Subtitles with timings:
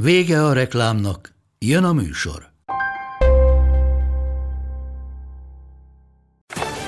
[0.00, 2.52] Vége a reklámnak, jön a műsor.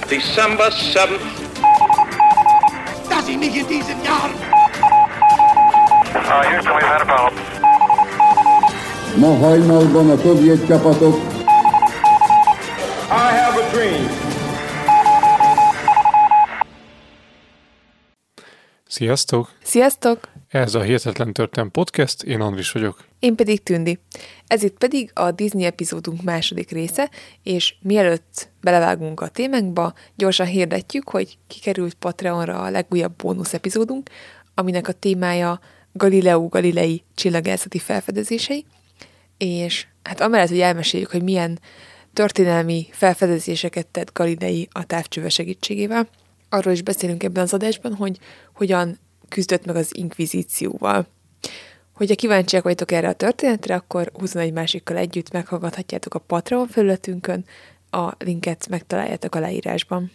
[0.09, 1.20] December 7th.
[3.09, 4.30] Dass ich mich in diesem Jahr
[6.15, 7.45] Uh, Houston, we've had a problem.
[9.20, 11.15] Ma hajnalban a szovjet csapatok
[13.10, 14.09] I have a dream.
[18.87, 19.48] Sziasztok!
[19.62, 20.30] Sziasztok!
[20.50, 23.04] Ez a Hihetetlen Történet Podcast, én Andris vagyok.
[23.18, 23.98] Én pedig Tündi.
[24.46, 27.10] Ez itt pedig a Disney epizódunk második része,
[27.42, 34.10] és mielőtt belevágunk a témánkba, gyorsan hirdetjük, hogy kikerült Patreonra a legújabb bónusz epizódunk,
[34.54, 35.60] aminek a témája
[35.92, 38.64] Galileo Galilei csillagászati felfedezései,
[39.38, 41.59] és hát amellett, hogy elmeséljük, hogy milyen
[42.12, 46.09] történelmi felfedezéseket tett Galilei a távcsöve segítségével,
[46.48, 48.18] arról is beszélünk ebben az adásban, hogy
[48.54, 48.98] hogyan
[49.30, 51.06] küzdött meg az inkvizícióval.
[51.95, 57.45] Hogyha kíváncsiak vagytok erre a történetre, akkor 21 másikkal együtt meghallgathatjátok a Patreon felületünkön,
[57.90, 60.10] a linket megtaláljátok a leírásban.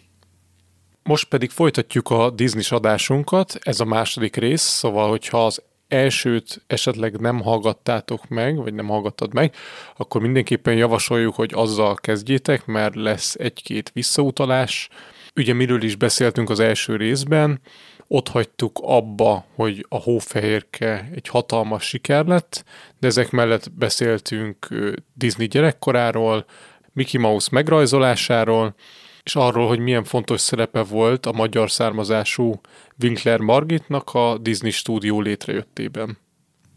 [1.02, 7.20] Most pedig folytatjuk a disney adásunkat, ez a második rész, szóval hogyha az elsőt esetleg
[7.20, 9.54] nem hallgattátok meg, vagy nem hallgattad meg,
[9.96, 14.88] akkor mindenképpen javasoljuk, hogy azzal kezdjétek, mert lesz egy-két visszautalás.
[15.36, 17.60] Ugye miről is beszéltünk az első részben,
[18.08, 22.64] ott hagytuk abba, hogy a hófehérke egy hatalmas siker lett,
[23.00, 24.68] de ezek mellett beszéltünk
[25.14, 26.44] Disney gyerekkoráról,
[26.92, 28.74] Mickey Mouse megrajzolásáról,
[29.22, 32.60] és arról, hogy milyen fontos szerepe volt a magyar származású
[33.02, 36.18] Winkler Margitnak a Disney stúdió létrejöttében.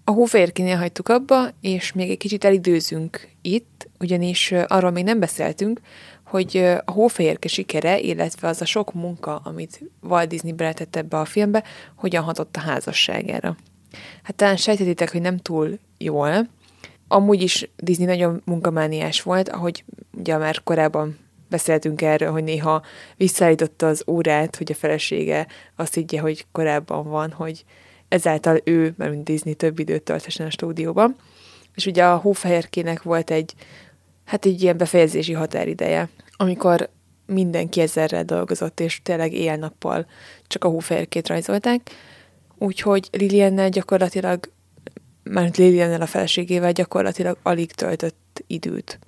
[0.03, 5.79] A hófehérkénél hagytuk abba, és még egy kicsit elidőzünk itt, ugyanis arról még nem beszéltünk,
[6.29, 11.25] hogy a hófehérke sikere, illetve az a sok munka, amit Walt Disney beletett ebbe a
[11.25, 11.63] filmbe,
[11.95, 13.55] hogyan hatott a házasságára.
[14.23, 16.47] Hát talán sejtetitek, hogy nem túl jól.
[17.07, 19.83] Amúgy is Disney nagyon munkamániás volt, ahogy
[20.17, 21.17] ugye már korábban
[21.49, 22.81] beszéltünk erről, hogy néha
[23.17, 27.65] visszaállította az órát, hogy a felesége azt higgye, hogy korábban van, hogy
[28.07, 31.15] ezáltal ő, mert mint Disney több időt tölthessen a stúdióban.
[31.75, 33.53] És ugye a hófehérkének volt egy,
[34.29, 36.89] hát egy ilyen befejezési határideje, amikor
[37.25, 40.05] mindenki ezerrel dolgozott, és tényleg éjjel-nappal
[40.47, 41.89] csak a hófehérkét rajzolták.
[42.57, 44.51] Úgyhogy Liliennel gyakorlatilag,
[45.23, 48.99] már Liliennel a feleségével gyakorlatilag alig töltött időt.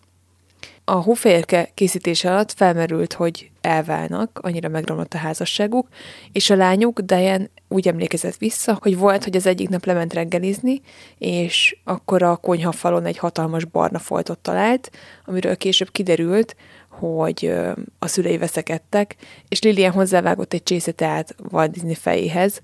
[0.83, 5.87] A hófehérke készítése alatt felmerült, hogy elválnak, annyira megromlott a házasságuk,
[6.31, 10.81] és a lányuk, Diane úgy emlékezett vissza, hogy volt, hogy az egyik nap lement reggelizni,
[11.17, 14.91] és akkor a konyhafalon egy hatalmas barna foltot talált,
[15.25, 16.55] amiről később kiderült,
[16.89, 17.53] hogy
[17.99, 19.15] a szülei veszekedtek,
[19.47, 22.59] és Lilian hozzávágott egy csésze teát Walt Disney fejéhez,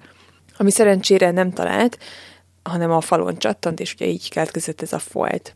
[0.58, 1.98] ami szerencsére nem talált,
[2.64, 5.56] hanem a falon csattant, és ugye így keletkezett ez a folt.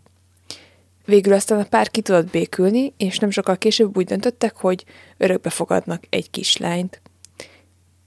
[1.06, 4.85] Végül aztán a pár ki tudott békülni, és nem sokkal később úgy döntöttek, hogy
[5.18, 7.00] örökbe fogadnak egy kislányt.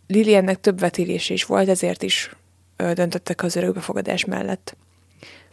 [0.07, 2.37] Liliennek több vetélése is volt, ezért is
[2.77, 4.77] döntöttek az örökbefogadás mellett.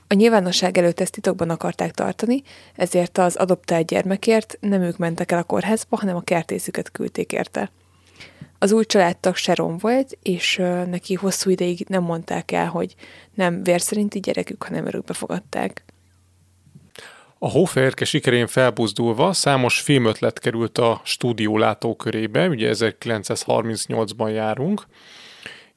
[0.08, 2.42] A nyilvánosság előtt ezt titokban akarták tartani,
[2.76, 7.72] ezért az adoptált gyermekért nem ők mentek el a kórházba, hanem a kertészüket küldték érte.
[8.60, 10.56] Az új családtag Sharon volt, és
[10.90, 12.96] neki hosszú ideig nem mondták el, hogy
[13.34, 15.84] nem vérszerinti gyerekük, hanem örökbe fogadták.
[17.44, 24.84] A hófehérke sikerén felbuzdulva számos filmötlet került a stúdió látókörébe, ugye 1938-ban járunk,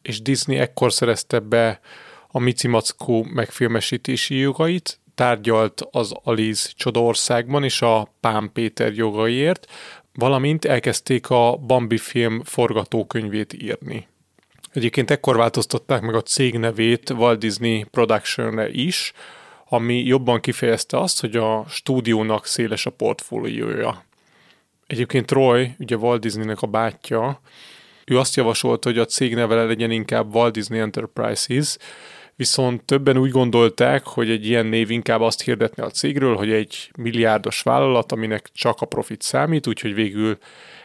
[0.03, 1.81] és Disney ekkor szerezte be
[2.29, 9.67] a Mici Mackó megfilmesítési jogait, tárgyalt az Aliz Csodaországban és a Pán Péter jogaiért,
[10.15, 14.09] valamint elkezdték a Bambi film forgatókönyvét írni.
[14.73, 19.13] Egyébként ekkor változtatták meg a cég nevét Walt Disney Production-re is,
[19.75, 24.05] ami jobban kifejezte azt, hogy a stúdiónak széles a portfóliója.
[24.87, 27.41] Egyébként Roy, ugye Walt Disneynek a bátyja,
[28.07, 31.77] ő azt javasolta, hogy a cég neve legyen inkább Walt Disney Enterprises,
[32.37, 36.91] viszont többen úgy gondolták, hogy egy ilyen név inkább azt hirdetne a cégről, hogy egy
[36.97, 40.39] milliárdos vállalat, aminek csak a profit számít, úgyhogy végül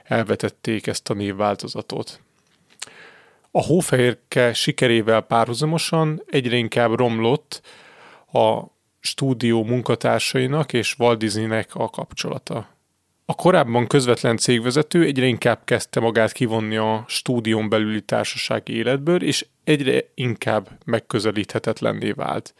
[0.03, 2.21] elvetették ezt a névváltozatot.
[3.51, 7.61] A hófehérke sikerével párhuzamosan egyre inkább romlott
[8.31, 8.63] a
[8.99, 12.77] stúdió munkatársainak és Walt Disneynek a kapcsolata.
[13.25, 19.45] A korábban közvetlen cégvezető egyre inkább kezdte magát kivonni a stúdión belüli társasági életből, és
[19.63, 22.53] egyre inkább megközelíthetetlenné vált.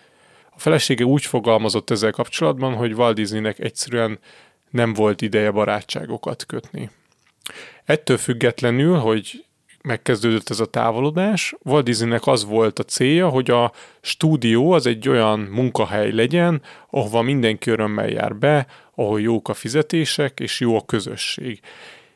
[0.49, 4.19] A felesége úgy fogalmazott ezzel kapcsolatban, hogy Walt Disneynek egyszerűen
[4.69, 6.89] nem volt ideje barátságokat kötni.
[7.85, 9.45] Ettől függetlenül, hogy
[9.83, 13.71] megkezdődött ez a távolodás, Walt Disneynek az volt a célja, hogy a
[14.01, 20.39] stúdió az egy olyan munkahely legyen, ahova mindenki örömmel jár be, ahol jók a fizetések
[20.39, 21.59] és jó a közösség.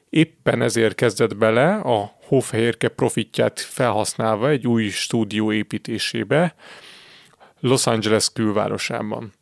[0.10, 6.56] Éppen ezért kezdett bele a hófehérke profitját felhasználva egy új stúdió építésébe
[7.60, 9.34] Los Angeles külvárosában.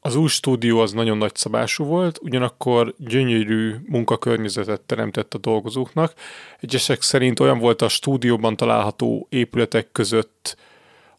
[0.00, 6.12] Az új stúdió az nagyon nagy szabású volt, ugyanakkor gyönyörű munkakörnyezetet teremtett a dolgozóknak.
[6.60, 10.56] Egyesek szerint olyan volt a stúdióban található épületek között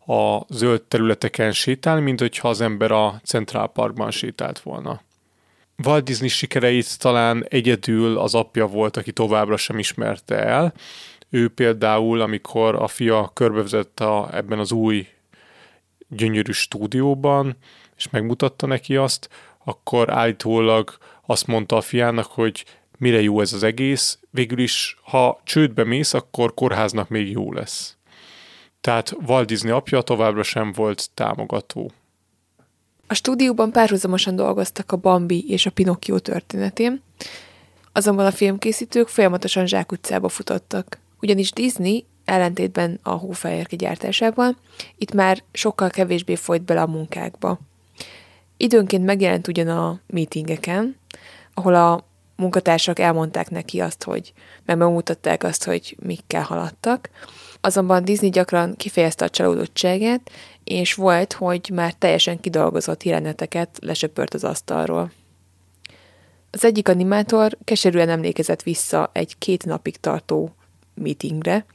[0.05, 5.01] a zöld területeken sétálni, mint hogyha az ember a Central Parkban sétált volna.
[5.83, 10.73] Walt Disney sikereit talán egyedül az apja volt, aki továbbra sem ismerte el.
[11.29, 15.07] Ő például, amikor a fia körbevezette ebben az új
[16.07, 17.57] gyönyörű stúdióban,
[17.99, 19.29] és megmutatta neki azt,
[19.63, 22.65] akkor állítólag azt mondta a fiának, hogy
[22.97, 27.97] mire jó ez az egész, végül is, ha csődbe mész, akkor kórháznak még jó lesz.
[28.81, 31.91] Tehát Walt Disney apja továbbra sem volt támogató.
[33.07, 37.01] A stúdióban párhuzamosan dolgoztak a Bambi és a Pinocchio történetén,
[37.91, 40.99] azonban a filmkészítők folyamatosan zsákutcába futottak.
[41.21, 44.55] Ugyanis Disney ellentétben a hófehérke gyártásával
[44.97, 47.59] itt már sokkal kevésbé folyt bele a munkákba.
[48.61, 50.95] Időnként megjelent ugyan a meetingeken,
[51.53, 54.33] ahol a munkatársak elmondták neki azt, hogy
[54.65, 57.09] meg megmutatták azt, hogy mikkel haladtak,
[57.61, 60.31] azonban Disney gyakran kifejezte a csalódottságát,
[60.63, 65.11] és volt, hogy már teljesen kidolgozott jeleneteket lesöpört az asztalról.
[66.51, 70.55] Az egyik animátor keserűen emlékezett vissza egy két napig tartó
[70.93, 71.65] meetingre,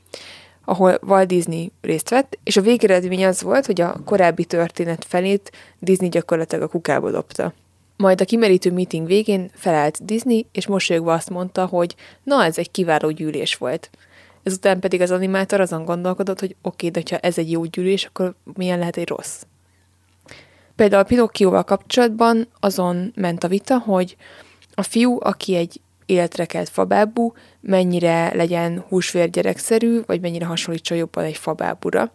[0.64, 5.52] ahol Walt Disney részt vett, és a végeredmény az volt, hogy a korábbi történet felét
[5.78, 7.52] Disney gyakorlatilag a kukába dobta.
[7.96, 12.70] Majd a kimerítő meeting végén felállt Disney, és mosolyogva azt mondta, hogy na, ez egy
[12.70, 13.90] kiváló gyűlés volt.
[14.42, 18.34] Ezután pedig az animátor azon gondolkodott, hogy oké, de ha ez egy jó gyűlés, akkor
[18.54, 19.42] milyen lehet egy rossz.
[20.76, 24.16] Például a Pinocchioval kapcsolatban azon ment a vita, hogy
[24.74, 31.36] a fiú, aki egy életre kelt fabábú, mennyire legyen húsvérgyerekszerű, vagy mennyire hasonlítson jobban egy
[31.36, 32.12] fabábúra.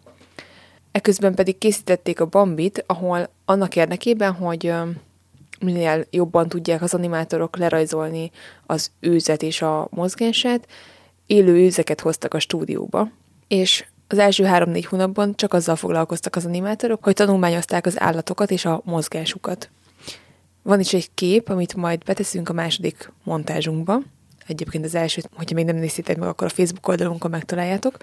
[0.92, 4.72] Eközben pedig készítették a Bambit, ahol annak érdekében, hogy
[5.60, 8.30] minél jobban tudják az animátorok lerajzolni
[8.66, 10.66] az őzet és a mozgását,
[11.26, 13.08] élő őzeket hoztak a stúdióba,
[13.48, 18.64] és az első három-négy hónapban csak azzal foglalkoztak az animátorok, hogy tanulmányozták az állatokat és
[18.64, 19.70] a mozgásukat.
[20.62, 24.00] Van is egy kép, amit majd beteszünk a második montázsunkba.
[24.46, 27.96] Egyébként az elsőt, hogyha még nem néztétek meg, akkor a Facebook oldalunkon megtaláljátok.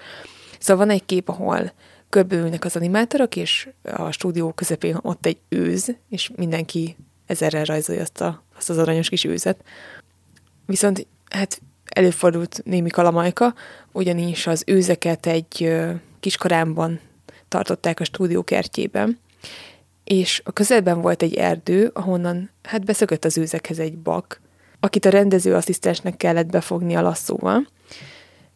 [0.58, 1.72] Szóval van egy kép, ahol
[2.08, 6.96] körbeülnek az animátorok, és a stúdió közepén ott egy őz, és mindenki
[7.26, 9.64] ezerrel rajzolja azt, a, azt az aranyos kis őzet.
[10.66, 13.54] Viszont hát előfordult némi kalamajka,
[13.92, 15.72] ugyanis az őzeket egy
[16.20, 17.00] kis karámban
[17.48, 19.18] tartották a stúdió kertjében,
[20.08, 24.40] és a közelben volt egy erdő, ahonnan hát beszökött az őzekhez egy bak,
[24.80, 27.66] akit a rendező asszisztensnek kellett befogni a lasszóval.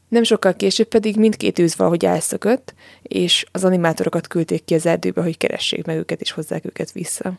[0.09, 5.23] Nem sokkal később pedig mindkét őz valahogy elszökött, és az animátorokat küldték ki az erdőbe,
[5.23, 7.38] hogy keressék meg őket és hozzák őket vissza.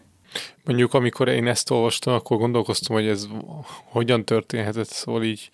[0.64, 3.28] Mondjuk, amikor én ezt olvastam, akkor gondolkoztam, hogy ez
[3.84, 5.50] hogyan történhetett, szóval így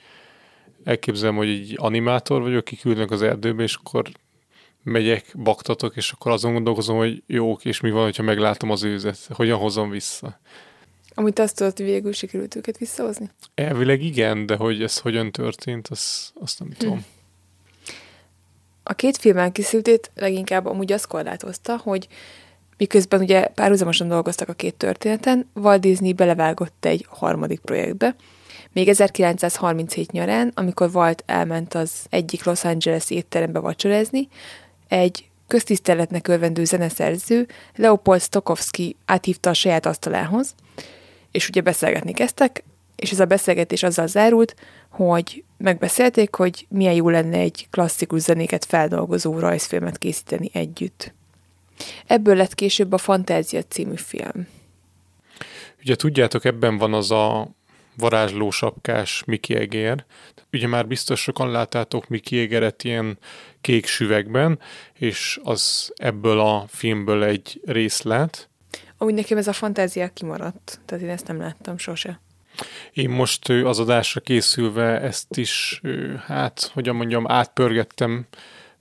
[0.84, 4.10] elképzelem, hogy egy animátor vagyok, kiküldnek az erdőbe, és akkor
[4.90, 9.30] megyek, baktatok, és akkor azon gondolkozom, hogy jók, és mi van, hogyha meglátom az őzet,
[9.34, 10.40] hogyan hozom vissza.
[11.14, 13.30] Amit azt tudod, hogy végül sikerült őket visszahozni?
[13.56, 16.76] Elvileg igen, de hogy ez hogyan történt, azt, azt nem hm.
[16.78, 17.06] tudom.
[18.84, 22.08] A két film elkészültét leginkább amúgy azt korlátozta, hogy
[22.78, 28.16] miközben ugye párhuzamosan dolgoztak a két történeten, Walt Disney belevágott egy harmadik projektbe,
[28.72, 34.28] még 1937 nyarán, amikor Walt elment az egyik Los Angeles étterembe vacsorázni,
[34.90, 40.56] egy köztiszteletnek örvendő zeneszerző Leopold Stokowski áthívta a saját asztalához,
[41.32, 42.64] és ugye beszélgetni kezdtek,
[42.96, 44.56] és ez a beszélgetés azzal zárult,
[44.90, 51.14] hogy megbeszélték, hogy milyen jó lenne egy klasszikus zenéket feldolgozó rajzfilmet készíteni együtt.
[52.08, 54.48] Ebből lett később a Fantázia című film.
[55.82, 57.50] Ugye tudjátok, ebben van az a
[58.00, 60.06] varázsló sapkás Miki Egér.
[60.52, 63.18] Ugye már biztos sokan láttátok Miki Egeret ilyen
[63.62, 64.60] kék süvegben,
[64.94, 68.50] és az ebből a filmből egy részlet.
[68.98, 72.22] Amúgy nekem ez a fantázia kimaradt, tehát én ezt nem láttam sose.
[72.94, 75.82] Én most az adásra készülve ezt is,
[76.26, 78.26] hát, hogyan mondjam, átpörgettem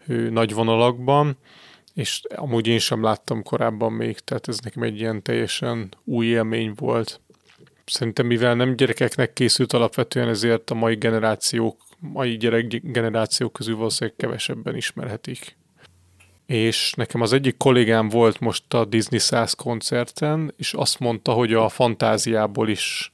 [0.07, 1.39] nagy vonalakban,
[1.95, 6.73] és amúgy én sem láttam korábban még, tehát ez nekem egy ilyen teljesen új élmény
[6.77, 7.21] volt.
[7.91, 14.17] Szerintem mivel nem gyerekeknek készült alapvetően, ezért a mai generációk, mai gyerek generációk közül valószínűleg
[14.19, 15.57] kevesebben ismerhetik.
[16.47, 21.53] És nekem az egyik kollégám volt most a Disney 100 koncerten, és azt mondta, hogy
[21.53, 23.13] a fantáziából is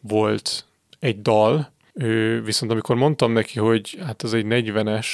[0.00, 0.64] volt
[0.98, 5.06] egy dal, ő, viszont amikor mondtam neki, hogy hát ez egy 40-es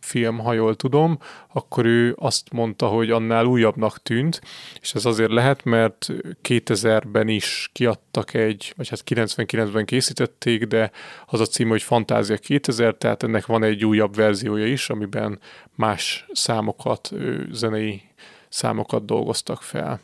[0.00, 1.18] film, ha jól tudom,
[1.52, 4.40] akkor ő azt mondta, hogy annál újabbnak tűnt,
[4.80, 6.06] és ez azért lehet, mert
[6.42, 10.90] 2000-ben is kiadtak egy, vagy hát 99-ben készítették, de
[11.26, 15.38] az a cím, hogy Fantázia 2000, tehát ennek van egy újabb verziója is, amiben
[15.74, 17.10] más számokat,
[17.50, 18.02] zenei
[18.48, 20.00] számokat dolgoztak fel.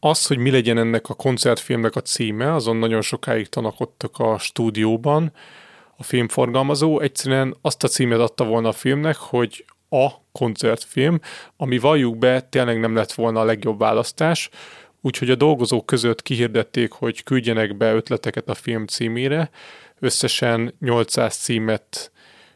[0.00, 5.32] Az, hogy mi legyen ennek a koncertfilmnek a címe, azon nagyon sokáig tanakodtak a stúdióban,
[5.96, 11.20] a filmforgalmazó egyszerűen azt a címet adta volna a filmnek, hogy a koncertfilm,
[11.56, 14.48] ami valljuk be, tényleg nem lett volna a legjobb választás,
[15.00, 19.50] úgyhogy a dolgozók között kihirdették, hogy küldjenek be ötleteket a film címére,
[19.98, 22.12] összesen 800 címet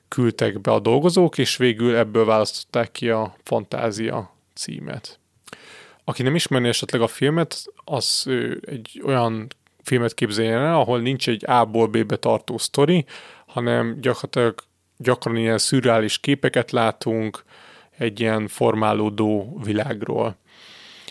[0.08, 5.18] küldtek be a dolgozók, és végül ebből választották ki a Fantázia címet.
[6.04, 8.26] Aki nem ismerné esetleg a filmet, az
[8.60, 9.46] egy olyan
[9.82, 13.04] filmet képzeljen el, ahol nincs egy A-ból B-be tartó sztori,
[13.46, 14.54] hanem gyakorlatilag
[14.96, 17.44] gyakran ilyen szürreális képeket látunk
[17.98, 20.36] egy ilyen formálódó világról.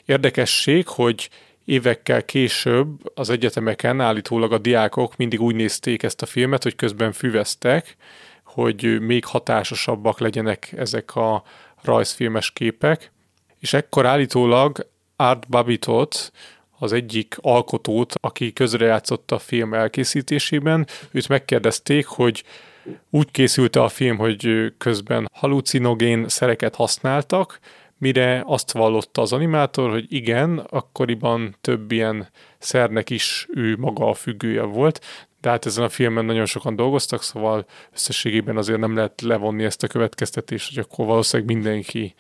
[0.06, 1.30] Érdekesség, hogy
[1.66, 7.12] évekkel később az egyetemeken állítólag a diákok mindig úgy nézték ezt a filmet, hogy közben
[7.12, 7.96] füveztek,
[8.44, 11.44] hogy még hatásosabbak legyenek ezek a
[11.82, 13.12] rajzfilmes képek,
[13.60, 16.32] és ekkor állítólag Art Babitot,
[16.80, 22.44] az egyik alkotót, aki közrejátszott a film elkészítésében, őt megkérdezték, hogy
[23.10, 27.60] úgy készült a film, hogy közben halucinogén szereket használtak,
[27.98, 34.14] mire azt vallotta az animátor, hogy igen, akkoriban több ilyen szernek is ő maga a
[34.14, 35.00] függője volt,
[35.42, 39.84] de hát ezen a filmen nagyon sokan dolgoztak, szóval összességében azért nem lehet levonni ezt
[39.84, 42.14] a következtetést, hogy akkor valószínűleg mindenki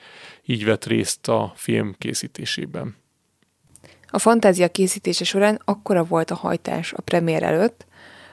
[0.45, 2.95] így vett részt a film készítésében.
[4.09, 7.85] A fantázia készítése során akkora volt a hajtás a premier előtt,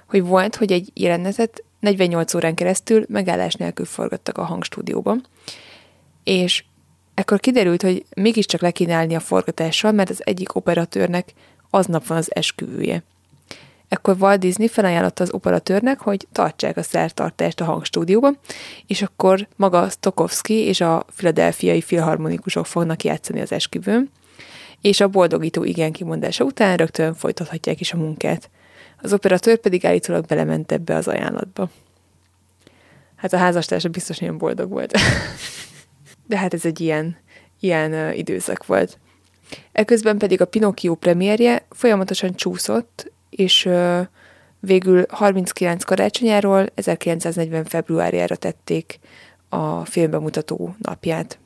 [0.09, 5.25] hogy volt, hogy egy jelenetet 48 órán keresztül megállás nélkül forgattak a hangstúdióban,
[6.25, 6.65] és
[7.15, 11.33] ekkor kiderült, hogy mégiscsak le kéne állni a forgatással, mert az egyik operatőrnek
[11.71, 13.03] aznap van az esküvője.
[13.89, 18.39] Ekkor Walt Disney felajánlotta az operatőrnek, hogy tartsák a szertartást a hangstúdióban,
[18.87, 24.11] és akkor maga Stokowski és a filadelfiai filharmonikusok fognak játszani az esküvőn,
[24.87, 28.51] és a boldogító igen kimondása után rögtön folytathatják is a munkát.
[29.03, 31.71] Az operatőr pedig állítólag belement ebbe az ajánlatba.
[33.17, 34.99] Hát a házastársa biztos nagyon boldog volt.
[36.29, 37.17] De hát ez egy ilyen,
[37.61, 38.99] ilyen időszak volt.
[39.73, 43.69] Eközben pedig a Pinocchio premierje folyamatosan csúszott, és
[44.61, 48.99] végül 39 karácsonyáról 1940 februárjára tették
[49.49, 51.39] a filmbemutató napját.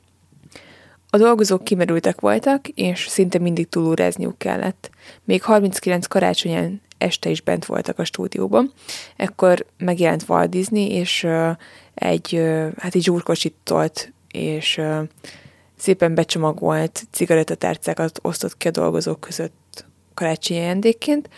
[1.13, 4.89] A dolgozók kimerültek voltak, és szinte mindig túlórázniuk kellett.
[5.23, 8.73] Még 39 karácsonyán este is bent voltak a stúdióban.
[9.15, 11.49] Ekkor megjelent Walt Disney, és uh,
[11.93, 14.99] egy, uh, hát egy zsúrkocsit tolt, és uh,
[15.77, 21.29] szépen becsomagolt cigarettatárcákat osztott ki a dolgozók között karácsonyi ajándékként,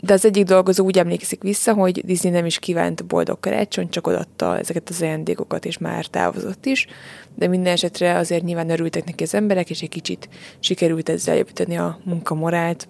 [0.00, 4.06] de az egyik dolgozó úgy emlékszik vissza, hogy Disney nem is kívánt boldog karácsony, csak
[4.06, 6.86] odatta ezeket az ajándékokat, és már távozott is.
[7.34, 11.78] De minden esetre azért nyilván örültek neki az emberek, és egy kicsit sikerült ezzel javítani
[11.78, 12.88] a munkamorált.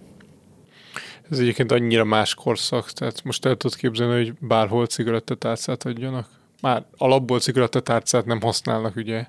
[1.30, 6.28] Ez egyébként annyira más korszak, tehát most el tudod képzelni, hogy bárhol cigarettatárcát adjanak.
[6.60, 9.26] Már alapból cigarettatárcát nem használnak, ugye,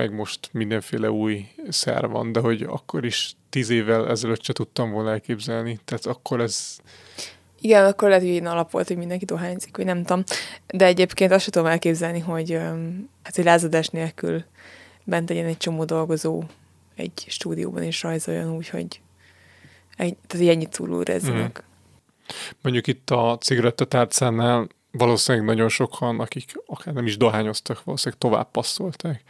[0.00, 4.90] meg most mindenféle új szer van, de hogy akkor is tíz évvel ezelőtt se tudtam
[4.90, 5.78] volna elképzelni.
[5.84, 6.76] Tehát akkor ez...
[7.60, 10.22] Igen, akkor lehet, hogy alap volt, hogy mindenki dohányzik, vagy nem tudom.
[10.66, 12.52] De egyébként azt sem tudom elképzelni, hogy
[13.22, 14.44] hát egy lázadás nélkül
[15.04, 16.42] bent legyen egy csomó dolgozó
[16.96, 19.00] egy stúdióban és rajzoljon úgy, hogy
[19.96, 21.64] egy, tehát ennyit túlúrezzenek.
[21.64, 21.68] Mm.
[22.62, 29.22] Mondjuk itt a cigarettatárcánál valószínűleg nagyon sokan, akik akár nem is dohányoztak, valószínűleg tovább passzolták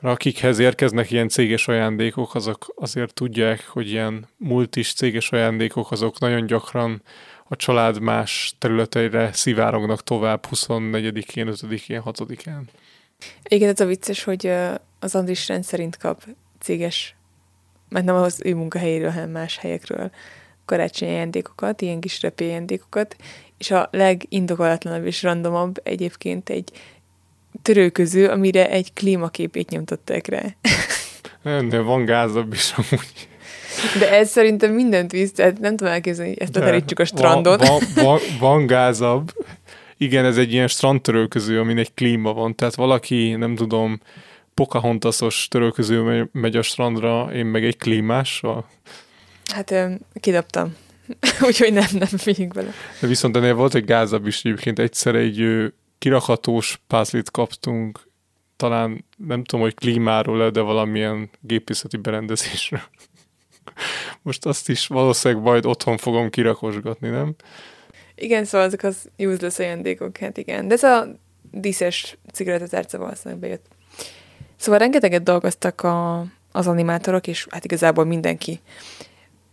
[0.00, 6.46] akikhez érkeznek ilyen céges ajándékok, azok azért tudják, hogy ilyen multis céges ajándékok, azok nagyon
[6.46, 7.02] gyakran
[7.48, 12.62] a család más területeire szivárognak tovább 24-én, 5-én, 6-án.
[13.48, 14.52] Igen, ez a vicces, hogy
[14.98, 16.24] az Andris rendszerint kap
[16.60, 17.14] céges
[17.90, 20.10] mert nem az ő munkahelyéről, hanem más helyekről
[20.64, 23.16] karácsonyi ajándékokat, ilyen kis repé ajándékokat,
[23.58, 26.70] és a legindokolatlanabb és randomabb egyébként egy
[27.62, 30.42] törőköző, amire egy klímaképét nyomtották rá.
[31.42, 33.28] Nem, de van gázabb is amúgy.
[33.98, 37.58] De ez szerintem mindent visz, tehát nem tudom elképzelni, hogy ezt leterítsük a strandon.
[37.58, 39.32] Van, van, van, van gázabb.
[39.96, 42.54] Igen, ez egy ilyen strandtörölköző, amin egy klíma van.
[42.54, 44.00] Tehát valaki, nem tudom,
[44.54, 48.68] Pocahontasos törölköző megy a strandra, én meg egy klímással.
[49.44, 49.74] Hát
[50.20, 50.76] kidobtam.
[51.46, 52.70] Úgyhogy nem, nem figyünk bele.
[53.00, 54.78] De viszont ennél volt egy gázabb is egyébként.
[54.78, 58.08] Egyszer egy kirakhatós pázlit kaptunk,
[58.56, 62.80] talán nem tudom, hogy klímáról, de valamilyen gépészeti berendezésről.
[64.22, 67.34] Most azt is valószínűleg majd otthon fogom kirakosgatni, nem?
[68.14, 70.68] Igen, szóval ezek az useless ajándékok, hát igen.
[70.68, 71.06] De ez a
[71.50, 73.66] díszes cigarettatárca valószínűleg bejött.
[74.56, 78.60] Szóval rengeteget dolgoztak a, az animátorok, és hát igazából mindenki.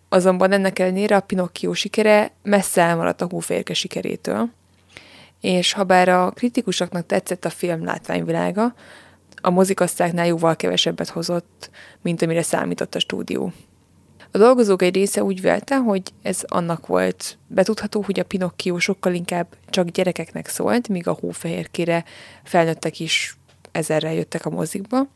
[0.10, 4.50] Azonban ennek ellenére a Pinocchio sikere messze elmaradt a hóférke sikerétől.
[5.42, 8.74] És ha bár a kritikusoknak tetszett a film látványvilága,
[9.42, 11.70] a mozikasztáknál jóval kevesebbet hozott,
[12.02, 13.52] mint amire számított a stúdió.
[14.32, 19.14] A dolgozók egy része úgy vélte, hogy ez annak volt betudható, hogy a Pinocchio sokkal
[19.14, 22.04] inkább csak gyerekeknek szólt, míg a hófehérkére
[22.44, 23.38] felnőttek is
[23.72, 25.08] ezerrel jöttek a mozikba.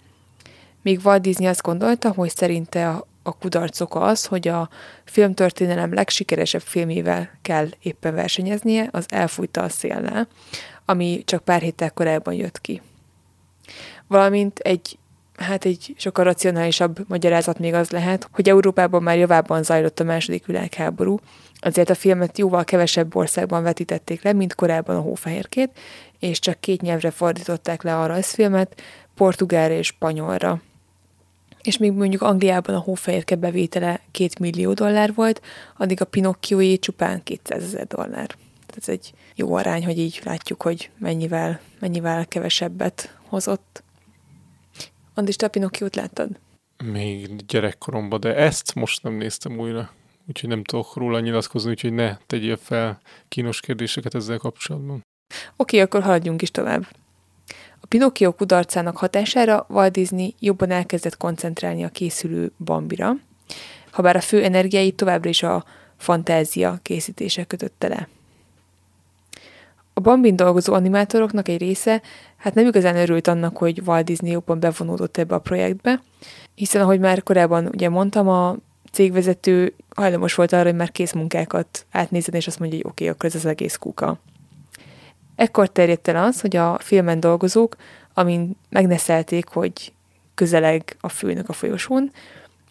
[0.82, 4.70] Míg Walt Disney azt gondolta, hogy szerinte a, a kudarc oka az, hogy a
[5.04, 10.28] filmtörténelem legsikeresebb filmével kell éppen versenyeznie, az elfújta a széllel,
[10.86, 12.82] ami csak pár héttel korábban jött ki.
[14.08, 15.00] Valamint egy
[15.42, 20.46] hát egy sokkal racionálisabb magyarázat még az lehet, hogy Európában már javában zajlott a második
[20.46, 21.20] világháború,
[21.60, 25.80] azért a filmet jóval kevesebb országban vetítették le, mint korábban a Hófehérkét,
[26.20, 28.82] és csak két nyelvre fordították le a rajzfilmet,
[29.16, 30.62] portugálra és spanyolra.
[31.62, 35.41] És még mondjuk Angliában a Hófehérke bevétele 2 millió dollár volt,
[35.77, 38.27] addig a Pinocchioé csupán 200 ezer dollár.
[38.66, 43.83] Tehát ez egy jó arány, hogy így látjuk, hogy mennyivel, mennyivel kevesebbet hozott.
[45.14, 46.29] Andis, te a Pinocchiót láttad?
[46.83, 49.92] Még gyerekkoromban, de ezt most nem néztem újra.
[50.27, 54.96] Úgyhogy nem tudok róla nyilatkozni, úgyhogy ne tegyél fel kínos kérdéseket ezzel kapcsolatban.
[54.96, 55.01] Oké,
[55.55, 56.88] okay, akkor haladjunk is tovább.
[57.92, 63.14] Pinocchio kudarcának hatására Walt Disney jobban elkezdett koncentrálni a készülő Bambira,
[63.92, 65.66] ha bár a fő energiáit továbbra is a
[65.98, 68.08] fantázia készítése kötötte le.
[69.94, 72.01] A Bambin dolgozó animátoroknak egy része
[72.38, 76.01] hát nem igazán örült annak, hogy Walt Disney jobban bevonódott ebbe a projektbe,
[76.56, 78.56] hiszen ahogy már korábban ugye mondtam, a
[78.92, 83.16] cégvezető hajlamos volt arra, hogy már kész munkákat átnézzen, és azt mondja, hogy oké, okay,
[83.16, 84.20] akkor ez az egész kuka.
[85.35, 87.75] Ekkor terjedt el az, hogy a filmen dolgozók,
[88.13, 89.94] amin megneszelték, hogy
[90.33, 92.11] közeleg a főnök a folyosón,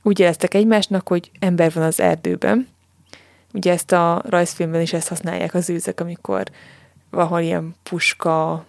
[0.03, 2.69] úgy jeleztek egymásnak, hogy ember van az erdőben.
[3.53, 6.43] Ugye ezt a rajzfilmben is ezt használják az őzek, amikor
[7.11, 8.65] valahol ilyen puska,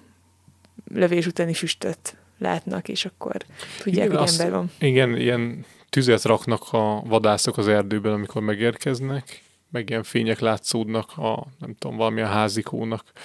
[0.94, 3.36] lövés utáni füstöt látnak, és akkor
[3.84, 4.72] tudják, igen, hogy azt, ember van.
[4.80, 11.48] Igen, ilyen tüzet raknak a vadászok az erdőben, amikor megérkeznek, meg ilyen fények látszódnak a,
[11.60, 13.20] nem tudom, valamilyen házikónak a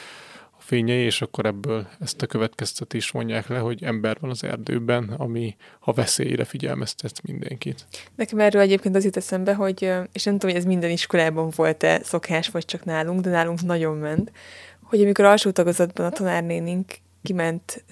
[0.66, 5.56] fényei, és akkor ebből ezt a következtetést mondják le, hogy ember van az erdőben, ami
[5.80, 7.86] a veszélyre figyelmeztet mindenkit.
[8.14, 12.00] Nekem erről egyébként az jut eszembe, hogy, és nem tudom, hogy ez minden iskolában volt-e
[12.02, 14.32] szokás, vagy csak nálunk, de nálunk nagyon ment,
[14.82, 17.84] hogy amikor alsó tagozatban a tanárnénink kiment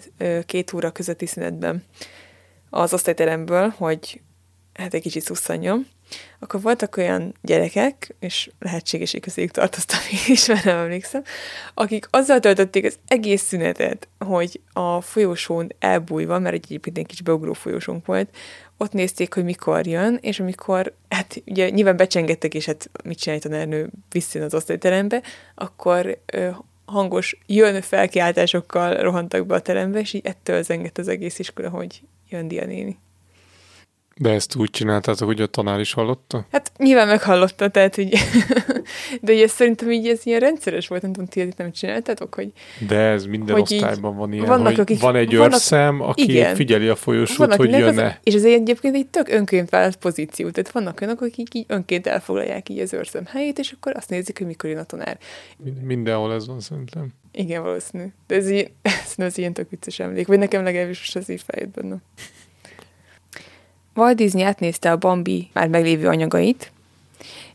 [0.47, 1.85] két óra közötti szünetben
[2.71, 4.21] az osztályteremből, hogy
[4.73, 5.87] hát egy kicsit szusszanjon,
[6.39, 11.23] akkor voltak olyan gyerekek, és lehetséges, közéjük tartoztam én is, mert nem emlékszem,
[11.75, 17.53] akik azzal töltötték az egész szünetet, hogy a folyosón elbújva, mert egyébként egy kis beugró
[17.53, 18.29] folyosónk volt,
[18.77, 23.41] ott nézték, hogy mikor jön, és amikor, hát ugye nyilván becsengettek, és hát mit csinálj
[23.41, 25.23] tanárnő visszajön az osztályterembe,
[25.55, 26.19] akkor
[26.85, 32.03] hangos jön felkiáltásokkal rohantak be a terembe, és így ettől zengett az egész iskola, hogy
[32.29, 32.99] jön Dia néni.
[34.17, 36.47] De ezt úgy csináltátok, hogy a tanár is hallotta?
[36.51, 38.19] Hát nyilván meghallotta, tehát így,
[39.21, 42.53] de ugye szerintem így ez ilyen rendszeres volt, nem tudom, ti nem csináltátok, hogy...
[42.87, 46.55] De ez minden osztályban van ilyen, vannak, hogy akik, van egy vannak, őrszem, aki igen,
[46.55, 48.07] figyeli a folyosót, vannak, hogy jön-e.
[48.07, 52.07] Az, és ez egyébként egy tök önként vállalt pozíció, tehát vannak olyanok, akik így önként
[52.07, 55.19] elfoglalják így az őrszem helyét, és akkor azt nézik, hogy mikor jön a tanár.
[55.83, 57.09] Mindenhol ez van szerintem.
[57.33, 58.05] Igen, valószínű.
[58.27, 58.71] De ez, így,
[59.17, 61.97] ez ilyen tök vicces emlék, vagy nekem legalábbis most ez így feljött benne.
[63.95, 66.73] Walt Disney átnézte a Bambi már meglévő anyagait,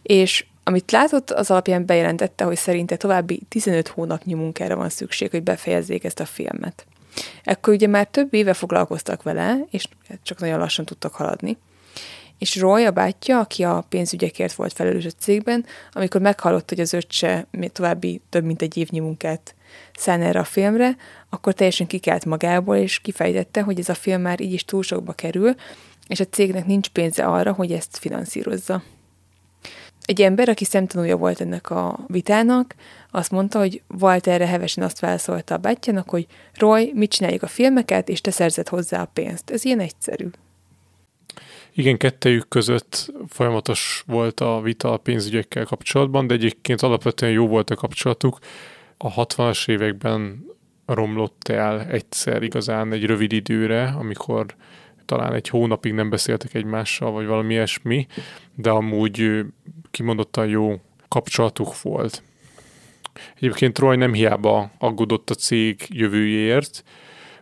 [0.01, 5.43] és amit látott, az alapján bejelentette, hogy szerinte további 15 hónapnyi munkára van szükség, hogy
[5.43, 6.85] befejezzék ezt a filmet.
[7.43, 9.85] Ekkor ugye már több éve foglalkoztak vele, és
[10.23, 11.57] csak nagyon lassan tudtak haladni.
[12.37, 16.93] és Roy, a bátyja, aki a pénzügyekért volt felelős a cégben, amikor meghallott, hogy az
[16.93, 19.55] öccse további több mint egy évnyi munkát
[19.97, 20.95] szán erre a filmre,
[21.29, 25.13] akkor teljesen kikelt magából, és kifejtette, hogy ez a film már így is túl sokba
[25.13, 25.55] kerül,
[26.09, 28.83] és a cégnek nincs pénze arra, hogy ezt finanszírozza.
[30.05, 32.75] Egy ember, aki szemtanúja volt ennek a vitának,
[33.11, 38.09] azt mondta, hogy Walterre hevesen azt válaszolta a bátyjának, hogy Roy, mit csináljuk a filmeket,
[38.09, 39.49] és te szerzed hozzá a pénzt.
[39.49, 40.27] Ez ilyen egyszerű.
[41.73, 47.69] Igen, kettejük között folyamatos volt a vita a pénzügyekkel kapcsolatban, de egyébként alapvetően jó volt
[47.69, 48.39] a kapcsolatuk.
[48.97, 50.45] A 60-as években
[50.85, 54.45] romlott el egyszer igazán egy rövid időre, amikor
[55.09, 58.07] talán egy hónapig nem beszéltek egymással, vagy valami ilyesmi,
[58.55, 59.45] de amúgy
[59.91, 62.23] kimondottan jó kapcsolatuk volt.
[63.35, 66.83] Egyébként Roy nem hiába aggódott a cég jövőjéért,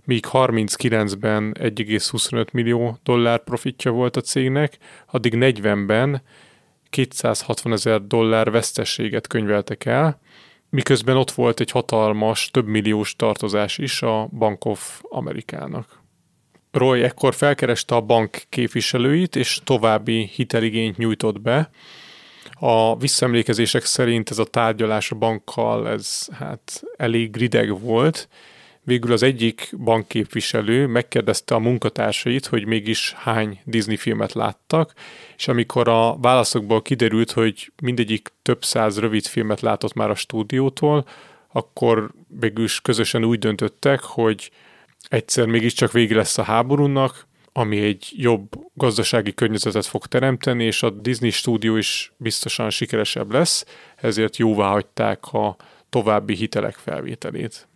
[0.04, 6.22] míg 39-ben 1,25 millió dollár profitja volt a cégnek, addig 40-ben
[6.90, 10.20] 260 ezer dollár vesztességet könyveltek el,
[10.70, 16.06] miközben ott volt egy hatalmas, több milliós tartozás is a Bank of Amerikának.
[16.78, 21.70] Roy ekkor felkereste a bank képviselőit, és további hiteligényt nyújtott be.
[22.60, 28.28] A visszaemlékezések szerint ez a tárgyalás a bankkal, ez hát elég rideg volt,
[28.84, 34.94] végül az egyik bankképviselő megkérdezte a munkatársait, hogy mégis hány Disney filmet láttak,
[35.38, 41.08] és amikor a válaszokból kiderült, hogy mindegyik több száz rövid filmet látott már a stúdiótól,
[41.52, 44.52] akkor végül közösen úgy döntöttek, hogy
[45.10, 50.90] egyszer mégiscsak vége lesz a háborúnak, ami egy jobb gazdasági környezetet fog teremteni, és a
[50.90, 55.56] Disney stúdió is biztosan sikeresebb lesz, ezért jóvá hagyták a
[55.90, 57.68] további hitelek felvételét.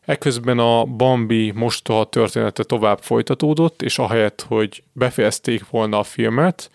[0.00, 6.70] Ekközben a Bambi mostoha története tovább folytatódott, és ahelyett, hogy befejezték volna a filmet,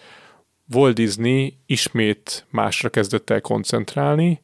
[0.74, 4.42] Walt Disney ismét másra kezdett el koncentrálni,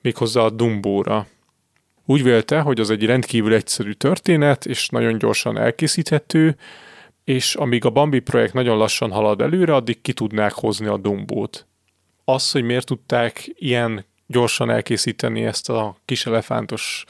[0.00, 1.26] méghozzá a Dumbóra.
[2.08, 6.56] Úgy vélte, hogy az egy rendkívül egyszerű történet, és nagyon gyorsan elkészíthető,
[7.24, 11.66] és amíg a Bambi projekt nagyon lassan halad előre, addig ki tudnák hozni a Dumbót.
[12.24, 17.04] Az, hogy miért tudták ilyen gyorsan elkészíteni ezt a kis elefántos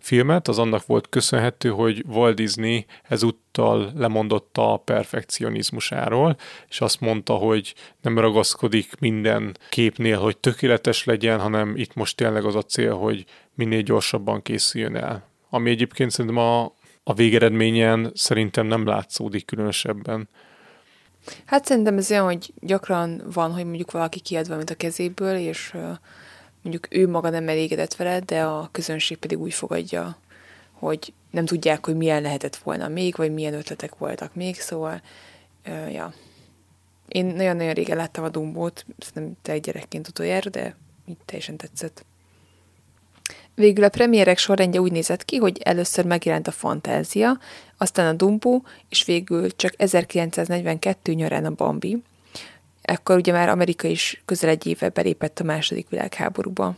[0.00, 6.36] filmet, az annak volt köszönhető, hogy Walt Disney ezúttal lemondott a perfekcionizmusáról,
[6.68, 12.44] és azt mondta, hogy nem ragaszkodik minden képnél, hogy tökéletes legyen, hanem itt most tényleg
[12.44, 13.24] az a cél, hogy
[13.60, 15.28] minél gyorsabban készüljön el.
[15.50, 16.64] Ami egyébként szerintem a,
[17.04, 20.28] a végeredményen szerintem nem látszódik különösebben.
[21.44, 25.74] Hát szerintem ez olyan, hogy gyakran van, hogy mondjuk valaki kiad valamit a kezéből, és
[26.62, 30.16] mondjuk ő maga nem elégedett vele, de a közönség pedig úgy fogadja,
[30.72, 35.02] hogy nem tudják, hogy milyen lehetett volna még, vagy milyen ötletek voltak még, szóval,
[35.92, 36.12] ja.
[37.08, 42.04] Én nagyon-nagyon régen láttam a Dumbót, szerintem te gyerekként utoljára, de így teljesen tetszett.
[43.60, 47.38] Végül a premierek sorrendje úgy nézett ki, hogy először megjelent a Fantázia,
[47.76, 52.02] aztán a Dumbo, és végül csak 1942 nyarán a Bambi,
[52.82, 56.76] Ekkor ugye már Amerika is közel egy éve belépett a második világháborúba.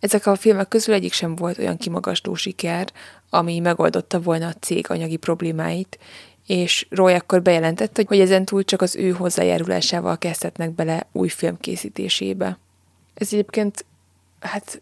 [0.00, 2.92] Ezek a filmek közül egyik sem volt olyan kimagasló siker,
[3.28, 5.98] ami megoldotta volna a cég anyagi problémáit,
[6.46, 11.56] és Roy akkor bejelentette, hogy ezen túl csak az ő hozzájárulásával kezdhetnek bele új film
[11.60, 12.58] készítésébe.
[13.14, 13.84] Ez egyébként,
[14.40, 14.80] hát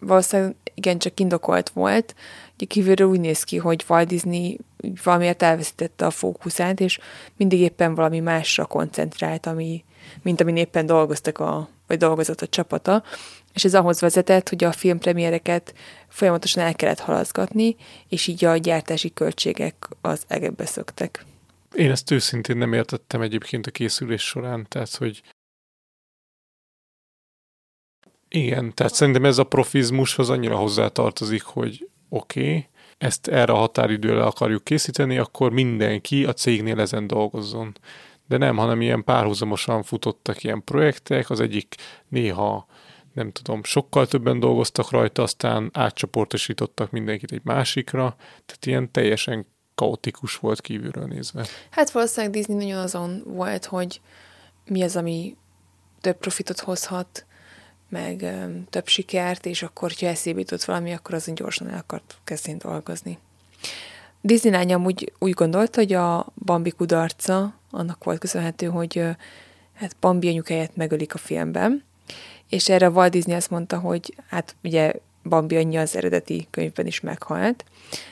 [0.00, 2.14] valószínűleg igencsak indokolt volt.
[2.54, 4.58] Ugye kívülről úgy néz ki, hogy Walt Disney
[5.04, 6.98] valamiért elveszítette a fókuszát, és
[7.36, 9.84] mindig éppen valami másra koncentrált, ami,
[10.22, 13.02] mint amin éppen dolgoztak a, vagy dolgozott a csapata,
[13.52, 15.74] és ez ahhoz vezetett, hogy a filmpremiereket
[16.08, 17.76] folyamatosan el kellett halaszgatni,
[18.08, 21.24] és így a gyártási költségek az egebbe szöktek.
[21.74, 25.22] Én ezt őszintén nem értettem egyébként a készülés során, tehát hogy
[28.30, 34.22] igen, tehát szerintem ez a profizmushoz annyira hozzátartozik, hogy oké, okay, ezt erre a határidőre
[34.22, 37.76] akarjuk készíteni, akkor mindenki a cégnél ezen dolgozzon.
[38.28, 41.74] De nem, hanem ilyen párhuzamosan futottak ilyen projektek, az egyik
[42.08, 42.66] néha
[43.14, 50.36] nem tudom, sokkal többen dolgoztak rajta, aztán átcsoportosítottak mindenkit egy másikra, tehát ilyen teljesen kaotikus
[50.36, 51.46] volt kívülről nézve.
[51.70, 54.00] Hát valószínűleg Disney nagyon azon volt, hogy
[54.64, 55.36] mi az, ami
[56.00, 57.26] több profitot hozhat,
[57.90, 58.34] meg
[58.70, 63.18] több sikert, és akkor, ha eszébe jutott valami, akkor azon gyorsan el akart kezdeni dolgozni.
[64.20, 69.02] Disney lánya úgy, úgy gondolta, hogy a Bambi kudarca annak volt köszönhető, hogy
[69.74, 71.84] hát Bambi anyukáját megölik a filmben,
[72.48, 77.00] és erre Walt Disney azt mondta, hogy hát ugye Bambi anyja az eredeti könyvben is
[77.00, 77.64] meghalt,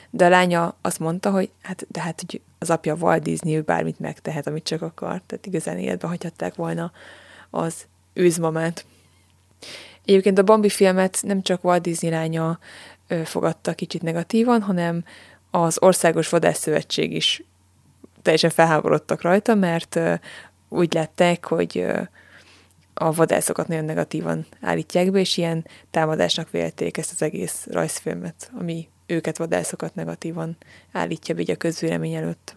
[0.09, 3.61] de a lánya azt mondta, hogy hát, de hát hogy az apja Walt Disney, ő
[3.61, 5.21] bármit megtehet, amit csak akar.
[5.25, 6.91] Tehát igazán életbe hagyhatták volna
[7.49, 8.85] az őzmamát.
[10.05, 12.59] Egyébként a Bambi filmet nem csak Walt Disney lánya
[13.23, 15.03] fogadta kicsit negatívan, hanem
[15.51, 17.43] az Országos Vadászszövetség is
[18.21, 19.99] teljesen felháborodtak rajta, mert
[20.69, 21.85] úgy látták, hogy
[22.93, 28.87] a vadászokat nagyon negatívan állítják be, és ilyen támadásnak vélték ezt az egész rajzfilmet, ami
[29.05, 30.57] őket vadászokat negatívan
[30.91, 32.55] állítja be a közvélemény előtt.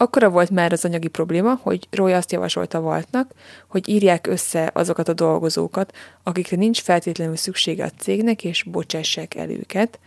[0.00, 3.32] Akkora volt már az anyagi probléma, hogy Roy azt javasolta Waltnak,
[3.68, 9.50] hogy írják össze azokat a dolgozókat, akikre nincs feltétlenül szüksége a cégnek, és bocsássák el
[9.50, 9.98] őket,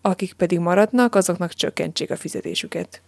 [0.00, 3.02] akik pedig maradnak, azoknak csökkentsék a fizetésüket.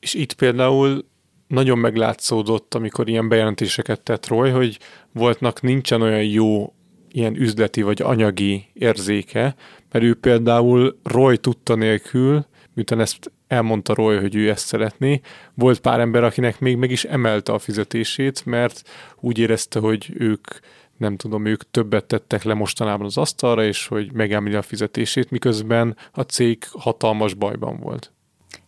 [0.00, 1.04] És itt például
[1.46, 4.78] nagyon meglátszódott, amikor ilyen bejelentéseket tett Roy, hogy
[5.12, 6.72] voltnak nincsen olyan jó
[7.10, 9.54] ilyen üzleti vagy anyagi érzéke,
[9.92, 15.20] mert ő például Roy tudta nélkül, miután ezt elmondta Roy, hogy ő ezt szeretné,
[15.54, 18.82] volt pár ember, akinek még meg is emelte a fizetését, mert
[19.20, 20.46] úgy érezte, hogy ők
[20.96, 25.96] nem tudom, ők többet tettek le mostanában az asztalra, és hogy megemeli a fizetését, miközben
[26.12, 28.12] a cég hatalmas bajban volt.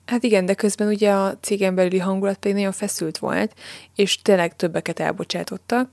[0.07, 3.55] Hát igen, de közben ugye a cégen belüli hangulat pedig nagyon feszült volt,
[3.95, 5.91] és tényleg többeket elbocsátottak,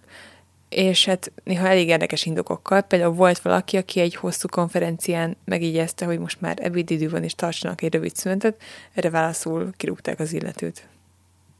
[0.71, 2.81] és hát néha elég érdekes indokokkal.
[2.81, 7.81] Például volt valaki, aki egy hosszú konferencián megigyezte, hogy most már ebédidő van, és tartsanak
[7.81, 8.61] egy rövid szünetet,
[8.93, 10.87] erre válaszul kirúgták az illetőt.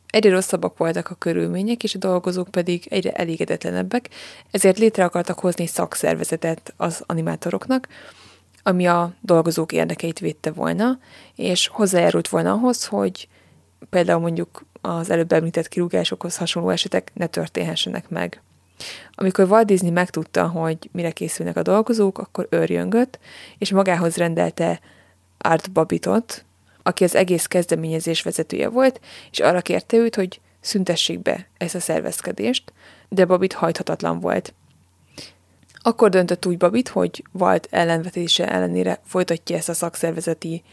[0.07, 4.09] Egyre rosszabbak voltak a körülmények, és a dolgozók pedig egyre elégedetlenebbek,
[4.51, 7.87] ezért létre akartak hozni szakszervezetet az animátoroknak,
[8.63, 10.99] ami a dolgozók érdekeit védte volna,
[11.35, 13.27] és hozzájárult volna ahhoz, hogy
[13.89, 18.41] például mondjuk az előbb említett kirúgásokhoz hasonló esetek ne történhessenek meg.
[19.13, 23.19] Amikor Walt Disney megtudta, hogy mire készülnek a dolgozók, akkor őrjöngött,
[23.57, 24.79] és magához rendelte
[25.37, 26.45] Art Babitot,
[26.83, 28.99] aki az egész kezdeményezés vezetője volt,
[29.31, 32.73] és arra kérte őt, hogy szüntessék be ezt a szervezkedést,
[33.09, 34.53] de Babit hajthatatlan volt.
[35.83, 40.63] Akkor döntött úgy Babit, hogy Walt ellenvetése ellenére folytatja ezt a szakszervezeti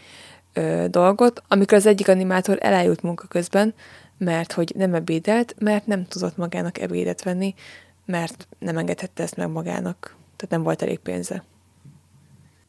[0.52, 3.74] ö, dolgot, amikor az egyik animátor elájult munka közben,
[4.18, 7.54] mert hogy nem ebédelt, mert nem tudott magának ebédet venni,
[8.08, 11.44] mert nem engedhette ezt meg magának, tehát nem volt elég pénze.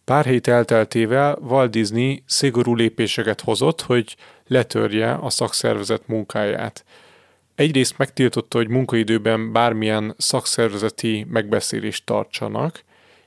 [0.04, 4.16] Pár hét elteltével Walt Disney szigorú lépéseket hozott, hogy
[4.48, 6.86] letörje a szakszervezet munkáját.
[7.56, 12.84] Egyrészt megtiltotta, hogy munkaidőben bármilyen szakszervezeti megbeszélést tartsanak,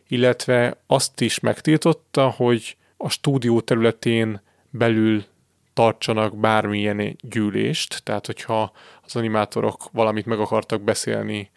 [0.09, 5.25] illetve azt is megtiltotta, hogy a stúdió területén belül
[5.73, 8.73] tartsanak bármilyen gyűlést, tehát hogyha
[9.03, 11.51] az animátorok valamit meg akartak beszélni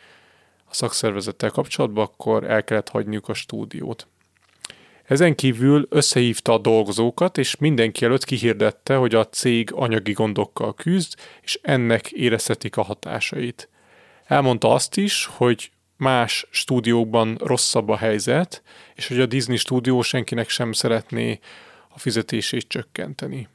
[0.69, 4.07] a szakszervezettel kapcsolatban, akkor el kellett hagyniuk a stúdiót.
[5.05, 11.13] Ezen kívül összehívta a dolgozókat, és mindenki előtt kihirdette, hogy a cég anyagi gondokkal küzd,
[11.41, 13.69] és ennek érezhetik a hatásait.
[14.25, 18.63] Elmondta azt is, hogy más stúdiókban rosszabb a helyzet,
[18.95, 21.39] és hogy a Disney stúdió senkinek sem szeretné
[21.89, 23.47] a fizetését csökkenteni.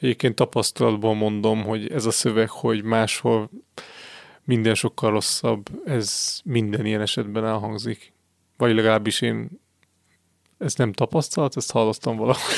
[0.00, 3.50] Egyébként tapasztalatból mondom, hogy ez a szöveg, hogy máshol
[4.50, 8.12] minden sokkal rosszabb, ez minden ilyen esetben elhangzik.
[8.56, 9.50] Vagy legalábbis én
[10.58, 12.42] ez nem tapasztalat, ezt hallottam valahol.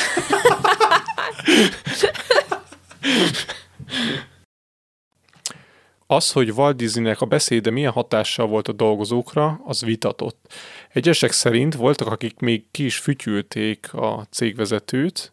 [6.07, 10.53] Az, hogy Walt Disneynek a beszéde milyen hatással volt a dolgozókra, az vitatott.
[10.89, 15.33] Egyesek szerint voltak, akik még ki is fütyülték a cégvezetőt,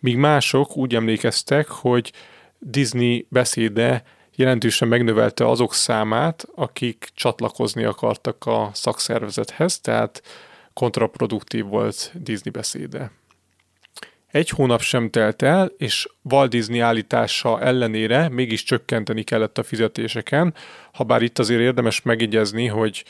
[0.00, 2.12] míg mások úgy emlékeztek, hogy
[2.58, 4.04] Disney beszéde
[4.36, 10.22] jelentősen megnövelte azok számát, akik csatlakozni akartak a szakszervezethez, tehát
[10.72, 13.10] kontraproduktív volt Disney beszéde.
[14.26, 20.54] Egy hónap sem telt el, és Walt Disney állítása ellenére mégis csökkenteni kellett a fizetéseken,
[20.92, 23.04] ha bár itt azért érdemes megjegyezni, hogy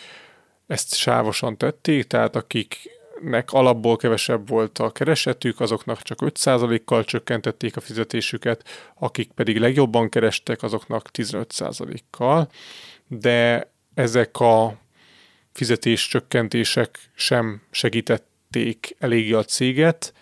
[0.67, 2.37] ezt sávosan tették, tehát
[3.17, 10.09] akiknek alapból kevesebb volt a keresetük, azoknak csak 5%-kal csökkentették a fizetésüket, akik pedig legjobban
[10.09, 12.49] kerestek, azoknak 15%-kal,
[13.09, 14.79] de ezek a
[15.53, 20.13] fizetés csökkentések sem segítették eléggé a céget.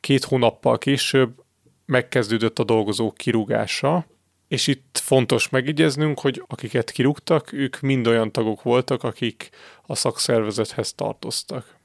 [0.00, 1.42] Két hónappal később
[1.86, 4.06] megkezdődött a dolgozók kirúgása,
[4.48, 9.50] és itt fontos megjegyeznünk, hogy akiket kirúgtak, ők mind olyan tagok voltak, akik
[9.86, 11.75] a szakszervezethez tartoztak.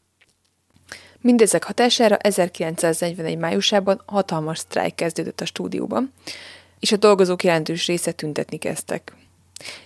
[1.23, 3.37] Mindezek hatására 1941.
[3.37, 6.13] májusában hatalmas sztrájk kezdődött a stúdióban,
[6.79, 9.15] és a dolgozók jelentős része tüntetni kezdtek.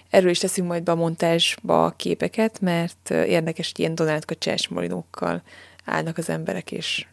[0.09, 4.67] Erről is teszünk majd be a montásba a képeket, mert érdekes, hogy ilyen Donald kacsás
[4.67, 5.41] marinókkal
[5.85, 7.05] állnak az emberek, és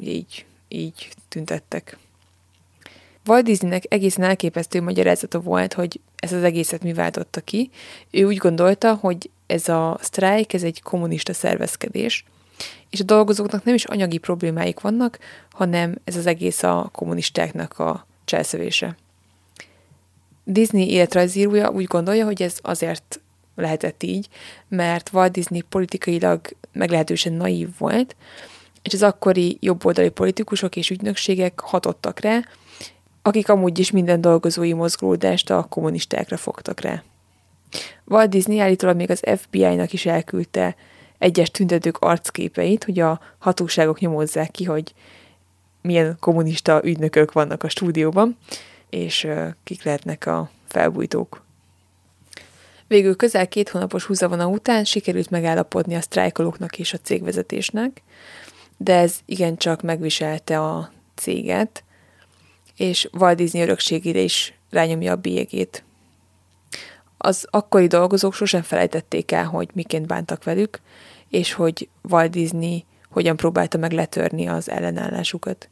[0.00, 1.98] így, így tüntettek.
[3.26, 7.70] Walt Disneynek egészen elképesztő magyarázata volt, hogy ez az egészet mi váltotta ki.
[8.10, 12.24] Ő úgy gondolta, hogy ez a sztrájk, ez egy kommunista szervezkedés,
[12.92, 15.18] és a dolgozóknak nem is anyagi problémáik vannak,
[15.50, 18.96] hanem ez az egész a kommunistáknak a cselszövése.
[20.44, 23.20] Disney életrajzírója úgy gondolja, hogy ez azért
[23.54, 24.28] lehetett így,
[24.68, 26.40] mert Walt Disney politikailag
[26.72, 28.16] meglehetősen naív volt,
[28.82, 32.40] és az akkori jobboldali politikusok és ügynökségek hatottak rá,
[33.22, 37.02] akik amúgy is minden dolgozói mozgolódást a kommunistákra fogtak rá.
[38.04, 40.76] Walt Disney állítólag még az FBI-nak is elküldte
[41.22, 44.94] egyes tüntetők arcképeit, hogy a hatóságok nyomozzák ki, hogy
[45.80, 48.36] milyen kommunista ügynökök vannak a stúdióban,
[48.90, 49.28] és
[49.64, 51.42] kik lehetnek a felbújtók.
[52.86, 58.02] Végül közel két hónapos húzavona után sikerült megállapodni a sztrájkolóknak és a cégvezetésnek,
[58.76, 61.84] de ez igencsak megviselte a céget,
[62.76, 65.84] és Walt Disney örökségére is rányomja a bélyegét.
[67.18, 70.80] Az akkori dolgozók sosem felejtették el, hogy miként bántak velük,
[71.32, 75.68] és hogy Walt Disney hogyan próbálta meg letörni az ellenállásukat.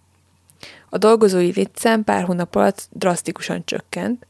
[0.89, 4.27] A dolgozói létszám pár hónap alatt drasztikusan csökkent,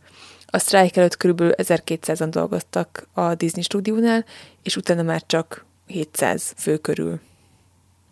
[0.47, 1.40] a sztrájk előtt kb.
[1.40, 4.25] 1200-an dolgoztak a Disney stúdiónál,
[4.62, 7.21] és utána már csak 700 fő körül.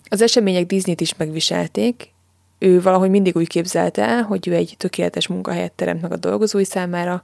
[0.08, 2.12] Az események Disney-t is megviselték,
[2.58, 6.64] ő valahogy mindig úgy képzelte el, hogy ő egy tökéletes munkahelyet teremt meg a dolgozói
[6.64, 7.22] számára,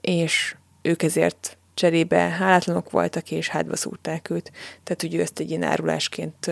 [0.00, 4.52] és ők ezért cserébe hálátlanok voltak, és hátba szúrták őt.
[4.84, 6.50] Tehát úgy ő ezt egy ilyen árulásként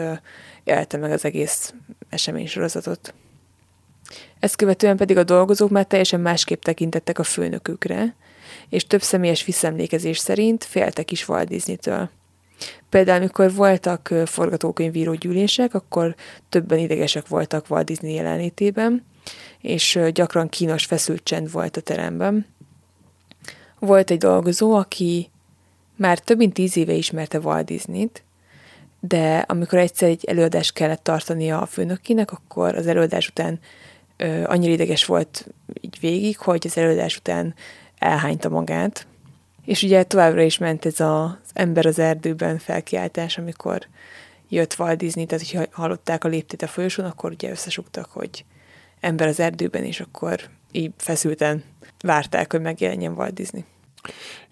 [0.64, 1.74] élte meg az egész
[2.09, 3.14] eseménysorozatot.
[4.40, 8.14] Ezt követően pedig a dolgozók már teljesen másképp tekintettek a főnökükre,
[8.68, 12.11] és több személyes visszemlékezés szerint féltek is Walt Disney-től.
[12.88, 16.14] Például, amikor voltak forgatókönyvíró gyűlések, akkor
[16.48, 19.04] többen idegesek voltak Walt Disney jelenlétében,
[19.61, 22.46] és gyakran kínos feszült csend volt a teremben.
[23.80, 25.30] Volt egy dolgozó, aki
[25.96, 28.22] már több mint tíz éve ismerte Walt Disney-t,
[29.00, 33.58] de amikor egyszer egy előadást kellett tartania a főnökének, akkor az előadás után
[34.16, 35.46] ö, annyira ideges volt
[35.80, 37.54] így végig, hogy az előadás után
[37.98, 39.06] elhányta magát.
[39.64, 43.86] És ugye továbbra is ment ez az ember az erdőben felkiáltás, amikor
[44.48, 48.44] jött Walt Disney, tehát hogyha hallották a léptét a folyosón, akkor ugye összesugtak, hogy
[49.00, 50.40] ember az erdőben, és akkor
[50.72, 51.64] így feszülten
[52.02, 53.64] várták, hogy megjelenjen Walt Disney.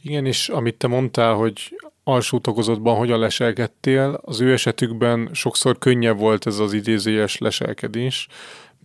[0.02, 6.18] Igen, és amit te mondtál, hogy alsó tagozatban hogyan leselkedtél, az ő esetükben sokszor könnyebb
[6.18, 8.28] volt ez az idézőjes leselkedés,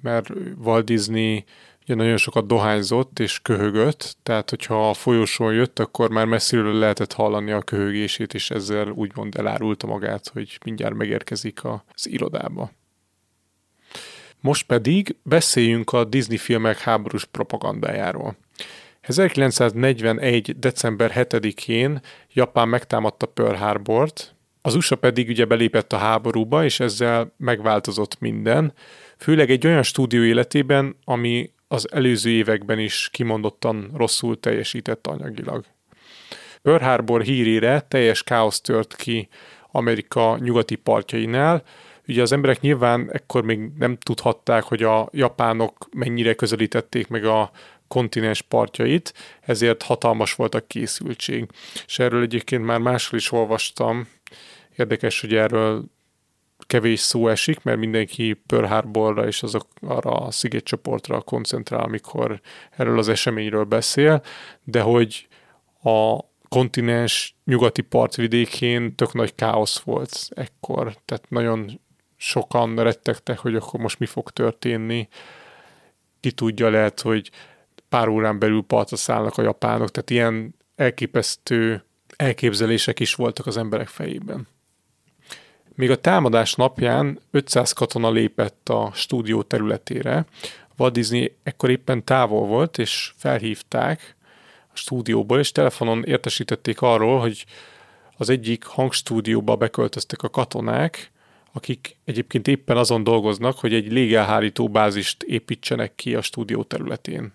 [0.01, 0.29] mert
[0.63, 1.43] Walt Disney
[1.83, 7.13] ugye nagyon sokat dohányzott és köhögött, tehát hogyha a folyosón jött, akkor már messziről lehetett
[7.13, 12.71] hallani a köhögését, és ezzel úgymond elárulta magát, hogy mindjárt megérkezik az irodába.
[14.39, 18.35] Most pedig beszéljünk a Disney filmek háborús propagandájáról.
[19.03, 20.59] 1941.
[20.59, 22.01] december 7-én
[22.33, 28.73] Japán megtámadta Pearl Harbort, az USA pedig ugye belépett a háborúba, és ezzel megváltozott minden,
[29.17, 35.65] főleg egy olyan stúdió életében, ami az előző években is kimondottan rosszul teljesített anyagilag.
[36.61, 39.27] Pearl Harbor hírére teljes káosz tört ki
[39.71, 41.63] Amerika nyugati partjainál,
[42.07, 47.51] Ugye az emberek nyilván ekkor még nem tudhatták, hogy a japánok mennyire közelítették meg a
[47.93, 51.47] kontinens partjait, ezért hatalmas volt a készültség.
[51.85, 54.07] És erről egyébként már máshol is olvastam,
[54.77, 55.83] érdekes, hogy erről
[56.59, 62.41] kevés szó esik, mert mindenki Pearl Harborra és azok arra a szigetcsoportra koncentrál, amikor
[62.77, 64.23] erről az eseményről beszél,
[64.63, 65.27] de hogy
[65.83, 71.81] a kontinens nyugati partvidékén tök nagy káosz volt ekkor, tehát nagyon
[72.17, 75.07] sokan rettegtek, hogy akkor most mi fog történni.
[76.19, 77.31] Ki tudja, lehet, hogy
[77.93, 81.83] pár órán belül partra szállnak a japánok, tehát ilyen elképesztő
[82.15, 84.47] elképzelések is voltak az emberek fejében.
[85.75, 90.25] Még a támadás napján 500 katona lépett a stúdió területére.
[90.77, 94.15] Walt Disney ekkor éppen távol volt, és felhívták
[94.73, 97.45] a stúdióból, és telefonon értesítették arról, hogy
[98.17, 101.11] az egyik hangstúdióba beköltöztek a katonák,
[101.51, 107.31] akik egyébként éppen azon dolgoznak, hogy egy légelhárító bázist építsenek ki a stúdió területén.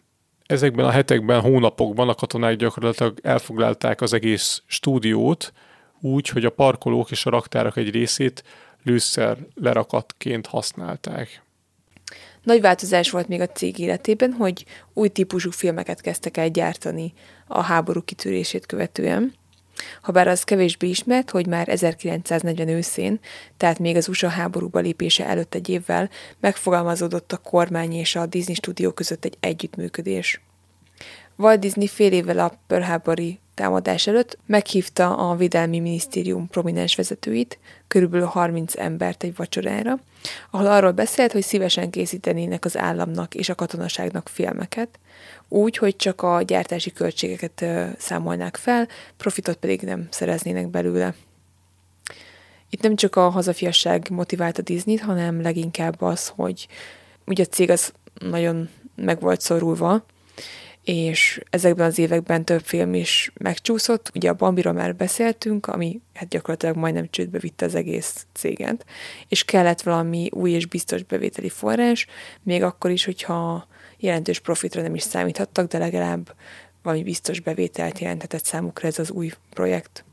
[0.49, 5.53] Ezekben a hetekben, hónapokban a katonák gyakorlatilag elfoglalták az egész stúdiót,
[6.01, 8.45] úgy, hogy a parkolók és a raktárak egy részét
[8.83, 11.43] lőszer lerakatként használták.
[12.43, 17.13] Nagy változás volt még a cég életében, hogy új típusú filmeket kezdtek el gyártani
[17.47, 19.35] a háború kitörését követően.
[20.03, 23.21] Habár az kevésbé ismert, hogy már 1940 őszén,
[23.57, 26.11] tehát még az USA háborúba lépése előtt egy évvel
[26.41, 30.41] megfogalmazódott a kormány és a Disney stúdió között egy együttműködés.
[31.37, 37.59] Walt Disney fél évvel a Pearl Harbor-i támadás előtt meghívta a Védelmi Minisztérium prominens vezetőit,
[37.89, 39.99] körülbelül 30 embert egy vacsorára,
[40.51, 44.99] ahol arról beszélt, hogy szívesen készítenének az államnak és a katonaságnak filmeket,
[45.49, 47.65] úgy, hogy csak a gyártási költségeket
[47.99, 51.15] számolnák fel, profitot pedig nem szereznének belőle.
[52.71, 56.69] Itt nem csak a hazafiasság motiválta Disney-t, hanem leginkább az, hogy
[57.27, 60.05] ugye a cég az nagyon meg volt szorulva,
[60.85, 64.11] és ezekben az években több film is megcsúszott.
[64.15, 68.85] Ugye a Bambiról már beszéltünk, ami hát gyakorlatilag majdnem csődbe vitte az egész céget,
[69.29, 72.07] és kellett valami új és biztos bevételi forrás,
[72.43, 73.67] még akkor is, hogyha
[73.99, 76.35] jelentős profitra nem is számíthattak, de legalább
[76.83, 80.05] valami biztos bevételt jelenthetett számukra ez az új projekt.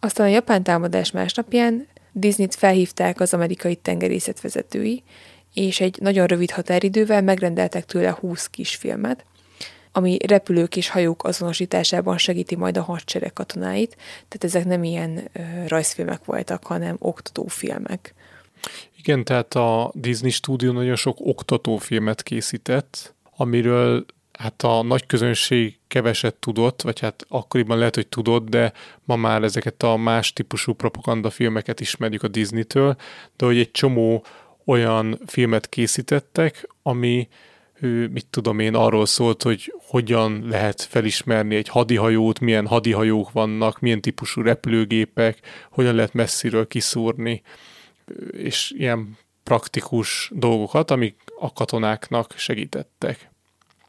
[0.00, 5.02] Aztán a japán támadás másnapján Disney-t felhívták az amerikai tengerészet vezetői,
[5.54, 9.24] és egy nagyon rövid határidővel megrendeltek tőle 20 kisfilmet,
[9.92, 13.96] ami repülők és hajók azonosításában segíti majd a hadsereg katonáit,
[14.28, 15.30] tehát ezek nem ilyen
[15.66, 18.14] rajzfilmek voltak, hanem oktatófilmek.
[18.98, 24.04] Igen, tehát a Disney stúdió nagyon sok oktatófilmet készített, amiről
[24.38, 28.72] hát a nagy közönség keveset tudott, vagy hát akkoriban lehet, hogy tudott, de
[29.04, 32.96] ma már ezeket a más típusú propagandafilmeket ismerjük a Disney-től,
[33.36, 34.24] de hogy egy csomó
[34.64, 37.28] olyan filmet készítettek, ami
[38.10, 44.00] mit tudom én, arról szólt, hogy hogyan lehet felismerni egy hadihajót, milyen hadihajók vannak, milyen
[44.00, 45.38] típusú repülőgépek,
[45.70, 47.42] hogyan lehet messziről kiszúrni,
[48.32, 53.30] és ilyen praktikus dolgokat, amik a katonáknak segítettek.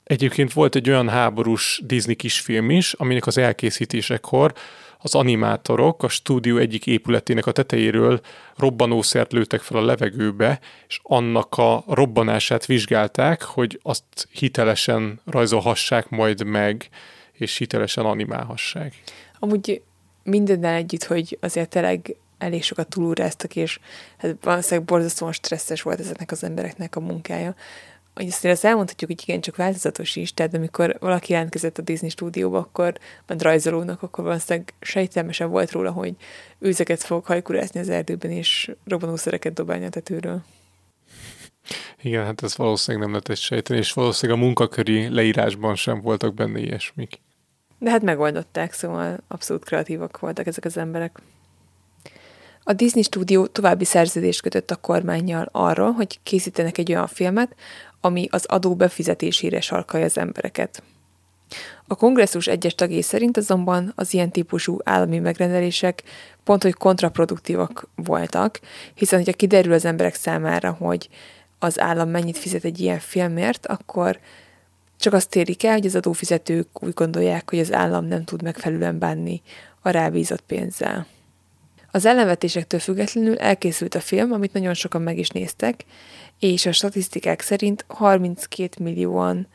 [0.04, 4.54] Egyébként volt egy olyan háborús Disney kisfilm is, aminek az elkészítésekor
[5.02, 8.20] az animátorok a stúdió egyik épületének a tetejéről
[8.56, 16.44] robbanószert lőttek fel a levegőbe, és annak a robbanását vizsgálták, hogy azt hitelesen rajzolhassák majd
[16.44, 16.90] meg,
[17.32, 18.94] és hitelesen animálhassák.
[19.40, 19.82] Amúgy
[20.24, 23.80] mindennel együtt, hogy azért tényleg elég sokat túlúráztak, és
[24.18, 27.56] hát valószínűleg borzasztóan stresszes volt ezeknek az embereknek a munkája
[28.16, 32.10] hogy azt, azt elmondhatjuk, hogy igen, csak változatos is, tehát amikor valaki jelentkezett a Disney
[32.10, 32.98] stúdióba, akkor
[33.28, 36.16] ment rajzolónak, akkor valószínűleg sejtelmesen volt róla, hogy
[36.60, 40.42] őzeket fog hajkurászni az erdőben, és robbanószereket dobálni a tetőről.
[42.02, 46.60] Igen, hát ez valószínűleg nem lehetett sejteni, és valószínűleg a munkaköri leírásban sem voltak benne
[46.60, 47.20] ilyesmik.
[47.80, 51.20] De hát megoldották, szóval abszolút kreatívak voltak ezek az emberek.
[52.64, 57.56] A Disney stúdió további szerződést kötött a kormányjal arról, hogy készítenek egy olyan filmet,
[58.02, 60.84] ami az adó befizetésére sarkalja az embereket.
[61.88, 66.04] A kongresszus egyes tagjai szerint azonban az ilyen típusú állami megrendelések
[66.44, 68.60] pont, hogy kontraproduktívak voltak,
[68.94, 71.10] hiszen hogyha kiderül az emberek számára, hogy
[71.60, 74.20] az állam mennyit fizet egy ilyen filmért, akkor
[74.98, 79.00] csak azt térik el, hogy az adófizetők úgy gondolják, hogy az állam nem tud megfelelően
[79.00, 79.42] bánni
[79.82, 81.06] a rábízott pénzzel.
[81.92, 85.86] Az ellenvetésektől függetlenül elkészült a film, amit nagyon sokan meg is néztek,
[86.40, 89.48] és a statisztikák szerint 32 millióan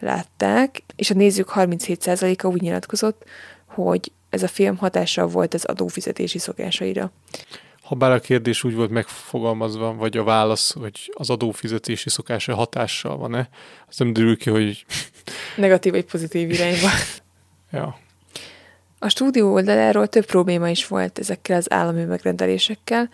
[0.00, 3.24] látták, és a nézők 37%-a úgy nyilatkozott,
[3.66, 7.12] hogy ez a film hatással volt az adófizetési szokásaira.
[7.82, 13.16] Ha bár a kérdés úgy volt megfogalmazva, vagy a válasz, hogy az adófizetési szokása hatással
[13.16, 13.48] van-e,
[13.88, 14.84] az nem derül ki, hogy...
[15.56, 16.88] Negatív vagy pozitív irányba.
[17.72, 17.98] ja.
[19.04, 23.08] A stúdió oldaláról több probléma is volt ezekkel az állami megrendelésekkel.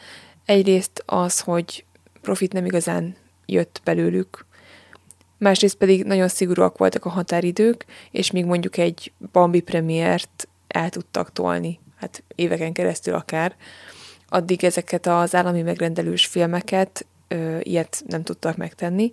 [0.45, 1.85] Egyrészt az, hogy
[2.21, 3.17] profit nem igazán
[3.47, 4.47] jött belőlük.
[5.39, 11.33] Másrészt pedig nagyon szigorúak voltak a határidők, és még mondjuk egy Bambi premiért el tudtak
[11.33, 13.57] tolni, hát éveken keresztül akár,
[14.29, 19.13] addig ezeket az állami megrendelős filmeket ö, ilyet nem tudtak megtenni,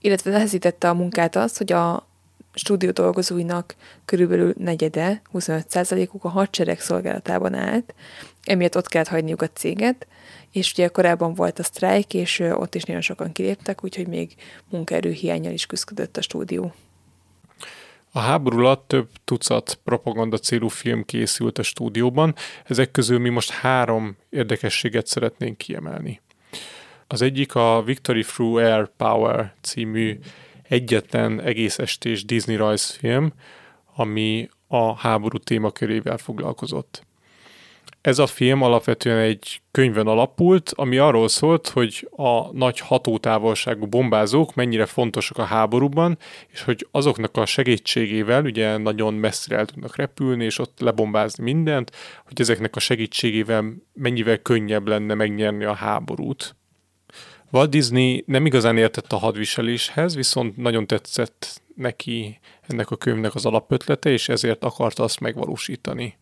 [0.00, 2.06] illetve nehezítette a munkát az, hogy a
[2.54, 3.74] stúdió dolgozóinak
[4.04, 7.94] körülbelül negyede, 25%-uk a hadsereg szolgálatában állt,
[8.44, 10.06] emiatt ott kellett hagyniuk a céget,
[10.50, 14.34] és ugye korábban volt a sztrájk, és ott is nagyon sokan kiléptek, úgyhogy még
[14.68, 16.72] munkaerő hiányjal is küzdött a stúdió.
[18.14, 22.34] A háború alatt több tucat propaganda célú film készült a stúdióban,
[22.64, 26.20] ezek közül mi most három érdekességet szeretnénk kiemelni.
[27.06, 30.18] Az egyik a Victory Through Air Power című
[30.72, 33.32] egyetlen egész estés Disney rajzfilm,
[33.94, 37.06] ami a háború témakörével foglalkozott.
[38.00, 44.54] Ez a film alapvetően egy könyvön alapult, ami arról szólt, hogy a nagy hatótávolságú bombázók
[44.54, 46.18] mennyire fontosak a háborúban,
[46.48, 51.90] és hogy azoknak a segítségével, ugye nagyon messzire el tudnak repülni, és ott lebombázni mindent,
[52.26, 56.56] hogy ezeknek a segítségével mennyivel könnyebb lenne megnyerni a háborút.
[57.52, 63.46] Walt Disney nem igazán értett a hadviseléshez, viszont nagyon tetszett neki ennek a könyvnek az
[63.46, 66.16] alapötlete, és ezért akarta azt megvalósítani.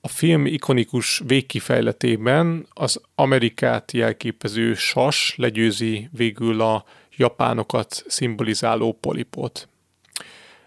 [0.00, 6.84] A film ikonikus végkifejletében az Amerikát jelképező sas legyőzi végül a
[7.16, 9.68] japánokat szimbolizáló polipot.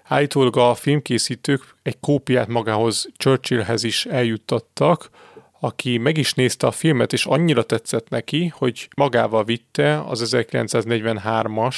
[0.04, 5.10] Állítólag a filmkészítők egy kópiát magához Churchillhez is eljuttattak,
[5.60, 11.76] aki meg is nézte a filmet, és annyira tetszett neki, hogy magával vitte az 1943-as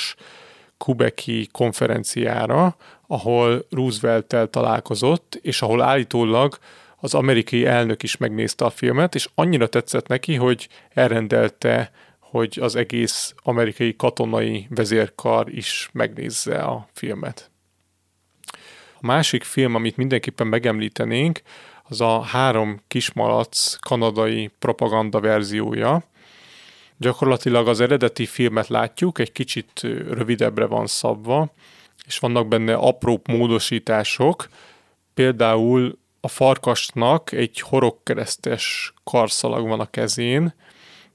[0.78, 2.76] Kubeki konferenciára,
[3.08, 6.58] ahol Roosevelt-tel találkozott, és ahol állítólag
[6.96, 12.76] az amerikai elnök is megnézte a filmet, és annyira tetszett neki, hogy elrendelte, hogy az
[12.76, 17.52] egész amerikai katonai vezérkar is megnézze a filmet.
[19.02, 21.42] A másik film, amit mindenképpen megemlítenénk,
[21.90, 26.04] az a három kismalac kanadai propaganda verziója.
[26.98, 29.80] Gyakorlatilag az eredeti filmet látjuk, egy kicsit
[30.10, 31.54] rövidebbre van szabva,
[32.06, 34.50] és vannak benne apró módosítások,
[35.14, 40.54] például a farkasnak egy horogkeresztes karszalag van a kezén,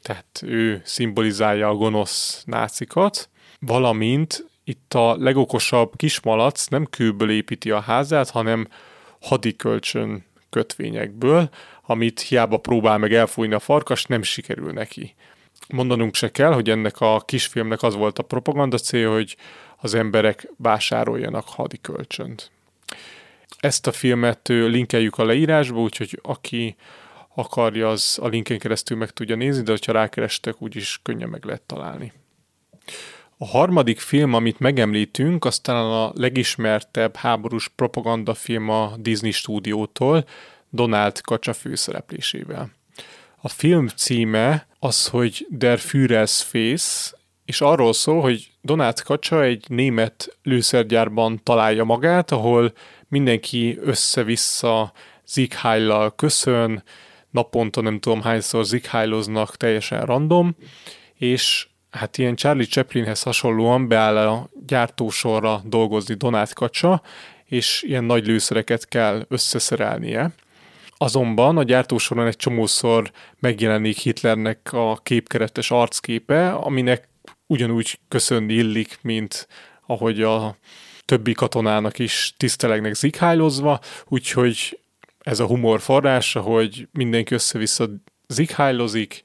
[0.02, 7.80] tehát ő szimbolizálja a gonosz nácikat, valamint itt a legokosabb kismalac nem kőből építi a
[7.80, 8.68] házát, hanem
[9.20, 10.24] hadikölcsön
[10.54, 11.48] kötvényekből,
[11.82, 15.14] amit hiába próbál meg elfújni a farkas, nem sikerül neki.
[15.68, 19.36] Mondanunk se kell, hogy ennek a kisfilmnek az volt a propaganda célja, hogy
[19.76, 22.50] az emberek vásároljanak hadikölcsönt.
[23.58, 26.76] Ezt a filmet linkeljük a leírásba, úgyhogy aki
[27.34, 31.62] akarja, az a linken keresztül meg tudja nézni, de ha rákerestek, úgyis könnyen meg lehet
[31.62, 32.12] találni.
[33.38, 40.24] A harmadik film, amit megemlítünk, aztán a legismertebb háborús propagandafilm a Disney stúdiótól,
[40.70, 42.70] Donald Kacsa főszereplésével.
[43.40, 49.64] A film címe az, hogy Der Führer's Face, és arról szól, hogy Donald Kacsa egy
[49.68, 52.72] német lőszergyárban találja magát, ahol
[53.08, 54.92] mindenki össze-vissza
[55.26, 56.82] zighájlal köszön,
[57.30, 60.56] naponta nem tudom hányszor zighájloznak teljesen random,
[61.14, 67.02] és hát ilyen Charlie Chaplinhez hasonlóan beáll a gyártósorra dolgozni Donát Kacsa,
[67.44, 70.34] és ilyen nagy lőszereket kell összeszerelnie.
[70.96, 77.08] Azonban a gyártósoron egy csomószor megjelenik Hitlernek a képkeretes arcképe, aminek
[77.46, 79.48] ugyanúgy köszönni illik, mint
[79.86, 80.56] ahogy a
[81.04, 84.80] többi katonának is tisztelegnek zighálozva, úgyhogy
[85.18, 87.88] ez a humor forrása, hogy mindenki össze-vissza
[88.28, 89.22] zighájlozik,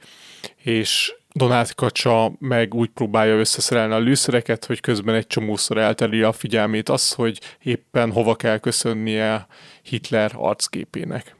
[0.56, 6.32] és Donát Kacsa meg úgy próbálja összeszerelni a lőszereket, hogy közben egy csomószor elteri a
[6.32, 9.48] figyelmét az, hogy éppen hova kell köszönnie
[9.82, 11.36] Hitler arcképének.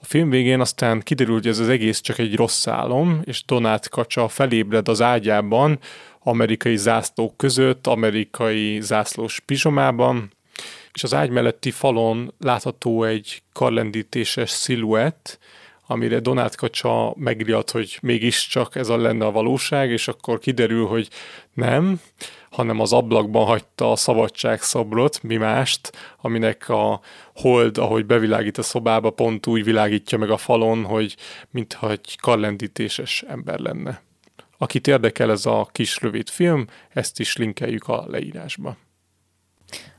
[0.00, 3.88] A film végén aztán kiderül, hogy ez az egész csak egy rossz álom, és Donát
[3.88, 5.78] Kacsa felébred az ágyában,
[6.18, 10.32] amerikai zászlók között, amerikai zászlós pizsomában,
[10.92, 15.38] és az ágy melletti falon látható egy karlendítéses sziluett,
[15.86, 21.08] amire Donát Kacsa megriadt, hogy mégiscsak ez a lenne a valóság, és akkor kiderül, hogy
[21.54, 22.00] nem,
[22.50, 27.00] hanem az ablakban hagyta a szabadságszobrot, mi mást, aminek a
[27.34, 31.16] hold, ahogy bevilágít a szobába, pont úgy világítja meg a falon, hogy
[31.50, 34.02] mintha egy karlendítéses ember lenne.
[34.58, 38.76] Akit érdekel ez a kis rövid film, ezt is linkeljük a leírásba.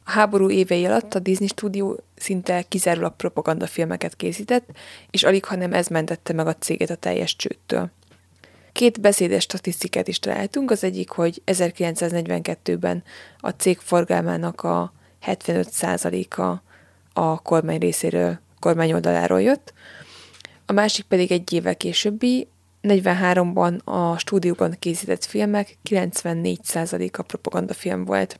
[0.04, 4.70] A háború évei alatt a Disney stúdió szinte kizárólag propagandafilmeket készített,
[5.10, 7.91] és alig, ha nem ez mentette meg a céget a teljes csőttől.
[8.72, 13.04] Két beszédes statisztikát is találtunk, az egyik, hogy 1942-ben
[13.38, 14.93] a cég forgalmának a
[15.26, 16.62] 75%-a
[17.22, 19.74] a kormány részéről, kormány oldaláról jött,
[20.66, 22.47] a másik pedig egy évvel későbbi,
[22.84, 28.39] 43-ban a stúdióban készített filmek 94%-a propagandafilm volt.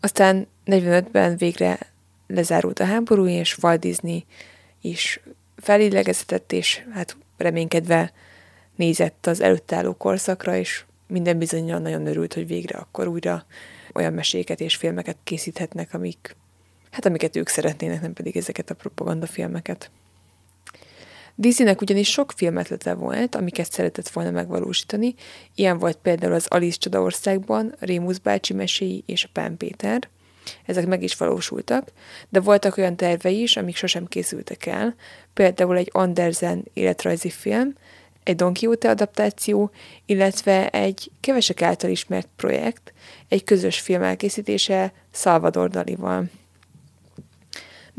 [0.00, 1.78] Aztán 45-ben végre
[2.26, 4.24] lezárult a háború, és Walt Disney
[4.80, 5.20] is
[5.56, 8.12] felélegeztetett, és hát reménykedve
[8.76, 13.44] nézett az előtt álló korszakra, és minden bizonyal nagyon örült, hogy végre akkor újra
[13.94, 16.36] olyan meséket és filmeket készíthetnek, amik,
[16.90, 19.90] hát amiket ők szeretnének, nem pedig ezeket a propagandafilmeket.
[21.40, 25.14] Disneynek ugyanis sok filmetlete volt, amiket szeretett volna megvalósítani,
[25.54, 30.08] ilyen volt például az Alice Csodaországban, Rémusz bácsi meséi és a Pán Péter,
[30.66, 31.88] ezek meg is valósultak,
[32.28, 34.94] de voltak olyan tervei is, amik sosem készültek el,
[35.34, 37.74] például egy Andersen életrajzi film,
[38.22, 39.70] egy Don Quixote adaptáció,
[40.06, 42.92] illetve egy kevesek által ismert projekt,
[43.28, 46.24] egy közös film elkészítése Salvador Dalival.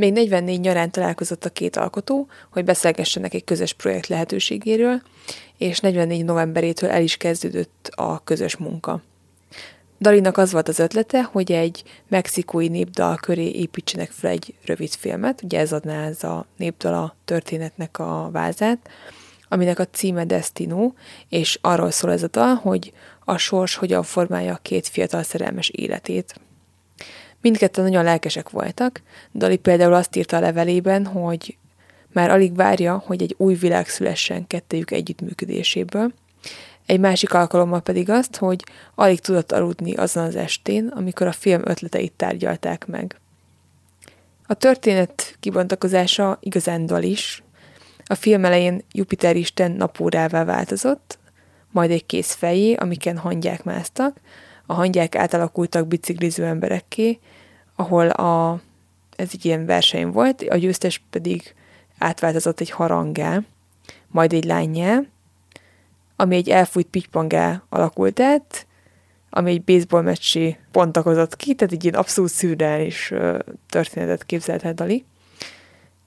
[0.01, 5.01] Még 44 nyarán találkozott a két alkotó, hogy beszélgessenek egy közös projekt lehetőségéről,
[5.57, 9.01] és 44 novemberétől el is kezdődött a közös munka.
[9.99, 15.41] Dalinak az volt az ötlete, hogy egy mexikói népdal köré építsenek fel egy rövid filmet,
[15.43, 18.89] ugye ez adná ez a népdal a történetnek a vázát,
[19.49, 20.93] aminek a címe Destino,
[21.29, 22.93] és arról szól ez a dal, hogy
[23.25, 26.35] a sors hogyan formálja a két fiatal szerelmes életét.
[27.41, 29.01] Mindketten nagyon lelkesek voltak.
[29.33, 31.57] Dali például azt írta a levelében, hogy
[32.13, 36.13] már alig várja, hogy egy új világ szülessen kettejük együttműködéséből.
[36.85, 38.63] Egy másik alkalommal pedig azt, hogy
[38.95, 43.19] alig tudott aludni azon az estén, amikor a film ötleteit tárgyalták meg.
[44.47, 47.43] A történet kibontakozása igazán dal is.
[48.05, 51.19] A film elején Jupiter isten napórává változott,
[51.71, 54.17] majd egy kész fejé, amiken hangyák másztak,
[54.65, 57.19] a hangyák átalakultak bicikliző emberekké,
[57.81, 58.59] ahol a,
[59.15, 61.55] ez egy ilyen verseny volt, a győztes pedig
[61.97, 63.41] átváltozott egy harangá,
[64.07, 64.99] majd egy lányjá,
[66.15, 68.67] ami egy elfújt pitypangá alakult át,
[69.29, 73.13] ami egy baseball meccsé pontakozott ki, tehát egy ilyen abszolút szürreális
[73.69, 75.05] történetet képzelt el Dali.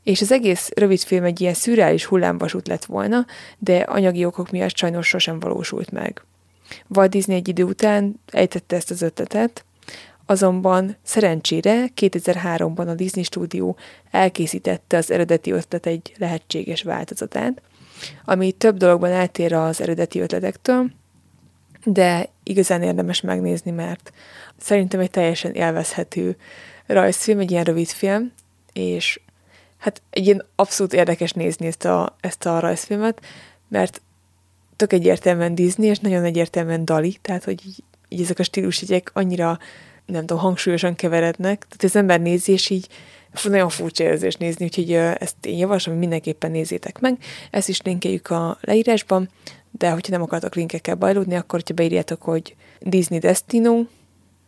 [0.02, 3.26] És az egész rövid film egy ilyen szürreális hullámvasút lett volna,
[3.58, 6.22] de anyagi okok miatt sajnos sosem valósult meg.
[6.88, 9.64] Walt Disney egy idő után ejtette ezt az ötletet,
[10.26, 13.74] Azonban szerencsére 2003-ban a Disney Studio
[14.10, 17.62] elkészítette az eredeti ötlet egy lehetséges változatát,
[18.24, 20.90] ami több dologban eltér az eredeti ötletektől,
[21.84, 24.12] de igazán érdemes megnézni, mert
[24.56, 26.36] szerintem egy teljesen élvezhető
[26.86, 28.32] rajzfilm, egy ilyen rövid film,
[28.72, 29.20] és
[29.78, 33.20] hát egy ilyen abszolút érdekes nézni ezt a, ezt a rajzfilmet,
[33.68, 34.02] mert
[34.76, 39.58] tök egyértelműen Disney, és nagyon egyértelműen Dali, tehát hogy így, így ezek a stílusjegyek annyira
[40.06, 41.58] nem tudom, hangsúlyosan keverednek.
[41.58, 42.88] Tehát az ember nézi, és így
[43.42, 47.18] nagyon furcsa érzés nézni, úgyhogy ezt én javaslom, hogy mindenképpen nézzétek meg.
[47.50, 49.28] Ezt is linkeljük a leírásban,
[49.70, 53.84] de hogyha nem akartok linkekkel bajlódni, akkor hogyha beírjátok, hogy Disney Destino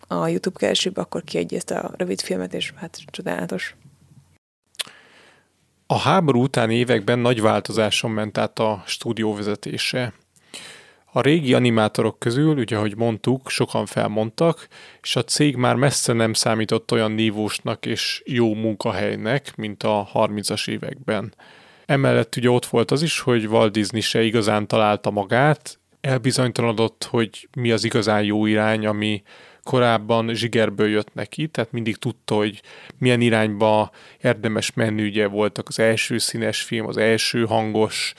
[0.09, 3.77] a YouTube keresőbe, akkor kiadja ezt a rövid filmet, és hát csodálatos.
[5.87, 10.13] A háború utáni években nagy változáson ment át a stúdió vezetése.
[11.17, 14.69] A régi animátorok közül, ugye ahogy mondtuk, sokan felmondtak,
[15.03, 20.69] és a cég már messze nem számított olyan nívósnak és jó munkahelynek, mint a 30-as
[20.69, 21.35] években.
[21.87, 27.49] Emellett ugye ott volt az is, hogy Walt Disney se igazán találta magát, elbizonytalanodott, hogy
[27.57, 29.23] mi az igazán jó irány, ami
[29.63, 32.63] korábban zsigerből jött neki, tehát mindig tudta, hogy
[32.99, 33.91] milyen irányba
[34.23, 38.15] érdemes menni, ugye voltak az első színes film, az első hangos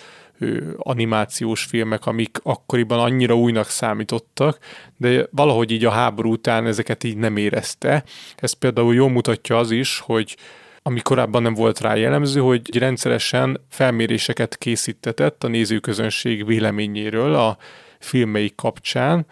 [0.77, 4.57] animációs filmek, amik akkoriban annyira újnak számítottak,
[4.97, 8.03] de valahogy így a háború után ezeket így nem érezte.
[8.37, 10.37] Ez például jól mutatja az is, hogy
[10.81, 17.57] ami korábban nem volt rá jellemző, hogy rendszeresen felméréseket készítetett a nézőközönség véleményéről a
[17.99, 19.25] filmeik kapcsán,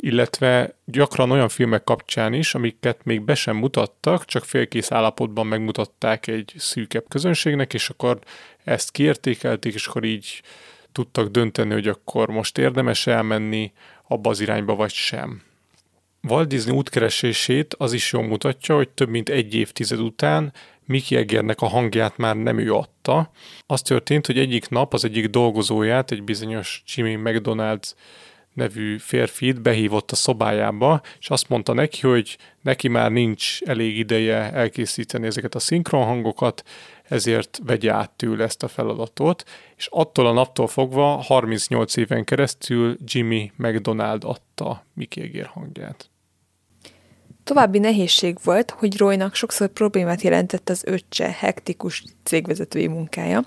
[0.00, 6.26] illetve gyakran olyan filmek kapcsán is, amiket még be sem mutattak, csak félkész állapotban megmutatták
[6.26, 8.18] egy szűkebb közönségnek, és akkor
[8.64, 10.42] ezt kiértékelték, és akkor így
[10.92, 13.72] tudtak dönteni, hogy akkor most érdemes elmenni
[14.08, 15.42] abba az irányba, vagy sem.
[16.28, 20.52] Walt Disney útkeresését az is jól mutatja, hogy több mint egy évtized után
[20.84, 23.30] Mickey Egernek a hangját már nem ő adta.
[23.66, 27.90] Az történt, hogy egyik nap az egyik dolgozóját, egy bizonyos Jimmy McDonald's
[28.56, 34.52] nevű férfit behívott a szobájába, és azt mondta neki, hogy neki már nincs elég ideje
[34.52, 36.62] elkészíteni ezeket a szinkronhangokat,
[37.02, 39.44] ezért vegye át tőle ezt a feladatot,
[39.76, 46.10] és attól a naptól fogva 38 éven keresztül Jimmy McDonald adta Mickey Egér hangját.
[47.44, 53.44] További nehézség volt, hogy Roynak sokszor problémát jelentett az öccse hektikus cégvezetői munkája,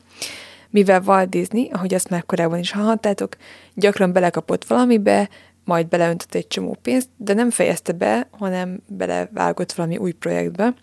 [0.69, 3.35] mivel Walt Disney, ahogy azt már korábban is hallhattátok,
[3.73, 5.29] gyakran belekapott valamibe,
[5.63, 10.73] majd beleöntött egy csomó pénzt, de nem fejezte be, hanem belevágott valami új projektbe,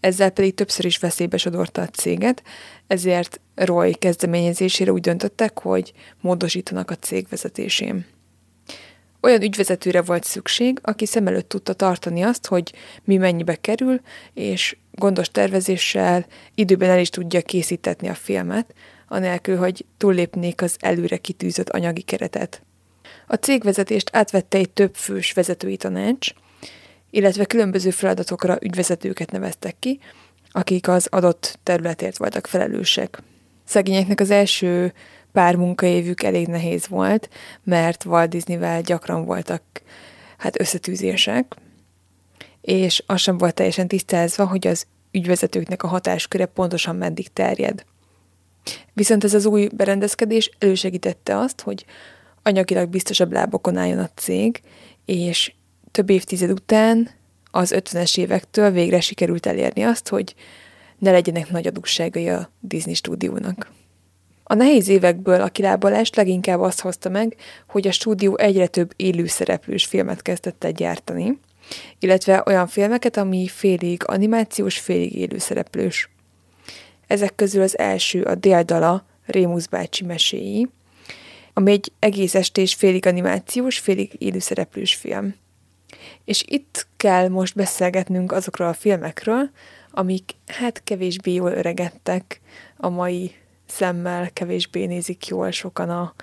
[0.00, 2.42] ezzel pedig többször is veszélybe sodorta a céget,
[2.86, 8.06] ezért Roy kezdeményezésére úgy döntöttek, hogy módosítanak a cég vezetésén.
[9.20, 12.72] Olyan ügyvezetőre volt szükség, aki szem előtt tudta tartani azt, hogy
[13.04, 14.00] mi mennyibe kerül,
[14.34, 18.74] és gondos tervezéssel időben el is tudja készítetni a filmet,
[19.12, 22.62] anélkül, hogy túllépnék az előre kitűzött anyagi keretet.
[23.26, 26.28] A cégvezetést átvette egy több fős vezetői tanács,
[27.10, 30.00] illetve különböző feladatokra ügyvezetőket neveztek ki,
[30.50, 33.22] akik az adott területért voltak felelősek.
[33.64, 34.92] Szegényeknek az első
[35.32, 37.28] pár munkaévük elég nehéz volt,
[37.64, 39.62] mert Walt Disneyvel gyakran voltak
[40.36, 41.54] hát összetűzések,
[42.60, 47.84] és az sem volt teljesen tisztázva, hogy az ügyvezetőknek a hatásköre pontosan meddig terjed.
[48.92, 51.84] Viszont ez az új berendezkedés elősegítette azt, hogy
[52.42, 54.60] anyagilag biztosabb lábokon álljon a cég,
[55.04, 55.52] és
[55.90, 57.10] több évtized után
[57.50, 60.34] az 50-es évektől végre sikerült elérni azt, hogy
[60.98, 63.70] ne legyenek nagy adósságai a Disney stúdiónak.
[64.44, 67.36] A nehéz évekből a kilábalást leginkább azt hozta meg,
[67.68, 71.38] hogy a stúdió egyre több élő szereplős filmet kezdett el gyártani,
[71.98, 76.09] illetve olyan filmeket, ami félig animációs, félig élő szereplős.
[77.10, 80.68] Ezek közül az első a Déldala Rémusz bácsi meséi,
[81.52, 85.34] ami egy egész estés félig animációs, félig élőszereplős film.
[86.24, 89.50] És itt kell most beszélgetnünk azokról a filmekről,
[89.90, 92.40] amik hát kevésbé jól öregedtek
[92.76, 93.34] a mai
[93.66, 96.14] szemmel, kevésbé nézik jól sokan a,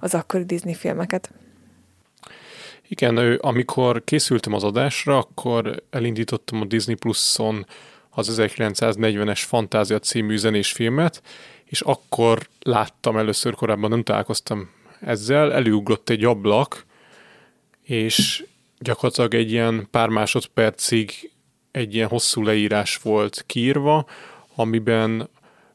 [0.00, 1.30] az akkori Disney filmeket.
[2.88, 7.66] Igen, amikor készültem az adásra, akkor elindítottam a Disney Plus-on
[8.18, 11.22] az 1940-es Fantázia című zenés filmet,
[11.64, 16.84] és akkor láttam először, korábban nem találkoztam ezzel, előugrott egy ablak,
[17.82, 18.44] és
[18.78, 21.30] gyakorlatilag egy ilyen pár másodpercig
[21.70, 24.06] egy ilyen hosszú leírás volt kiírva,
[24.54, 25.28] amiben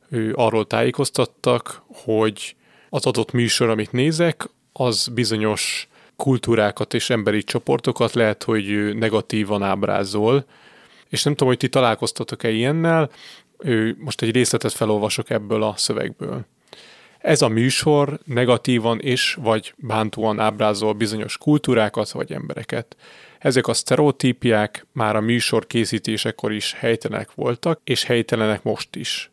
[0.09, 2.55] ő arról tájékoztattak, hogy
[2.89, 10.45] az adott műsor, amit nézek, az bizonyos kultúrákat és emberi csoportokat lehet, hogy negatívan ábrázol.
[11.12, 13.09] És nem tudom, hogy ti találkoztatok-e ilyennel,
[13.97, 16.45] most egy részletet felolvasok ebből a szövegből.
[17.18, 22.95] Ez a műsor negatívan és vagy bántóan ábrázol bizonyos kultúrákat vagy embereket.
[23.39, 29.32] Ezek a sztereotípiák már a műsor készítésekor is helytelenek voltak, és helytelenek most is.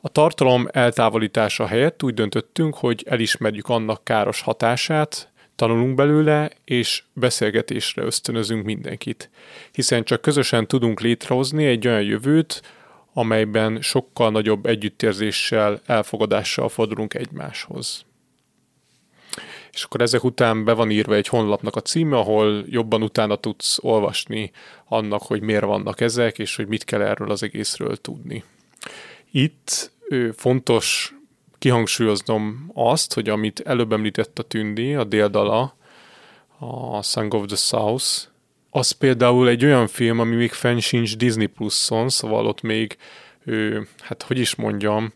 [0.00, 5.29] A tartalom eltávolítása helyett úgy döntöttünk, hogy elismerjük annak káros hatását,
[5.60, 9.30] tanulunk belőle, és beszélgetésre ösztönözünk mindenkit.
[9.72, 12.62] Hiszen csak közösen tudunk létrehozni egy olyan jövőt,
[13.12, 18.04] amelyben sokkal nagyobb együttérzéssel, elfogadással fordulunk egymáshoz.
[19.72, 23.78] És akkor ezek után be van írva egy honlapnak a címe, ahol jobban utána tudsz
[23.80, 24.50] olvasni
[24.84, 28.44] annak, hogy miért vannak ezek, és hogy mit kell erről az egészről tudni.
[29.30, 29.92] Itt
[30.36, 31.14] fontos
[31.60, 35.76] kihangsúlyoznom azt, hogy amit előbb említett a Tündi, a déldala,
[36.58, 38.04] a Song of the South,
[38.70, 42.96] az például egy olyan film, ami még fenn sincs Disney Plus-on, szóval ott még,
[43.44, 45.12] ő, hát hogy is mondjam,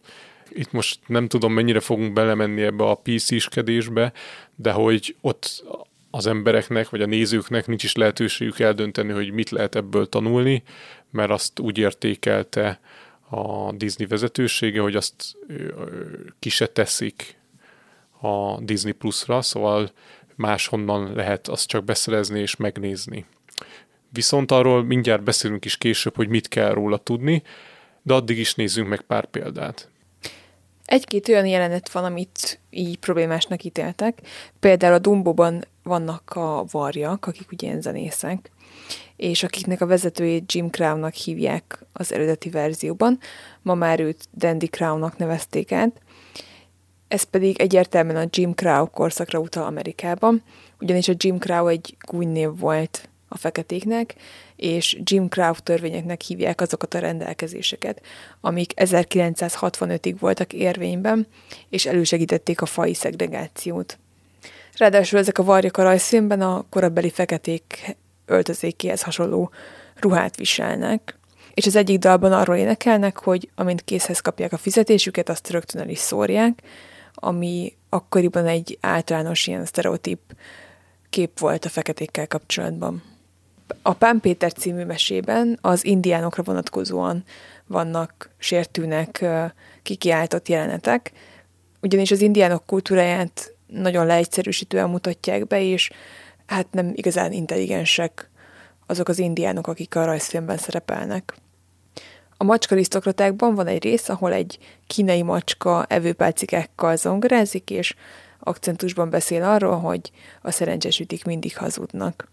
[0.50, 4.12] itt most nem tudom mennyire fogunk belemenni ebbe a PC-skedésbe,
[4.56, 5.64] de hogy ott
[6.10, 10.62] az embereknek, vagy a nézőknek nincs is lehetőségük eldönteni, hogy mit lehet ebből tanulni,
[11.10, 12.80] mert azt úgy értékelte
[13.34, 15.36] a Disney vezetősége, hogy azt
[16.38, 17.38] ki se teszik
[18.20, 19.90] a Disney Plus-ra, szóval
[20.34, 23.24] máshonnan lehet azt csak beszerezni és megnézni.
[24.08, 27.42] Viszont arról mindjárt beszélünk is később, hogy mit kell róla tudni,
[28.02, 29.88] de addig is nézzünk meg pár példát.
[30.84, 34.18] Egy-két olyan jelenet van, amit így problémásnak ítéltek.
[34.60, 38.50] Például a Dumbo-ban vannak a varjak, akik ugye ilyen zenészek,
[39.16, 43.18] és akiknek a vezetőjét Jim Crownnak hívják az eredeti verzióban.
[43.62, 46.00] Ma már őt Dandy Crownnak nevezték át.
[47.08, 50.42] Ez pedig egyértelműen a Jim Crow korszakra utal Amerikában,
[50.80, 54.14] ugyanis a Jim Crow egy gúnynév volt a feketéknek,
[54.56, 58.00] és Jim Crow törvényeknek hívják azokat a rendelkezéseket,
[58.40, 61.26] amik 1965-ig voltak érvényben,
[61.68, 63.98] és elősegítették a fai szegregációt.
[64.76, 67.96] Ráadásul ezek a varjak a rajzfilmben a korabeli feketék
[68.26, 69.50] öltözékéhez hasonló
[69.94, 71.18] ruhát viselnek,
[71.54, 75.88] és az egyik dalban arról énekelnek, hogy amint készhez kapják a fizetésüket, azt rögtön el
[75.88, 76.62] is szórják,
[77.14, 80.20] ami akkoriban egy általános ilyen sztereotíp
[81.10, 83.02] kép volt a feketékkel kapcsolatban.
[83.82, 87.24] A Pán Péter című mesében az indiánokra vonatkozóan
[87.66, 89.24] vannak sértőnek
[89.82, 91.12] kikiáltott jelenetek,
[91.80, 95.90] ugyanis az indiánok kultúráját nagyon leegyszerűsítően mutatják be, és
[96.46, 98.30] hát nem igazán intelligensek
[98.86, 101.34] azok az indiánok, akik a rajzfilmben szerepelnek.
[102.36, 107.94] A macskarisztokratákban van egy rész, ahol egy kínai macska evőpálcikákkal zongorázik, és
[108.38, 110.10] akcentusban beszél arról, hogy
[110.42, 112.32] a szerencsésütik mindig hazudnak.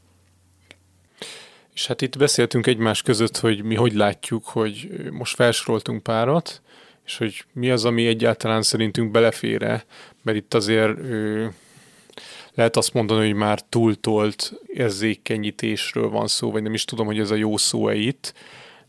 [1.74, 6.62] És hát itt beszéltünk egymás között, hogy mi hogy látjuk, hogy most felsoroltunk párat,
[7.06, 9.86] és hogy mi az, ami egyáltalán szerintünk belefére,
[10.22, 10.98] mert itt azért
[12.56, 17.32] lehet azt mondani, hogy már túltolt érzékenyítésről van szó, vagy nem is tudom, hogy ez
[17.32, 18.34] a jó szó-e itt,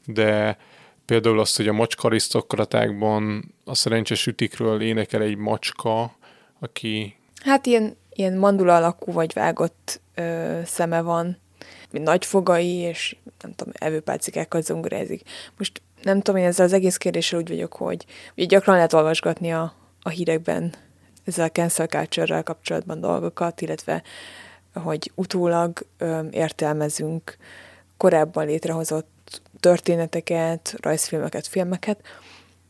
[0.06, 0.58] de
[1.04, 6.16] például azt, hogy a macska arisztokratákban a szerencsés ütikről énekel egy macska,
[6.60, 7.16] aki...
[7.44, 11.36] Hát ilyen, ilyen mandula alakú vagy vágott ö, szeme van,
[11.90, 15.22] nagy fogai, és nem tudom, evőpálcikákkal zongorázik.
[15.58, 18.06] Most nem tudom, én ezzel az egész kérdéssel úgy vagyok, hogy
[18.36, 20.74] ugye gyakran lehet olvasgatni a, a hírekben
[21.24, 24.02] ezzel a cancel culture kapcsolatban dolgokat, illetve
[24.74, 27.36] hogy utólag ö, értelmezünk
[27.96, 32.00] korábban létrehozott történeteket, rajzfilmeket, filmeket.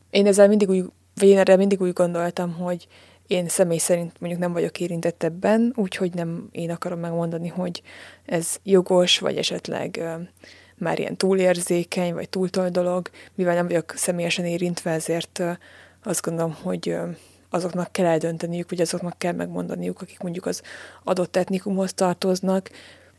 [0.09, 0.85] Én ezzel mindig úgy,
[1.15, 2.87] vagy én erre mindig úgy gondoltam, hogy
[3.27, 7.81] én személy szerint mondjuk nem vagyok érintett ebben, úgyhogy nem én akarom megmondani, hogy
[8.25, 10.13] ez jogos, vagy esetleg ö,
[10.77, 15.51] már ilyen túlérzékeny, vagy túltol dolog, mivel nem vagyok személyesen érintve, ezért ö,
[16.03, 16.95] azt gondolom, hogy
[17.53, 20.61] azoknak kell eldönteniük, vagy azoknak kell megmondaniuk, akik mondjuk az
[21.03, 22.69] adott etnikumhoz tartoznak.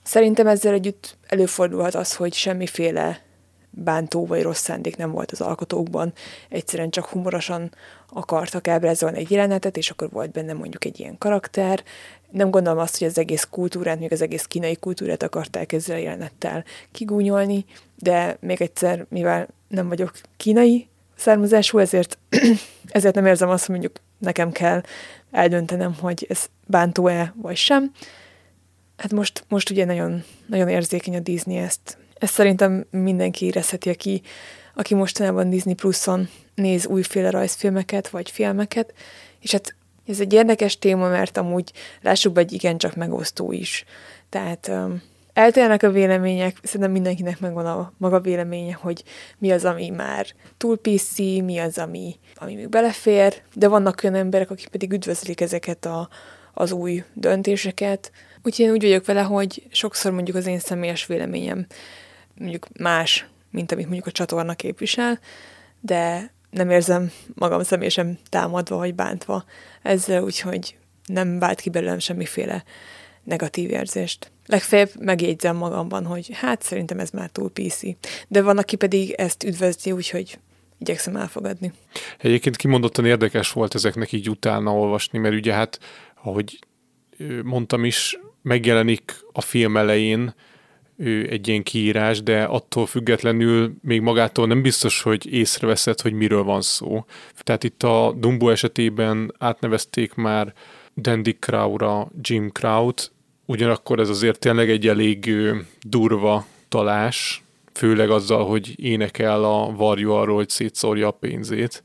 [0.03, 3.23] Szerintem ezzel együtt előfordulhat az, hogy semmiféle
[3.71, 6.13] bántó vagy rossz szándék nem volt az alkotókban,
[6.49, 7.75] egyszerűen csak humorosan
[8.09, 11.83] akartak ábrázolni egy jelenetet, és akkor volt benne mondjuk egy ilyen karakter.
[12.31, 16.01] Nem gondolom azt, hogy az egész kultúrát, még az egész kínai kultúrát akarták ezzel a
[16.01, 17.65] jelenettel kigúnyolni,
[17.99, 22.19] de még egyszer, mivel nem vagyok kínai származású, ezért,
[22.89, 24.83] ezért nem érzem azt, hogy mondjuk nekem kell
[25.31, 27.93] eldöntenem, hogy ez bántó-e vagy sem.
[28.97, 31.99] Hát most, most ugye nagyon, nagyon érzékeny a Disney ezt.
[32.19, 34.23] Ezt szerintem mindenki érezheti, aki,
[34.75, 38.95] aki mostanában Disney Plus-on néz újféle rajzfilmeket vagy filmeket,
[39.41, 39.75] és hát
[40.07, 43.85] ez egy érdekes téma, mert amúgy lássuk be, hogy igencsak megosztó is.
[44.29, 44.71] Tehát
[45.35, 49.05] eltérnek a vélemények, szerintem mindenkinek megvan a maga véleménye, hogy
[49.39, 50.27] mi az, ami már
[50.57, 55.41] túl PC, mi az, ami, ami még belefér, de vannak olyan emberek, akik pedig üdvözlik
[55.41, 56.09] ezeket a,
[56.55, 58.13] az új döntéseket.
[58.43, 61.67] Úgyhogy én úgy vagyok vele, hogy sokszor mondjuk az én személyes véleményem
[62.39, 65.19] mondjuk más, mint amit mondjuk a csatorna képvisel,
[65.81, 69.45] de nem érzem magam személyesen támadva vagy bántva
[69.83, 70.77] ezzel, úgyhogy
[71.07, 72.65] nem vált ki belőlem semmiféle
[73.25, 74.33] negatív érzést.
[74.47, 77.81] Legfeljebb megjegyzem magamban, hogy hát szerintem ez már túl PC.
[78.29, 80.39] De van, aki pedig ezt üdvözli, úgyhogy
[80.79, 81.73] igyekszem elfogadni.
[82.19, 85.79] Egyébként kimondottan érdekes volt ezeknek így utána olvasni, mert ugye hát,
[86.23, 86.59] ahogy
[87.43, 90.35] mondtam is, megjelenik a film elején
[91.29, 96.63] egy ilyen kiírás, de attól függetlenül még magától nem biztos, hogy észreveszed, hogy miről van
[96.63, 97.05] szó.
[97.39, 100.53] Tehát itt a Dumbo esetében átnevezték már
[100.97, 103.13] Dandy Crow-ra Jim Crow-t,
[103.47, 105.35] ugyanakkor ez azért tényleg egy elég
[105.81, 111.83] durva talás, főleg azzal, hogy énekel a varjú arról, hogy szétszórja a pénzét,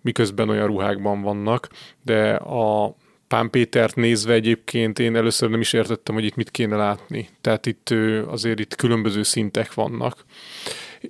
[0.00, 1.68] miközben olyan ruhákban vannak,
[2.02, 2.94] de a
[3.28, 7.28] Pán Pétert nézve egyébként én először nem is értettem, hogy itt mit kéne látni.
[7.40, 7.94] Tehát itt
[8.26, 10.24] azért itt különböző szintek vannak.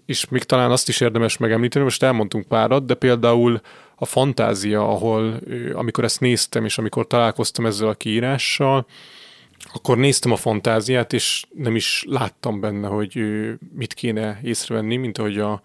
[0.07, 3.61] És még talán azt is érdemes megemlíteni, most elmondtunk párat, de például
[3.97, 5.41] a fantázia, ahol
[5.73, 8.87] amikor ezt néztem, és amikor találkoztam ezzel a kiírással,
[9.75, 13.21] akkor néztem a fantáziát, és nem is láttam benne, hogy
[13.75, 15.63] mit kéne észrevenni, mint ahogy a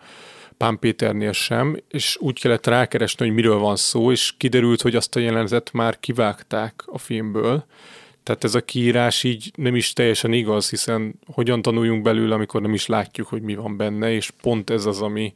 [0.57, 5.15] Pán Péternél sem, és úgy kellett rákeresni, hogy miről van szó, és kiderült, hogy azt
[5.15, 7.65] a jelenetet már kivágták a filmből.
[8.23, 12.73] Tehát ez a kiírás így nem is teljesen igaz, hiszen hogyan tanuljunk belőle, amikor nem
[12.73, 15.33] is látjuk, hogy mi van benne, és pont ez az, ami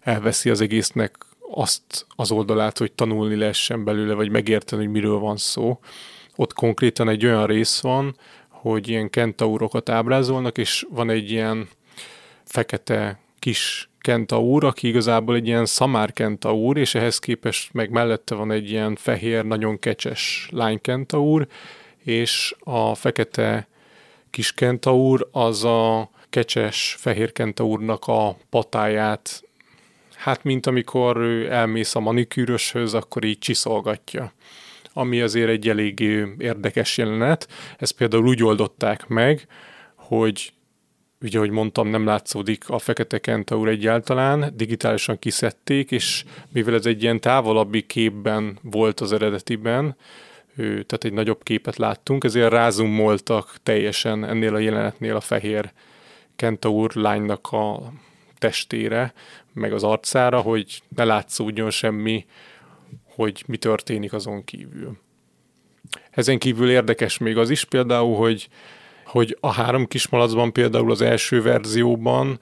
[0.00, 1.16] elveszi az egésznek
[1.50, 5.78] azt az oldalát, hogy tanulni lehessen belőle, vagy megérteni, hogy miről van szó.
[6.36, 8.16] Ott konkrétan egy olyan rész van,
[8.48, 11.68] hogy ilyen kentaurokat ábrázolnak, és van egy ilyen
[12.44, 18.50] fekete kis kentaur, aki igazából egy ilyen szamár kentaur, és ehhez képest meg mellette van
[18.50, 21.46] egy ilyen fehér, nagyon kecses lány kentaur,
[22.04, 23.68] és a fekete
[24.30, 29.42] kis kentaur az a kecses fehér kentaurnak a patáját,
[30.14, 31.16] hát mint amikor
[31.50, 34.32] elmész a manikűröshöz, akkor így csiszolgatja
[34.98, 36.00] ami azért egy elég
[36.38, 37.48] érdekes jelenet.
[37.78, 39.46] Ezt például úgy oldották meg,
[39.94, 40.52] hogy
[41.20, 47.02] ugye, ahogy mondtam, nem látszódik a fekete kentaur egyáltalán, digitálisan kiszedték, és mivel ez egy
[47.02, 49.96] ilyen távolabbi képben volt az eredetiben,
[50.56, 55.72] tehát egy nagyobb képet láttunk, ezért rázumoltak teljesen ennél a jelenetnél a fehér
[56.36, 57.92] kentaur lánynak a
[58.38, 59.12] testére,
[59.52, 62.26] meg az arcára, hogy ne látszódjon semmi,
[63.16, 64.98] hogy mi történik azon kívül.
[66.10, 68.48] Ezen kívül érdekes még az is például, hogy
[69.06, 72.38] hogy a három kismalacban például az első verzióban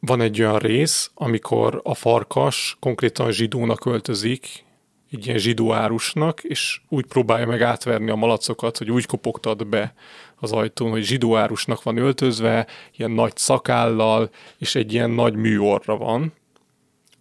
[0.00, 4.64] van egy olyan rész, amikor a farkas konkrétan zsidónak öltözik,
[5.10, 9.94] egy ilyen zsidó árusnak, és úgy próbálja meg átverni a malacokat, hogy úgy kopogtat be
[10.36, 12.66] az ajtón, hogy zsidó árusnak van öltözve,
[12.96, 16.32] ilyen nagy szakállal, és egy ilyen nagy műorra van,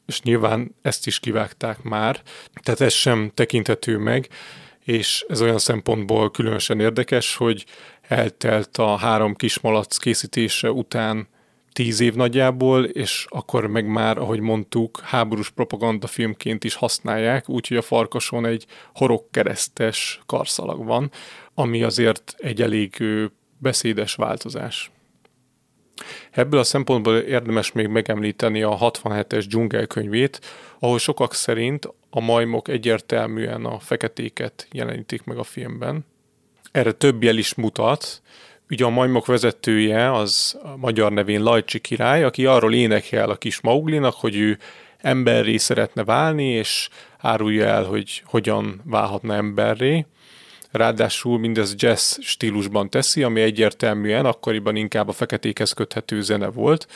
[0.06, 2.22] és nyilván ezt is kivágták már,
[2.64, 4.30] tehát ez sem tekinthető meg,
[4.84, 7.66] és ez olyan szempontból különösen érdekes, hogy
[8.02, 11.28] eltelt a három kismalac készítése után
[11.74, 17.78] tíz év nagyjából, és akkor meg már, ahogy mondtuk, háborús propaganda filmként is használják, úgyhogy
[17.78, 21.12] a farkason egy horogkeresztes karszalag van,
[21.54, 23.04] ami azért egy elég
[23.58, 24.92] beszédes változás.
[26.32, 30.40] Ebből a szempontból érdemes még megemlíteni a 67-es dzsungelkönyvét,
[30.80, 36.06] ahol sokak szerint a majmok egyértelműen a feketéket jelenítik meg a filmben.
[36.72, 38.22] Erre több jel is mutat.
[38.70, 43.62] Ugye a majmok vezetője az a magyar nevén Lajcsi király, aki arról énekel a kis
[43.62, 44.58] Mauglinak, hogy ő
[44.98, 50.06] emberré szeretne válni, és árulja el, hogy hogyan válhatna emberré.
[50.72, 56.88] Ráadásul mindez jazz stílusban teszi, ami egyértelműen akkoriban inkább a feketékhez köthető zene volt.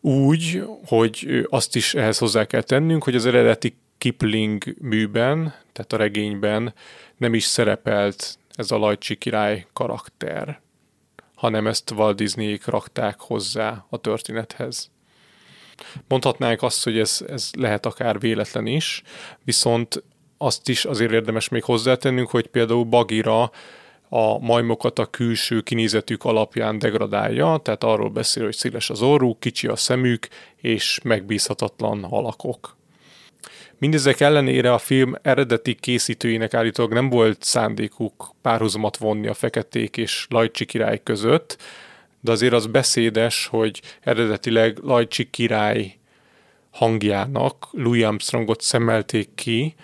[0.00, 5.96] Úgy, hogy azt is ehhez hozzá kell tennünk, hogy az eredeti Kipling műben, tehát a
[5.96, 6.74] regényben
[7.16, 10.60] nem is szerepelt ez a Lajcsi király karakter,
[11.34, 14.90] hanem ezt Walt disney rakták hozzá a történethez.
[16.08, 19.02] Mondhatnánk azt, hogy ez, ez lehet akár véletlen is,
[19.44, 20.02] viszont
[20.38, 23.50] azt is azért érdemes még hozzátennünk, hogy például Bagira
[24.08, 29.66] a majmokat a külső kinézetük alapján degradálja, tehát arról beszél, hogy széles az orruk, kicsi
[29.66, 32.76] a szemük, és megbízhatatlan alakok.
[33.78, 40.26] Mindezek ellenére a film eredeti készítőinek állítólag nem volt szándékuk párhuzamot vonni a feketék és
[40.30, 41.56] Lajcsi király között,
[42.20, 45.98] de azért az beszédes, hogy eredetileg Lajcsi király
[46.70, 49.74] hangjának Louis Armstrongot szemelték ki,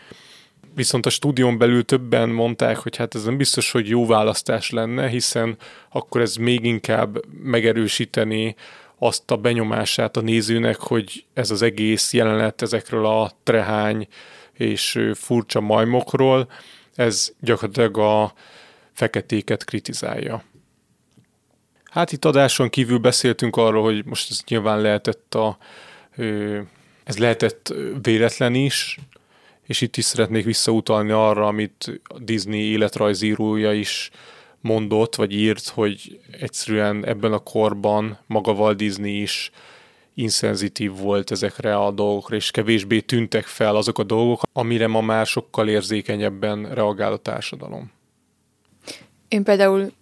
[0.75, 5.09] viszont a stúdión belül többen mondták, hogy hát ez nem biztos, hogy jó választás lenne,
[5.09, 5.57] hiszen
[5.91, 8.55] akkor ez még inkább megerősíteni
[8.99, 14.09] azt a benyomását a nézőnek, hogy ez az egész jelenet ezekről a trehány
[14.53, 16.51] és furcsa majmokról,
[16.95, 18.33] ez gyakorlatilag a
[18.93, 20.45] feketéket kritizálja.
[21.85, 25.59] Hát itt adáson kívül beszéltünk arról, hogy most ez nyilván lehetett a,
[27.05, 28.99] ez lehetett véletlen is,
[29.67, 34.11] és itt is szeretnék visszautalni arra, amit Disney életrajzírója is
[34.61, 39.51] mondott, vagy írt, hogy egyszerűen ebben a korban maga Walt Disney is
[40.15, 45.27] inszenzitív volt ezekre a dolgokra, és kevésbé tűntek fel azok a dolgok, amire ma már
[45.27, 47.93] sokkal érzékenyebben reagál a társadalom.
[49.29, 49.93] Én például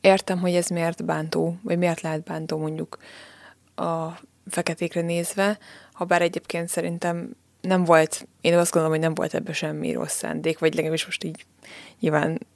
[0.00, 2.98] értem, hogy ez miért bántó, vagy miért lehet bántó mondjuk
[3.74, 4.08] a
[4.46, 5.58] feketékre nézve,
[5.92, 10.16] ha bár egyébként szerintem nem volt, én azt gondolom, hogy nem volt ebben semmi rossz
[10.16, 11.44] szándék, vagy legalábbis most így
[12.00, 12.46] nyilván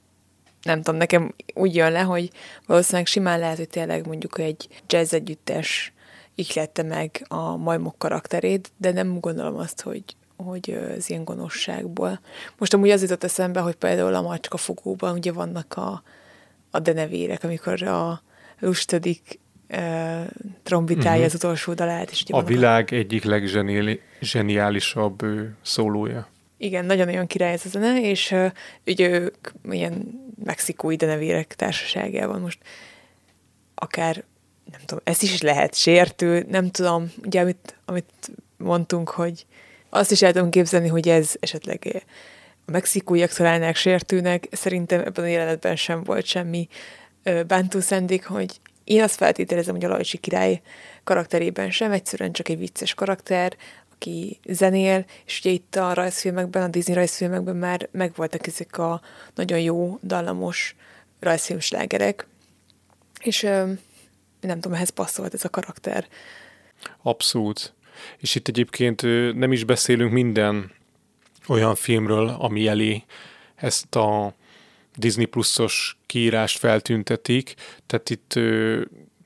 [0.61, 2.29] nem tudom, nekem úgy jön le, hogy
[2.65, 5.93] valószínűleg simán lehet, hogy tényleg mondjuk egy jazz együttes
[6.35, 10.03] ihlette meg a majmok karakterét, de nem gondolom azt, hogy,
[10.37, 12.19] hogy az ilyen gonoszságból.
[12.57, 16.03] Most amúgy az jutott eszembe, hogy például a macska fogóban ugye vannak a,
[16.71, 18.21] a denevérek, amikor a
[18.59, 19.39] lustadik
[20.63, 21.25] trombitálja uh-huh.
[21.25, 22.11] az utolsó dalát.
[22.11, 22.95] És a világ a...
[22.95, 25.25] egyik leggeniálisabb
[25.61, 26.27] szólója.
[26.57, 28.51] Igen, nagyon-nagyon király ez a zene, és uh,
[28.85, 32.57] ugye ők ilyen mexikói denevérek társaságában most
[33.75, 34.23] akár,
[34.71, 39.45] nem tudom, ez is lehet sértő, nem tudom, ugye amit, amit mondtunk, hogy
[39.89, 42.03] azt is el tudom képzelni, hogy ez esetleg
[42.65, 46.67] a mexikóiak találnák sértőnek, szerintem ebben a jelenetben sem volt semmi
[47.47, 50.61] bántó szendék, hogy én azt feltételezem, hogy a Lajcsi király
[51.03, 53.57] karakterében sem, egyszerűen csak egy vicces karakter,
[53.93, 59.01] aki zenél, és ugye itt a rajzfilmekben, a Disney rajzfilmekben már megvoltak ezek a
[59.35, 60.75] nagyon jó, dallamos
[61.19, 62.27] rajzfilmslágerek,
[63.21, 63.41] és
[64.41, 66.07] nem tudom, ehhez passzolt ez a karakter.
[67.01, 67.73] Abszolút.
[68.17, 69.01] És itt egyébként
[69.35, 70.71] nem is beszélünk minden
[71.47, 73.03] olyan filmről, ami elé
[73.55, 74.33] ezt a
[74.95, 77.53] Disney pluszos kiírást feltüntetik,
[77.85, 78.39] tehát itt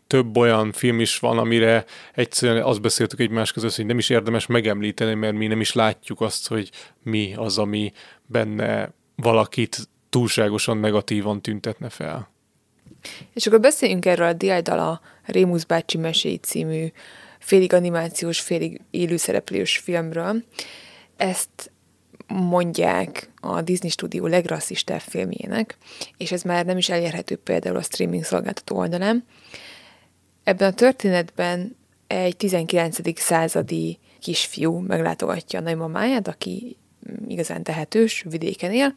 [0.08, 4.46] több olyan film is van, amire egyszerűen azt beszéltük egymás között, hogy nem is érdemes
[4.46, 6.70] megemlíteni, mert mi nem is látjuk azt, hogy
[7.04, 7.92] mi az, ami
[8.26, 9.78] benne valakit
[10.10, 12.30] túlságosan negatívan tüntetne fel.
[13.34, 16.88] És akkor beszéljünk erről a Diájdal a Rémusz bácsi meséi című
[17.40, 20.44] félig animációs, félig élőszereplős filmről.
[21.18, 21.72] Ezt
[22.28, 25.78] mondják a Disney Studio legrasszistább filmjének,
[26.18, 29.26] és ez már nem is elérhető például a streaming szolgáltató oldalán.
[30.44, 31.76] Ebben a történetben
[32.08, 33.20] egy 19.
[33.20, 36.78] századi kisfiú meglátogatja a nagymamáját, aki
[37.28, 38.96] igazán tehetős, vidéken él,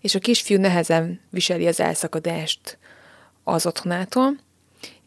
[0.00, 2.78] és a kisfiú nehezen viseli az elszakadást
[3.44, 4.38] az otthonától,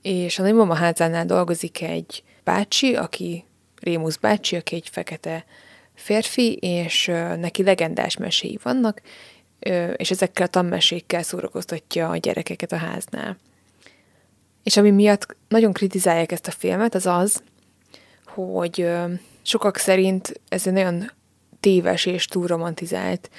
[0.02, 3.46] és a nagymama házánál dolgozik egy bácsi, aki
[3.80, 5.46] Rémusz bácsi, aki egy fekete
[5.96, 7.06] férfi, és
[7.40, 9.02] neki legendás meséi vannak,
[9.96, 13.38] és ezekkel a tanmesékkel szórakoztatja a gyerekeket a háznál.
[14.64, 17.44] És ami miatt nagyon kritizálják ezt a filmet, az az,
[18.26, 18.90] hogy
[19.42, 21.12] sokak szerint ez egy nagyon
[21.60, 23.30] téves és túlromantizált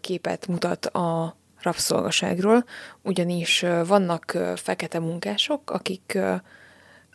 [0.00, 2.64] képet mutat a rabszolgaságról,
[3.02, 6.18] ugyanis vannak fekete munkások, akik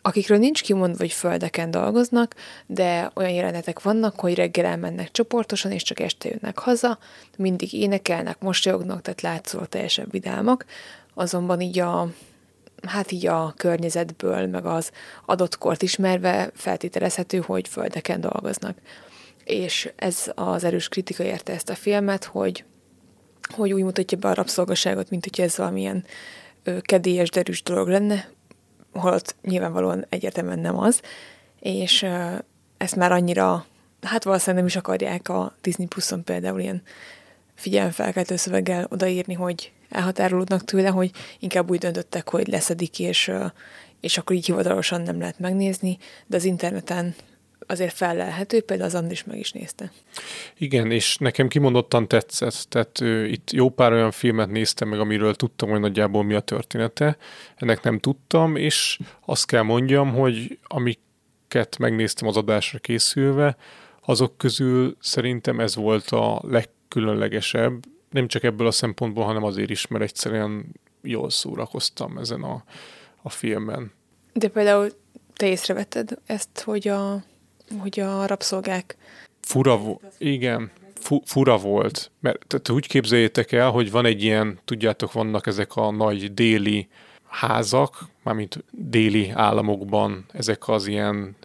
[0.08, 2.34] akikről nincs kimondva, hogy földeken dolgoznak,
[2.66, 6.98] de olyan jelenetek vannak, hogy reggel elmennek csoportosan, és csak este jönnek haza,
[7.36, 10.64] mindig énekelnek, mosolyognak, tehát látszólag teljesen vidámak,
[11.14, 12.08] azonban így a,
[12.86, 14.90] hát így a környezetből, meg az
[15.26, 18.78] adott kort ismerve feltételezhető, hogy földeken dolgoznak.
[19.44, 22.64] És ez az erős kritika érte ezt a filmet, hogy,
[23.54, 26.04] hogy úgy mutatja be a rabszolgaságot, mint hogy ez valamilyen
[26.82, 28.28] kedélyes, derűs dolog lenne,
[28.98, 31.00] holott nyilvánvalóan egyértelműen nem az,
[31.60, 32.06] és
[32.76, 33.66] ezt már annyira,
[34.02, 36.82] hát valószínűleg nem is akarják a Disney Plus-on például ilyen
[37.54, 43.32] figyelemfelkeltő szöveggel odaírni, hogy elhatárolódnak tőle, hogy inkább úgy döntöttek, hogy leszedik, és,
[44.00, 47.14] és akkor így hivatalosan nem lehet megnézni, de az interneten
[47.66, 49.92] azért fellelhető, például az Andris meg is nézte.
[50.56, 55.34] Igen, és nekem kimondottan tetszett, tehát ő, itt jó pár olyan filmet néztem meg, amiről
[55.34, 57.16] tudtam, hogy nagyjából mi a története.
[57.56, 63.56] Ennek nem tudtam, és azt kell mondjam, hogy amiket megnéztem az adásra készülve,
[64.04, 69.86] azok közül szerintem ez volt a legkülönlegesebb, nem csak ebből a szempontból, hanem azért is,
[69.86, 70.66] mert egyszerűen
[71.02, 72.64] jól szórakoztam ezen a,
[73.22, 73.92] a filmen.
[74.32, 74.88] De például
[75.36, 77.22] te észrevetted ezt, hogy a
[77.78, 78.96] hogy a rabszolgák...
[79.40, 84.58] Fura, vo- igen, fu- fura volt, mert tehát úgy képzeljétek el, hogy van egy ilyen,
[84.64, 86.88] tudjátok, vannak ezek a nagy déli
[87.28, 91.36] házak, mármint déli államokban, ezek az ilyen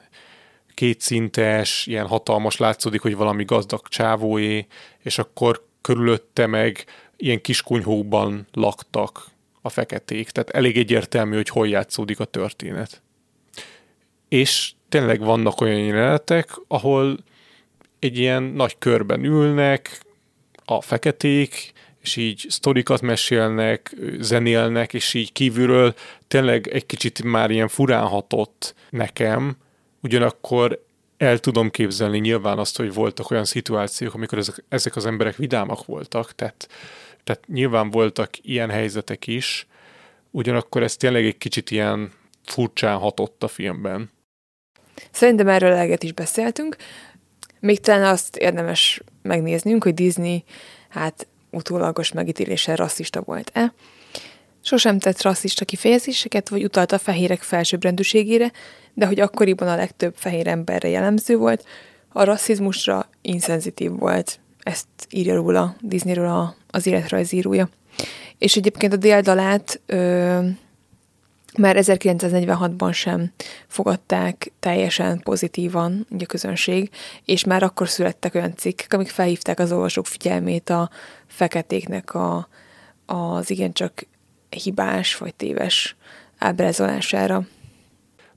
[0.74, 4.68] kétszintes, ilyen hatalmas, látszódik, hogy valami gazdag csávóé,
[5.04, 6.86] és akkor körülötte meg
[7.18, 9.26] ilyen kis kunyhókban laktak
[9.62, 10.30] a feketék.
[10.30, 13.02] Tehát elég egyértelmű, hogy hol játszódik a történet.
[14.30, 17.18] És tényleg vannak olyan jelenetek, ahol
[18.00, 20.00] egy ilyen nagy körben ülnek
[20.66, 25.94] a feketék, és így sztorikat mesélnek, zenélnek, és így kívülről
[26.28, 29.58] tényleg egy kicsit már ilyen furán hatott nekem,
[30.02, 30.86] ugyanakkor
[31.18, 35.86] el tudom képzelni nyilván azt, hogy voltak olyan szituációk, amikor ezek, ezek az emberek vidámak
[35.86, 36.68] voltak, tehát,
[37.24, 39.68] tehát nyilván voltak ilyen helyzetek is,
[40.32, 42.12] ugyanakkor ez tényleg egy kicsit ilyen
[42.46, 44.13] furcsán hatott a filmben.
[45.12, 46.76] Szerintem erről eleget is beszéltünk.
[47.60, 50.44] Még talán azt érdemes megnéznünk, hogy Disney
[50.90, 53.74] hát utólagos megítéléssel rasszista volt-e.
[54.62, 58.52] Sosem tett rasszista kifejezéseket, vagy utalt a fehérek felsőbbrendűségére,
[58.94, 61.66] de hogy akkoriban a legtöbb fehér emberre jellemző volt,
[62.10, 64.40] a rasszizmusra inszenzitív volt.
[64.60, 67.70] Ezt írja róla Disneyről az életrajzírója.
[68.38, 70.40] És egyébként a déldalát ö,
[71.58, 73.32] már 1946-ban sem
[73.68, 76.90] fogadták teljesen pozitívan a közönség,
[77.26, 80.90] és már akkor születtek olyan cikkek, amik felhívták az olvasók figyelmét a
[81.28, 82.48] feketéknek a,
[83.06, 84.08] az igencsak
[84.50, 85.96] hibás vagy téves
[86.38, 87.48] ábrázolására.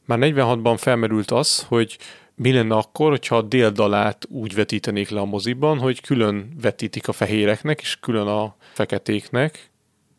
[0.05, 1.99] Már 46-ban felmerült az, hogy
[2.35, 7.13] mi lenne akkor, hogyha a déldalát úgy vetítenék le a moziban, hogy külön vetítik a
[7.13, 9.71] fehéreknek, és külön a feketéknek,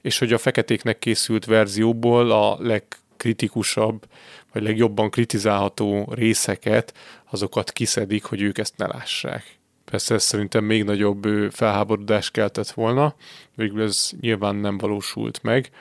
[0.02, 4.06] és hogy a feketéknek készült verzióból a legkritikusabb,
[4.54, 6.94] vagy legjobban kritizálható részeket,
[7.30, 9.58] azokat kiszedik, hogy ők ezt ne lássák.
[9.86, 13.16] Persze ez szerintem még nagyobb felháborodást keltett volna,
[13.56, 15.72] végül ez nyilván nem valósult meg,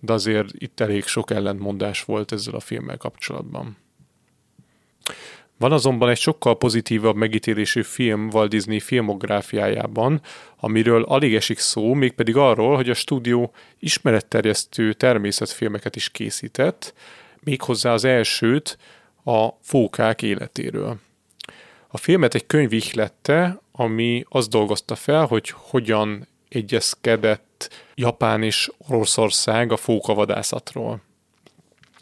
[0.00, 3.76] de azért itt elég sok ellentmondás volt ezzel a filmmel kapcsolatban.
[5.58, 10.20] Van azonban egy sokkal pozitívabb megítélésű film Walt Disney filmográfiájában,
[10.56, 16.94] amiről alig esik szó, mégpedig arról, hogy a stúdió ismeretterjesztő természetfilmeket is készített,
[17.40, 18.78] méghozzá az elsőt
[19.24, 20.96] a fókák életéről.
[21.88, 29.72] A filmet egy könyv ihlette, ami azt dolgozta fel, hogy hogyan egyezkedett Japán és Oroszország
[29.72, 31.00] a fókavadászatról.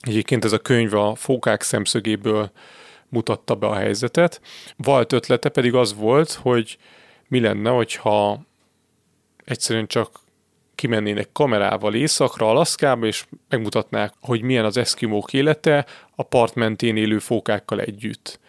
[0.01, 2.51] Egyébként ez a könyv a fókák szemszögéből
[3.15, 4.41] mutatta be a helyzetet.
[4.77, 6.79] Volt ötlete pedig az volt, hogy
[7.29, 8.41] mi lenne, hogyha
[9.45, 10.21] egyszerűen csak
[10.75, 17.19] kimennének kamerával északra, Alaszkába, és megmutatnák, hogy milyen az eszkimók élete a part mentén élő
[17.19, 18.41] fókákkal együtt.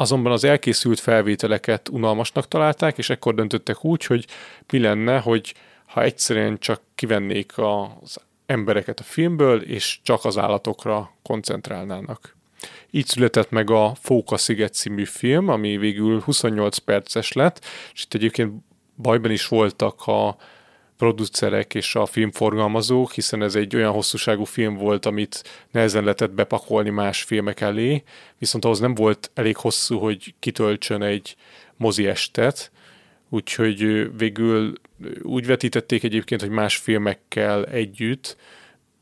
[0.00, 4.26] azonban az elkészült felvételeket unalmasnak találták, és ekkor döntöttek úgy, hogy
[4.72, 5.54] mi lenne, hogy
[5.86, 8.16] ha egyszerűen csak kivennék az
[8.46, 12.36] embereket a filmből, és csak az állatokra koncentrálnának.
[12.90, 18.14] Így született meg a Fóka Sziget című film, ami végül 28 perces lett, és itt
[18.14, 18.52] egyébként
[18.96, 20.36] bajban is voltak a
[20.96, 26.90] producerek és a filmforgalmazók, hiszen ez egy olyan hosszúságú film volt, amit nehezen lehetett bepakolni
[26.90, 28.02] más filmek elé,
[28.38, 31.36] viszont ahhoz nem volt elég hosszú, hogy kitöltsön egy
[31.76, 32.70] mozi estet,
[33.28, 34.72] úgyhogy végül
[35.22, 38.36] úgy vetítették egyébként, hogy más filmekkel együtt,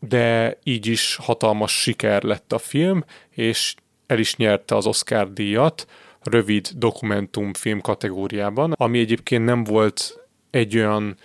[0.08, 3.74] de így is hatalmas siker lett a film, és
[4.06, 5.86] el is nyerte az Oscar díjat
[6.22, 10.20] rövid dokumentumfilm kategóriában, ami egyébként nem volt
[10.50, 11.16] egy olyan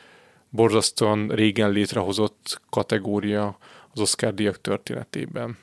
[0.49, 3.57] borzasztóan régen létrehozott kategória
[3.93, 5.57] az Oscar díjak történetében.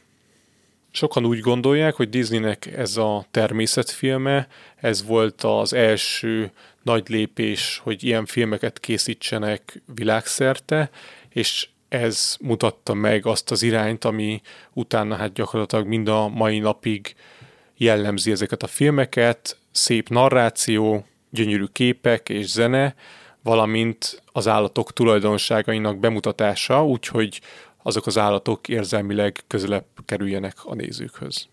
[0.90, 8.04] Sokan úgy gondolják, hogy Disneynek ez a természetfilme, ez volt az első nagy lépés, hogy
[8.04, 10.90] ilyen filmeket készítsenek világszerte,
[11.28, 14.40] és ez mutatta meg azt az irányt, ami
[14.72, 17.14] utána hát gyakorlatilag mind a mai napig
[17.76, 22.94] jellemzi ezeket a filmeket, szép narráció, gyönyörű képek és zene,
[23.42, 27.40] valamint az állatok tulajdonságainak bemutatása, úgyhogy
[27.82, 31.48] azok az állatok érzelmileg közelebb kerüljenek a nézőkhöz.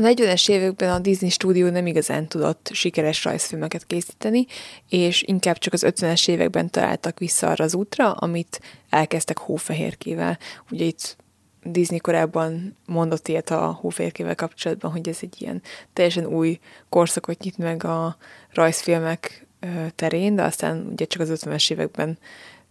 [0.00, 4.46] A 40-es években a Disney stúdió nem igazán tudott sikeres rajzfilmeket készíteni,
[4.88, 8.60] és inkább csak az 50-es években találtak vissza arra az útra, amit
[8.90, 10.38] elkezdtek hófehérkével.
[10.70, 11.16] Ugye itt
[11.62, 15.62] Disney korábban mondott ilyet a hófehérkével kapcsolatban, hogy ez egy ilyen
[15.92, 16.58] teljesen új
[16.88, 18.16] korszakot nyit meg a
[18.52, 19.46] rajzfilmek
[19.94, 22.18] terén, de aztán ugye csak az 50-es években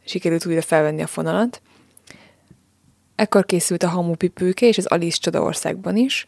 [0.05, 1.61] sikerült újra felvenni a fonalat.
[3.15, 6.27] Ekkor készült a Hamupipőke és az Alice Csodaországban is,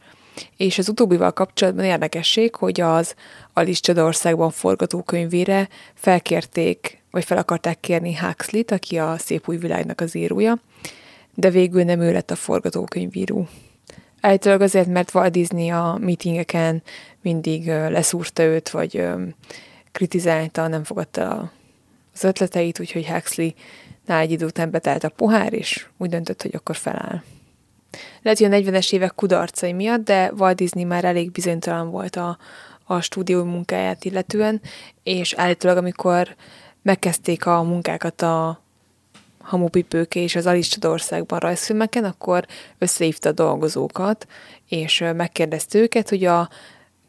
[0.58, 3.16] és az utóbbival kapcsolatban érdekesség, hogy az
[3.54, 10.16] Alice Csodaországban forgatókönyvére felkérték, vagy fel akarták kérni Huxley-t, aki a Szép új világnak az
[10.16, 10.60] írója,
[11.34, 13.48] de végül nem ő lett a forgatókönyvíró.
[14.22, 16.84] Állítólag azért, mert Walt Disney a meetingeken
[17.22, 19.08] mindig leszúrta őt, vagy
[19.92, 21.52] kritizálta, nem fogadta
[22.14, 23.50] az ötleteit, úgyhogy Huxley
[24.06, 27.22] nál egy idő után betelt a pohár, és úgy döntött, hogy akkor feláll.
[28.22, 32.38] Lehet, hogy a 40-es évek kudarcai miatt, de Walt Disney már elég bizonytalan volt a,
[32.86, 34.62] a stúdió munkáját illetően,
[35.04, 36.36] és állítólag amikor
[36.82, 38.62] megkezdték a munkákat a
[39.42, 42.46] Hamupipőke és az Alice Csodországban rajzfilmeken, akkor
[42.78, 44.28] összehívta a dolgozókat,
[44.68, 46.50] és megkérdezte őket, hogy a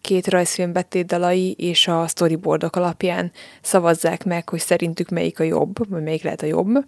[0.03, 0.73] két rajzfilm
[1.07, 6.43] dalai és a storyboardok alapján szavazzák meg, hogy szerintük melyik a jobb, vagy melyik lehet
[6.43, 6.85] a jobb,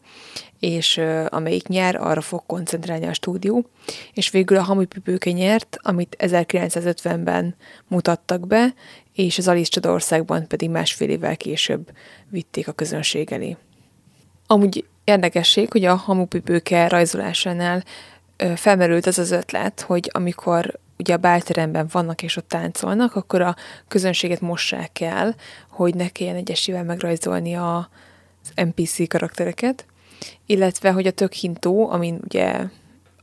[0.60, 3.66] és amelyik nyer, arra fog koncentrálni a stúdió.
[4.12, 7.54] És végül a Hamupipőke nyert, amit 1950-ben
[7.88, 8.74] mutattak be,
[9.14, 11.90] és az Alice Csodaországban pedig másfél évvel később
[12.28, 13.56] vitték a közönség elé.
[14.46, 17.84] Amúgy érdekesség, hogy a Hamupipőke rajzolásánál
[18.54, 23.56] felmerült az az ötlet, hogy amikor ugye a bálteremben vannak és ott táncolnak, akkor a
[23.88, 25.34] közönséget mossák el,
[25.70, 27.88] hogy ne kelljen egyesével megrajzolni a,
[28.42, 29.86] az NPC karaktereket,
[30.46, 32.66] illetve, hogy a tök hintó, amin ugye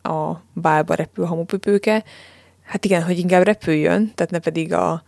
[0.03, 2.03] a bálba repül hamupipőke,
[2.63, 5.03] hát igen, hogy inkább repüljön, tehát ne pedig a,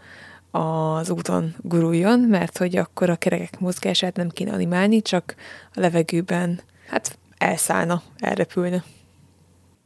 [0.51, 5.35] az úton guruljon, mert hogy akkor a kerekek mozgását nem kéne animálni, csak
[5.73, 8.83] a levegőben hát elszállna, elrepülne.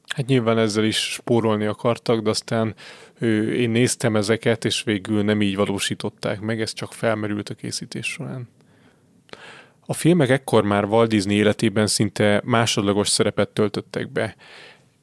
[0.08, 2.76] Hát nyilván ezzel is spórolni akartak, de aztán
[3.20, 8.08] ő, én néztem ezeket, és végül nem így valósították meg, ez csak felmerült a készítés
[8.08, 8.50] során.
[9.86, 14.36] A filmek ekkor már Walt Disney életében szinte másodlagos szerepet töltöttek be.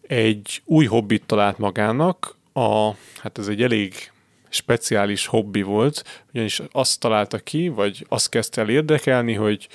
[0.06, 4.12] Egy új hobbit talált magának, a, hát ez egy elég
[4.48, 9.68] speciális hobbi volt, ugyanis azt találta ki, vagy azt kezdte el érdekelni, hogy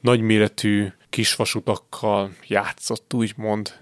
[0.00, 3.72] nagyméretű kisvasutakkal játszott, úgymond.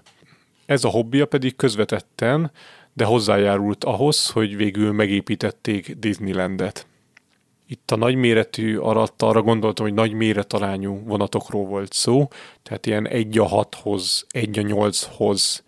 [0.69, 2.51] Ez a hobbija pedig közvetetten,
[2.93, 6.87] de hozzájárult ahhoz, hogy végül megépítették Disneylandet.
[7.67, 12.27] Itt a nagyméretű alatt arra gondoltam, hogy nagy méretarányú vonatokról volt szó,
[12.63, 15.63] tehát ilyen 1 a 6-hoz, 1 a 8-hoz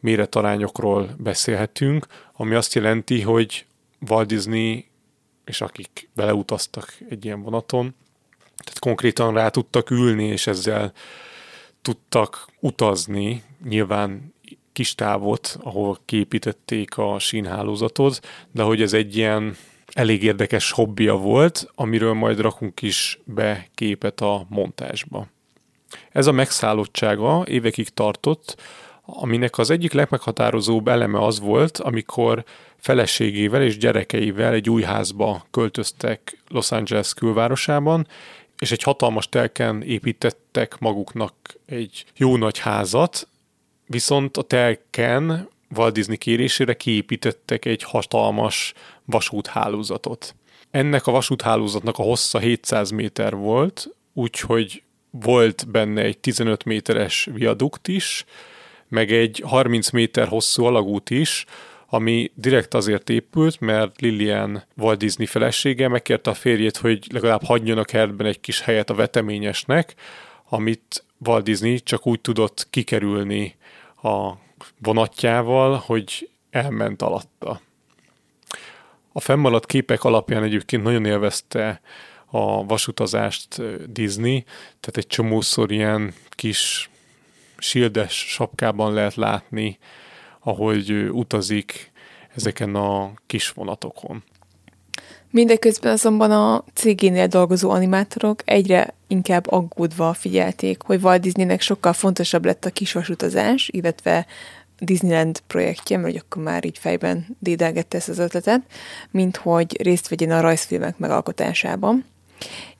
[0.00, 3.66] méretarányokról beszélhetünk, ami azt jelenti, hogy
[4.08, 4.86] Walt Disney
[5.44, 7.94] és akik beleutaztak egy ilyen vonaton,
[8.56, 10.92] tehát konkrétan rá tudtak ülni, és ezzel
[11.82, 14.32] tudtak utazni, nyilván
[14.72, 18.20] kis távot, ahol képítették a sínhálózatot,
[18.52, 19.56] de hogy ez egy ilyen
[19.92, 25.26] elég érdekes hobbija volt, amiről majd rakunk is be képet a montásba.
[26.10, 28.62] Ez a megszállottsága évekig tartott,
[29.04, 32.44] aminek az egyik legmeghatározóbb eleme az volt, amikor
[32.76, 38.06] feleségével és gyerekeivel egy új házba költöztek Los Angeles külvárosában,
[38.58, 41.34] és egy hatalmas telken építettek maguknak
[41.66, 43.28] egy jó nagy házat,
[43.86, 48.72] viszont a telken Walt Disney kérésére kiépítettek egy hatalmas
[49.04, 50.34] vasúthálózatot.
[50.70, 57.88] Ennek a vasúthálózatnak a hossza 700 méter volt, úgyhogy volt benne egy 15 méteres viadukt
[57.88, 58.24] is,
[58.88, 61.44] meg egy 30 méter hosszú alagút is,
[61.86, 67.78] ami direkt azért épült, mert Lilian Walt Disney felesége megkérte a férjét, hogy legalább hagyjon
[67.78, 69.94] a kertben egy kis helyet a veteményesnek,
[70.48, 73.56] amit Walt Disney csak úgy tudott kikerülni
[74.02, 74.32] a
[74.78, 77.60] vonatjával, hogy elment alatta.
[79.12, 81.80] A fennmaradt képek alapján egyébként nagyon élvezte
[82.26, 83.62] a vasutazást
[83.92, 84.44] Disney,
[84.80, 86.90] tehát egy csomószor ilyen kis
[87.58, 89.78] sildes sapkában lehet látni,
[90.40, 91.92] ahogy utazik
[92.34, 94.22] ezeken a kis vonatokon.
[95.32, 102.44] Mindeközben azonban a cégénél dolgozó animátorok egyre inkább aggódva figyelték, hogy Walt Disneynek sokkal fontosabb
[102.44, 104.26] lett a kisvasutazás, illetve
[104.78, 108.60] Disneyland projektje, mert akkor már így fejben dédelgette ezt az ötletet,
[109.10, 112.04] mint hogy részt vegyen a rajzfilmek megalkotásában.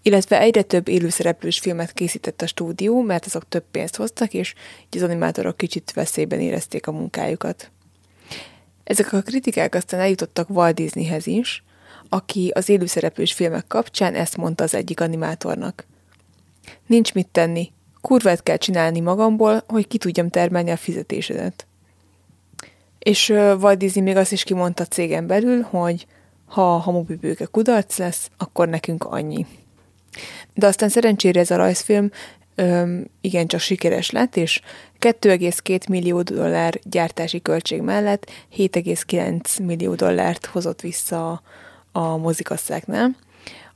[0.03, 4.55] Illetve egyre több élőszereplős filmet készített a stúdió, mert azok több pénzt hoztak, és
[4.91, 7.71] így az animátorok kicsit veszélyben érezték a munkájukat.
[8.85, 11.65] Ezek a kritikák aztán eljutottak Walt Disneyhez is,
[12.13, 15.87] aki az élőszereplős filmek kapcsán ezt mondta az egyik animátornak.
[16.87, 21.67] Nincs mit tenni, kurvát kell csinálni magamból, hogy ki tudjam termelni a fizetésedet.
[22.99, 26.07] És uh, Walt Disney még azt is kimondta a cégen belül, hogy
[26.47, 29.47] ha a hamupipőke kudarc lesz, akkor nekünk annyi.
[30.55, 32.11] De aztán szerencsére ez a rajzfilm
[32.55, 34.61] öm, igencsak sikeres lett, és
[34.99, 41.43] 2,2 millió dollár gyártási költség mellett 7,9 millió dollárt hozott vissza a,
[41.93, 43.17] a mozikasszáknál.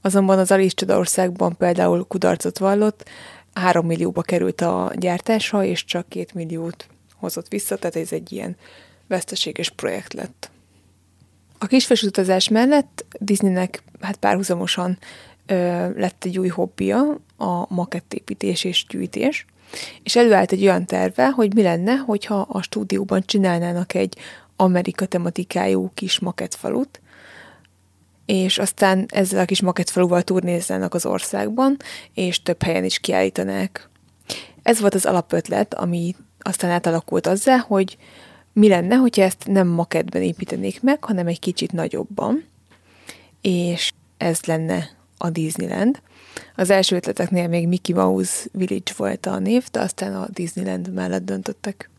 [0.00, 3.08] Azonban az Alice Csodaországban például kudarcot vallott,
[3.54, 8.56] 3 millióba került a gyártása, és csak 2 milliót hozott vissza, tehát ez egy ilyen
[9.06, 10.50] veszteséges projekt lett.
[11.58, 14.98] A kisfesutazás mellett Disneynek hát párhuzamosan
[15.46, 15.54] ö,
[15.98, 19.46] lett egy új hobbija, a makettépítés és gyűjtés,
[20.02, 24.16] és előállt egy olyan terve, hogy mi lenne, hogyha a stúdióban csinálnának egy
[24.56, 27.00] Amerika tematikájú kis makettfalut,
[28.26, 31.76] és aztán ezzel a kis makettfaluval turnéznának az országban,
[32.14, 33.88] és több helyen is kiállítanák.
[34.62, 37.96] Ez volt az alapötlet, ami aztán átalakult azzá, hogy
[38.52, 42.44] mi lenne, hogyha ezt nem makettben építenék meg, hanem egy kicsit nagyobban,
[43.40, 46.00] és ez lenne a Disneyland.
[46.54, 51.24] Az első ötleteknél még Mickey Mouse Village volt a név, de aztán a Disneyland mellett
[51.24, 51.90] döntöttek.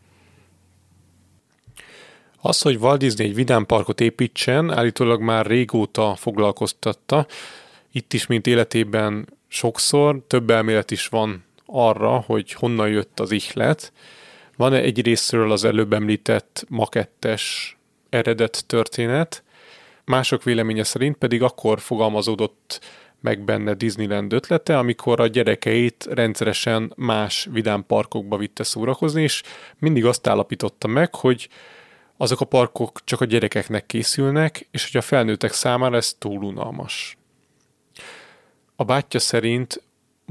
[2.40, 7.26] Az, hogy Walt Disney egy vidámparkot építsen, állítólag már régóta foglalkoztatta.
[7.92, 13.92] Itt is, mint életében sokszor, több elmélet is van arra, hogy honnan jött az ihlet.
[14.56, 17.76] Van egy részről az előbb említett makettes
[18.08, 19.42] eredet történet,
[20.04, 22.80] mások véleménye szerint pedig akkor fogalmazódott
[23.20, 29.42] meg benne Disneyland ötlete, amikor a gyerekeit rendszeresen más vidám parkokba vitte szórakozni, és
[29.78, 31.48] mindig azt állapította meg, hogy
[32.20, 37.16] azok a parkok csak a gyerekeknek készülnek, és hogy a felnőttek számára ez túl unalmas.
[38.76, 39.82] A bátyja szerint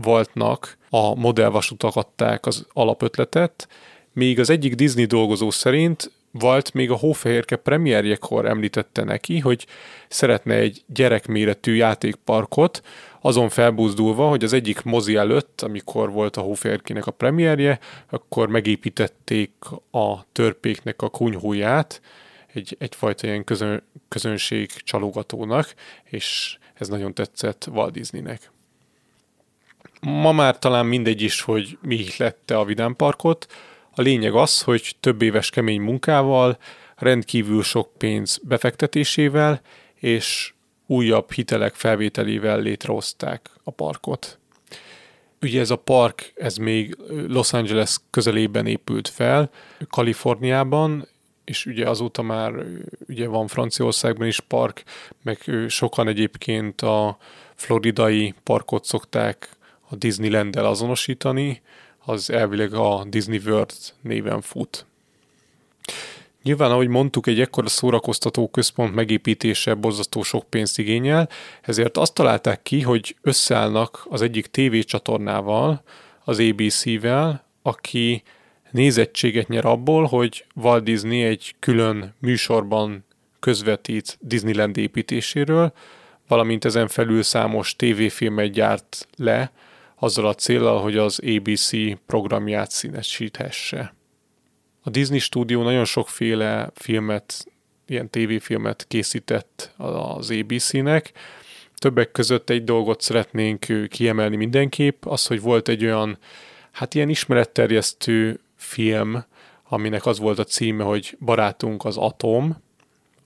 [0.04, 3.68] Waltnak a modellvasutak adták az alapötletet,
[4.14, 6.12] míg az egyik Disney dolgozó szerint
[6.42, 9.68] Walt még a Hófehérke premierjekor említette neki, hogy
[10.08, 12.82] szeretne egy gyerekméretű játékparkot,
[13.28, 17.80] azon felbúzdulva, hogy az egyik mozi előtt, amikor volt a Hófehérkének a premierje,
[18.10, 19.52] akkor megépítették
[19.92, 22.02] a törpéknek a kunyhóját,
[22.54, 25.74] egy, egyfajta ilyen közön, közönség csalogatónak,
[26.04, 28.52] és ez nagyon tetszett Walt Disneynek.
[30.02, 33.48] Ma már talán mindegy is, hogy mi lett a Vidám Parkot,
[33.96, 36.58] a lényeg az, hogy több éves kemény munkával,
[36.96, 39.62] rendkívül sok pénz befektetésével
[39.96, 40.54] és
[40.88, 44.40] újabb hitelek felvételével létrehozták a parkot.
[45.42, 46.98] Ugye ez a park, ez még
[47.28, 49.50] Los Angeles közelében épült fel,
[49.90, 51.08] Kaliforniában,
[51.44, 52.54] és ugye azóta már
[53.08, 54.84] ugye van Franciaországban is park,
[55.24, 57.18] meg sokan egyébként a
[57.56, 59.50] floridai parkot szokták
[59.90, 61.62] a Disneyland-del azonosítani,
[62.06, 64.86] az elvileg a Disney World néven fut.
[66.48, 71.30] Nyilván, ahogy mondtuk, egy ekkora szórakoztató központ megépítése borzasztó sok pénzt igényel,
[71.62, 75.84] ezért azt találták ki, hogy összeállnak az egyik tévécsatornával,
[76.24, 78.24] az ABC-vel, aki
[78.72, 83.06] nézettséget nyer abból, hogy Walt Disney egy külön műsorban
[83.40, 85.74] közvetít Disneyland építéséről,
[86.28, 89.52] valamint ezen felül számos tévéfilmet gyárt le,
[89.96, 91.72] azzal a célral, hogy az ABC
[92.06, 93.97] programját színesíthesse.
[94.88, 97.46] A Disney stúdió nagyon sokféle filmet,
[97.88, 101.12] ilyen tévéfilmet készített az ABC-nek.
[101.76, 106.18] Többek között egy dolgot szeretnénk kiemelni mindenképp, az, hogy volt egy olyan,
[106.72, 109.24] hát ilyen ismeretterjesztő film,
[109.64, 112.58] aminek az volt a címe, hogy Barátunk az Atom,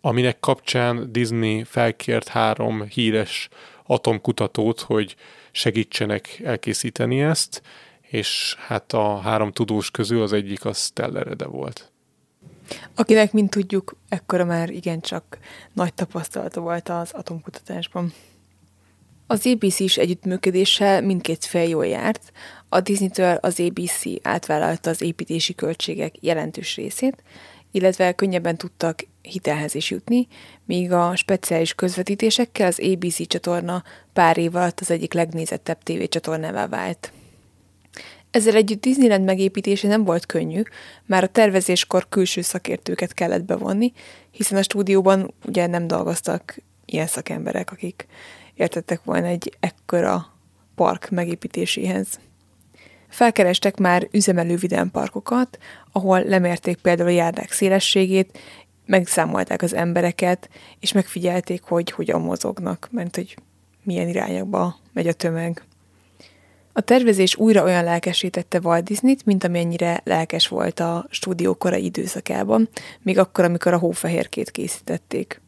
[0.01, 3.49] aminek kapcsán Disney felkért három híres
[3.85, 5.15] atomkutatót, hogy
[5.51, 7.61] segítsenek elkészíteni ezt,
[8.11, 11.91] és hát a három tudós közül az egyik az Stellerede volt.
[12.95, 15.37] Akinek, mint tudjuk, ekkora már igencsak
[15.73, 18.13] nagy tapasztalata volt az atomkutatásban.
[19.27, 22.31] Az ABC is együttműködéssel mindkét fél jól járt,
[22.69, 27.23] a Disney-től az ABC átvállalta az építési költségek jelentős részét,
[27.71, 30.27] illetve könnyebben tudtak hitelhez is jutni,
[30.65, 33.83] míg a speciális közvetítésekkel az ABC csatorna
[34.13, 37.11] pár év alatt az egyik legnézettebb tévécsatornává vált.
[38.31, 40.61] Ezzel együtt Disneyland megépítése nem volt könnyű,
[41.05, 43.93] már a tervezéskor külső szakértőket kellett bevonni,
[44.31, 48.07] hiszen a stúdióban ugye nem dolgoztak ilyen szakemberek, akik
[48.53, 50.33] értettek volna egy ekkora
[50.75, 52.19] park megépítéséhez.
[53.07, 54.57] Felkerestek már üzemelő
[54.91, 55.57] parkokat,
[55.91, 58.39] ahol lemérték például a járdák szélességét,
[58.85, 60.49] megszámolták az embereket,
[60.79, 63.37] és megfigyelték, hogy hogyan mozognak, mert hogy
[63.83, 65.63] milyen irányokba megy a tömeg.
[66.73, 72.69] A tervezés újra olyan lelkesítette Walt Disney-t, mint amennyire lelkes volt a stúdió korai időszakában,
[73.01, 75.41] még akkor, amikor a hófehérkét készítették.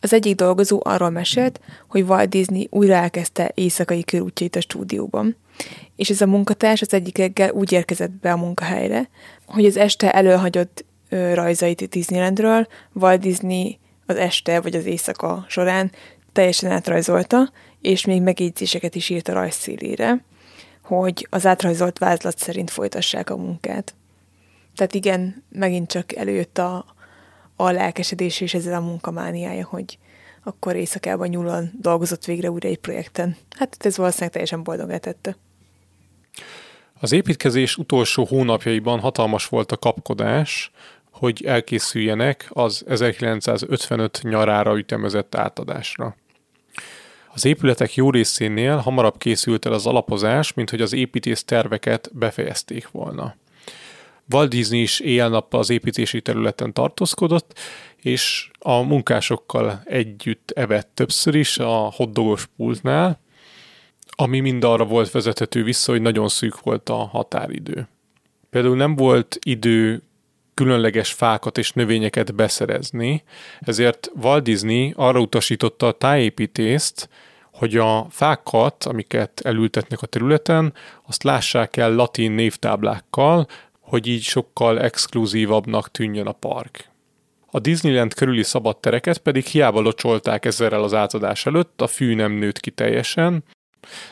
[0.00, 5.36] Az egyik dolgozó arról mesélt, hogy Walt Disney újra elkezdte éjszakai körútjait a stúdióban,
[5.96, 9.08] és ez a munkatárs az egyik reggel úgy érkezett be a munkahelyre,
[9.46, 15.92] hogy az este előhagyott rajzait Disneylandről Walt Disney az este vagy az éjszaka során
[16.32, 20.24] teljesen átrajzolta, és még megjegyzéseket is írt a rajzszélére,
[20.98, 23.94] hogy az átrajzolt vázlat szerint folytassák a munkát.
[24.74, 26.84] Tehát igen, megint csak előjött a,
[27.56, 29.98] a lelkesedés és ezzel a munkamániája, hogy
[30.44, 33.36] akkor éjszakában nyúlóan dolgozott végre újra egy projekten.
[33.58, 35.36] Hát ez valószínűleg teljesen boldog tette.
[37.00, 40.70] Az építkezés utolsó hónapjaiban hatalmas volt a kapkodás,
[41.10, 46.16] hogy elkészüljenek az 1955 nyarára ütemezett átadásra.
[47.34, 52.90] Az épületek jó részénél hamarabb készült el az alapozás, mint hogy az építész terveket befejezték
[52.90, 53.34] volna.
[54.32, 57.58] Walt Disney is éjjel-nappal az építési területen tartózkodott,
[57.96, 63.20] és a munkásokkal együtt evett többször is a hoddogos pultnál,
[64.10, 67.88] ami mind arra volt vezethető vissza, hogy nagyon szűk volt a határidő.
[68.50, 70.02] Például nem volt idő
[70.60, 73.22] különleges fákat és növényeket beszerezni,
[73.60, 77.08] ezért Walt Disney arra utasította a tájépítést,
[77.52, 80.74] hogy a fákat, amiket elültetnek a területen,
[81.06, 83.46] azt lássák el latin névtáblákkal,
[83.80, 86.88] hogy így sokkal exkluzívabbnak tűnjön a park.
[87.50, 92.32] A Disneyland körüli szabad tereket pedig hiába locsolták ezerrel az átadás előtt, a fű nem
[92.32, 93.44] nőtt ki teljesen.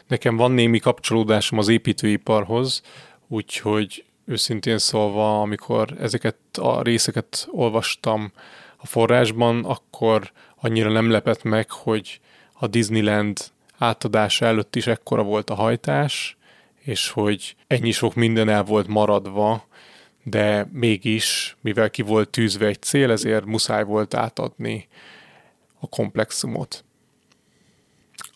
[0.06, 2.82] Nekem van némi kapcsolódásom az építőiparhoz,
[3.26, 8.32] úgyhogy őszintén szólva, amikor ezeket a részeket olvastam
[8.76, 12.20] a forrásban, akkor annyira nem lepett meg, hogy
[12.52, 13.38] a Disneyland
[13.78, 16.36] átadása előtt is ekkora volt a hajtás,
[16.78, 19.66] és hogy ennyi sok minden el volt maradva,
[20.22, 24.88] de mégis, mivel ki volt tűzve egy cél, ezért muszáj volt átadni
[25.80, 26.84] a komplexumot.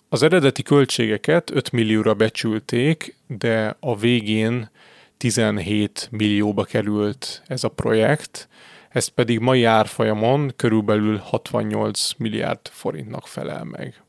[0.08, 4.70] Az eredeti költségeket 5 millióra becsülték, de a végén
[5.22, 8.48] 17 millióba került ez a projekt,
[8.88, 14.02] ez pedig mai árfolyamon körülbelül 68 milliárd forintnak felel meg.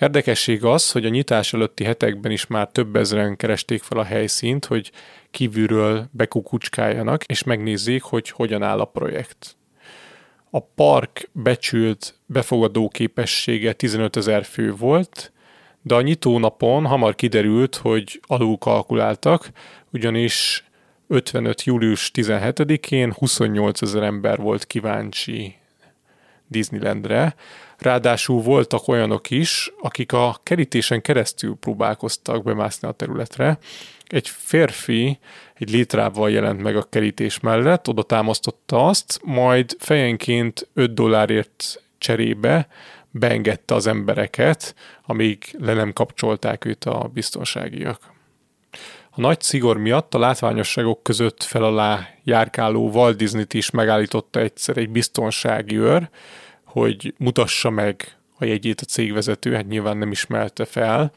[0.00, 4.64] Érdekesség az, hogy a nyitás előtti hetekben is már több ezeren keresték fel a helyszínt,
[4.64, 4.92] hogy
[5.30, 9.56] kívülről bekukucskáljanak, és megnézzék, hogy hogyan áll a projekt.
[10.50, 15.32] A park becsült befogadó képessége 15 ezer fő volt,
[15.86, 19.50] de a nyitónapon hamar kiderült, hogy alul kalkuláltak,
[19.92, 20.64] ugyanis
[21.08, 21.62] 55.
[21.62, 25.56] július 17-én 28 ezer ember volt kíváncsi
[26.46, 27.34] Disneylandre.
[27.78, 33.58] Ráadásul voltak olyanok is, akik a kerítésen keresztül próbálkoztak bemászni a területre.
[34.06, 35.18] Egy férfi
[35.54, 42.68] egy létrával jelent meg a kerítés mellett, oda támasztotta azt, majd fejenként 5 dollárért cserébe
[43.14, 48.12] beengedte az embereket, amíg le nem kapcsolták őt a biztonságiak.
[49.10, 54.76] A nagy szigor miatt a látványosságok között fel alá járkáló Walt Disney-t is megállította egyszer
[54.76, 56.08] egy biztonsági őr,
[56.64, 61.12] hogy mutassa meg a jegyét a cégvezető, hát nyilván nem ismerte fel,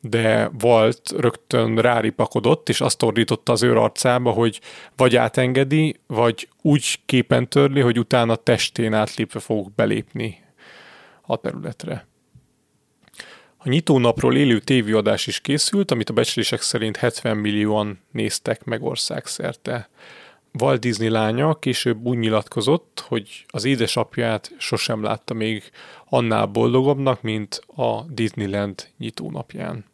[0.00, 4.60] de Walt rögtön ráripakodott, és azt ordította az őr arcába, hogy
[4.96, 10.39] vagy átengedi, vagy úgy képen törli, hogy utána testén átlépve fogok belépni
[11.30, 12.06] a területre.
[13.56, 19.88] A nyitónapról élő tévéadás is készült, amit a becslések szerint 70 millióan néztek meg országszerte.
[20.60, 25.70] Walt Disney lánya később úgy nyilatkozott, hogy az édesapját sosem látta még
[26.08, 29.89] annál boldogabbnak, mint a Disneyland nyitónapján.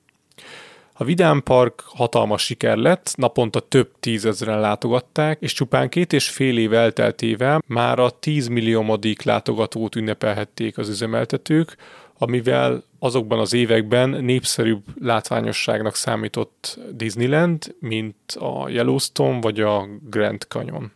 [0.98, 6.58] A Vidám Park hatalmas siker lett, naponta több tízezren látogatták, és csupán két és fél
[6.58, 11.76] év elteltével már a 10 milliómodik látogatót ünnepelhették az üzemeltetők,
[12.18, 20.92] amivel azokban az években népszerűbb látványosságnak számított Disneyland, mint a Yellowstone vagy a Grand Canyon.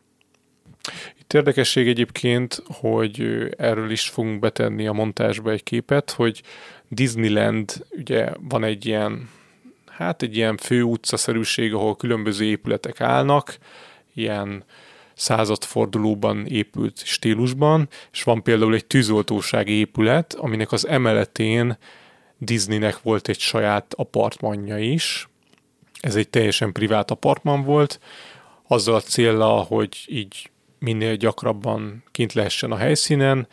[1.18, 6.42] Itt érdekesség egyébként, hogy erről is fogunk betenni a montásba egy képet, hogy
[6.88, 9.28] Disneyland, ugye van egy ilyen,
[10.00, 13.58] hát egy ilyen fő utcaszerűség, ahol különböző épületek állnak,
[14.14, 14.64] ilyen
[15.14, 21.78] századfordulóban épült stílusban, és van például egy tűzoltósági épület, aminek az emeletén
[22.38, 25.28] Disneynek volt egy saját apartmanja is.
[26.00, 28.00] Ez egy teljesen privát apartman volt,
[28.66, 33.48] azzal a célra, hogy így minél gyakrabban kint lehessen a helyszínen,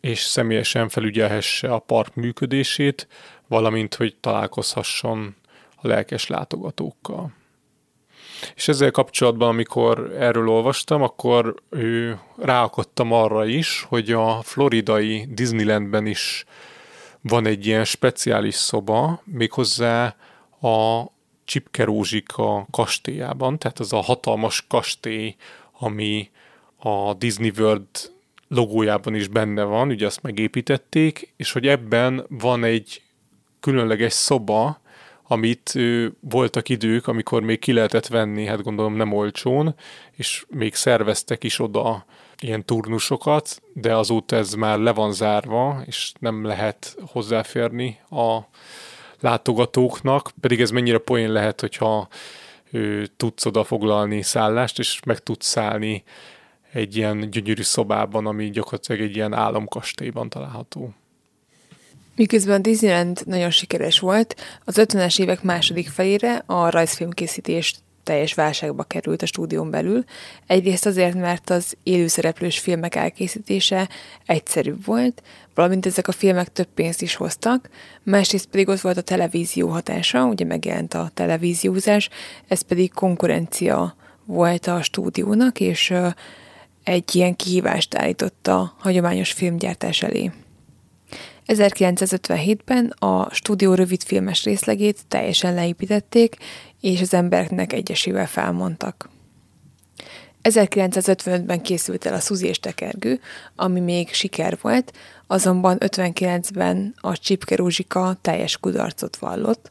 [0.00, 3.08] és személyesen felügyelhesse a park működését,
[3.46, 5.36] valamint, hogy találkozhasson
[5.80, 7.32] a lelkes látogatókkal.
[8.54, 16.06] És ezzel kapcsolatban, amikor erről olvastam, akkor ő, ráakadtam arra is, hogy a floridai Disneylandben
[16.06, 16.44] is
[17.20, 20.16] van egy ilyen speciális szoba, méghozzá
[20.60, 21.04] a
[21.44, 25.36] Csipke Rózsika kastélyában, tehát az a hatalmas kastély,
[25.78, 26.30] ami
[26.76, 27.86] a Disney World
[28.48, 33.02] logójában is benne van, ugye azt megépítették, és hogy ebben van egy
[33.60, 34.80] különleges szoba,
[35.28, 35.78] amit
[36.20, 39.74] voltak idők, amikor még ki lehetett venni, hát gondolom nem olcsón,
[40.10, 42.04] és még szerveztek is oda
[42.40, 48.38] ilyen turnusokat, de azóta ez már le van zárva, és nem lehet hozzáférni a
[49.20, 52.08] látogatóknak, pedig ez mennyire poén lehet, hogyha
[52.70, 56.02] ő, tudsz oda foglalni szállást, és meg tudsz szállni
[56.72, 60.94] egy ilyen gyönyörű szobában, ami gyakorlatilag egy ilyen álomkastélyban található.
[62.18, 69.22] Miközben Disneyland nagyon sikeres volt, az 50-es évek második felére a rajzfilmkészítés teljes válságba került
[69.22, 70.04] a stúdión belül.
[70.46, 73.88] Egyrészt azért, mert az élőszereplős filmek elkészítése
[74.26, 75.22] egyszerűbb volt,
[75.54, 77.70] valamint ezek a filmek több pénzt is hoztak,
[78.02, 82.08] másrészt pedig ott volt a televízió hatása, ugye megjelent a televíziózás,
[82.48, 85.92] ez pedig konkurencia volt a stúdiónak, és
[86.84, 90.30] egy ilyen kihívást állította a hagyományos filmgyártás elé.
[91.48, 96.36] 1957-ben a stúdió rövidfilmes részlegét teljesen leépítették,
[96.80, 99.08] és az embereknek egyesével felmondtak.
[100.42, 103.20] 1955-ben készült el a Szuzi és Tekergő,
[103.56, 104.92] ami még siker volt,
[105.26, 109.70] azonban 59-ben a Csipke Rózsika teljes kudarcot vallott,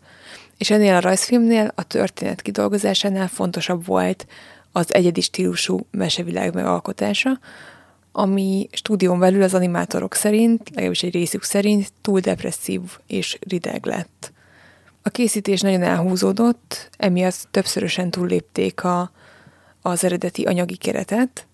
[0.57, 4.27] és ennél a rajzfilmnél a történet kidolgozásánál fontosabb volt
[4.71, 7.39] az egyedi stílusú mesevilág megalkotása,
[8.19, 14.31] ami stúdión belül az animátorok szerint, legalábbis egy részük szerint túl depresszív és rideg lett.
[15.01, 19.11] A készítés nagyon elhúzódott, emiatt többszörösen túllépték a,
[19.81, 21.47] az eredeti anyagi keretet.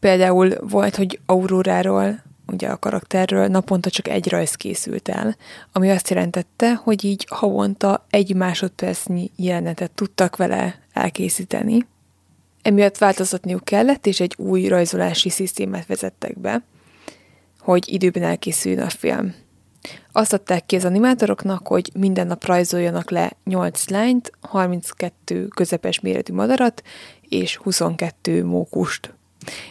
[0.00, 5.36] Például volt, hogy Auróráról, ugye a karakterről naponta csak egy rajz készült el,
[5.72, 11.86] ami azt jelentette, hogy így havonta egy másodpercnyi jelenetet tudtak vele elkészíteni.
[12.66, 16.62] Emiatt változtatniuk kellett, és egy új rajzolási szisztémát vezettek be,
[17.60, 19.34] hogy időben elkészüljön a film.
[20.12, 26.32] Azt adták ki az animátoroknak, hogy minden nap rajzoljanak le 8 lányt, 32 közepes méretű
[26.32, 26.82] madarat
[27.28, 29.14] és 22 mókust.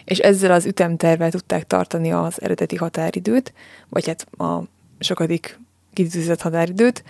[0.05, 3.53] És ezzel az ütemtervel tudták tartani az eredeti határidőt,
[3.89, 4.63] vagy hát a
[4.99, 5.59] sokadik
[5.93, 7.03] kitűzött határidőt,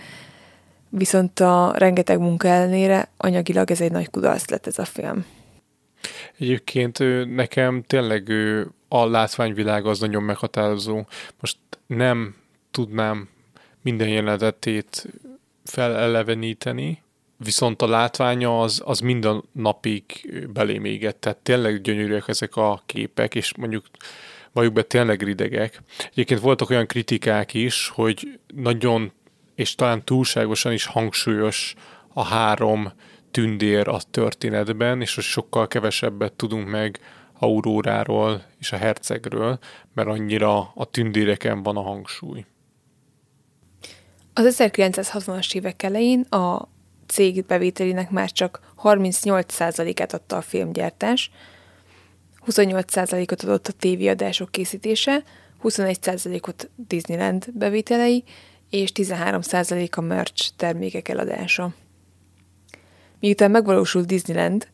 [0.88, 5.24] viszont a rengeteg munka ellenére anyagilag ez egy nagy kudarc lett ez a film.
[6.38, 6.98] Egyébként
[7.34, 8.32] nekem tényleg
[8.88, 11.04] a látványvilág az nagyon meghatározó.
[11.40, 11.56] Most
[11.86, 12.34] nem
[12.70, 13.28] tudnám
[13.82, 15.06] minden jelenetét
[15.64, 17.02] feleleveníteni,
[17.36, 20.04] viszont a látványa az, az minden napig
[20.52, 23.86] belém égett, tehát tényleg gyönyörűek ezek a képek, és mondjuk
[24.52, 25.82] valljuk be tényleg ridegek.
[26.10, 29.12] Egyébként voltak olyan kritikák is, hogy nagyon,
[29.54, 31.74] és talán túlságosan is hangsúlyos
[32.12, 32.92] a három
[33.36, 37.00] tündér a történetben, és sokkal kevesebbet tudunk meg
[37.38, 39.58] Auróráról és a hercegről,
[39.94, 42.44] mert annyira a tündéreken van a hangsúly.
[44.32, 46.68] Az 1960-as évek elején a
[47.06, 51.30] cég bevételének már csak 38%-át adta a filmgyártás,
[52.46, 55.22] 28%-ot adott a tévéadások készítése,
[55.62, 58.24] 21%-ot Disneyland bevételei,
[58.70, 61.74] és 13% a merch termékek eladása.
[63.20, 64.68] Miután megvalósult Disneyland,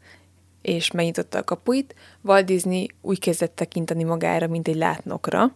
[0.62, 5.55] és megnyitotta a kapuit, Walt Disney úgy kezdett tekinteni magára, mint egy látnokra,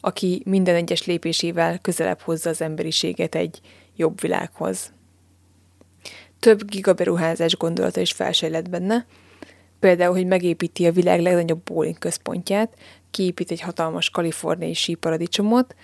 [0.00, 3.60] aki minden egyes lépésével közelebb hozza az emberiséget egy
[3.96, 4.92] jobb világhoz.
[6.38, 9.06] Több gigaberuházás gondolata is felsejlett benne,
[9.80, 12.74] például, hogy megépíti a világ legnagyobb bowling központját,
[13.10, 15.74] kiépít egy hatalmas kaliforniai síparadicsomot,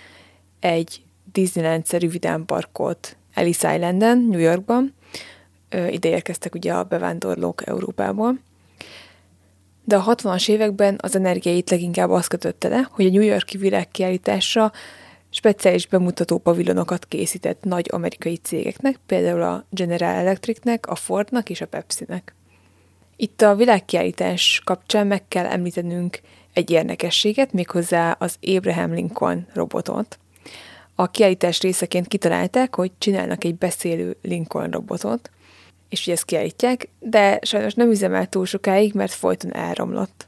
[0.61, 1.03] egy
[1.33, 4.95] Disneyland-szerű vidámparkot Ellis Islanden, New Yorkban,
[5.91, 8.39] ide érkeztek ugye a bevándorlók Európából,
[9.85, 14.73] de a 60-as években az energiáit leginkább az kötötte le, hogy a New Yorki világkiállításra
[15.31, 21.67] speciális bemutató pavilonokat készített nagy amerikai cégeknek, például a General Electricnek, a Fordnak és a
[21.67, 22.35] Pepsi-nek.
[23.17, 26.21] Itt a világkiállítás kapcsán meg kell említenünk
[26.53, 30.19] egy érdekességet, méghozzá az Abraham Lincoln robotot.
[30.95, 35.31] A kiállítás részeként kitalálták, hogy csinálnak egy beszélő Lincoln robotot,
[35.93, 40.27] és hogy ezt kiállítják, de sajnos nem üzemelt túl sokáig, mert folyton elromlott.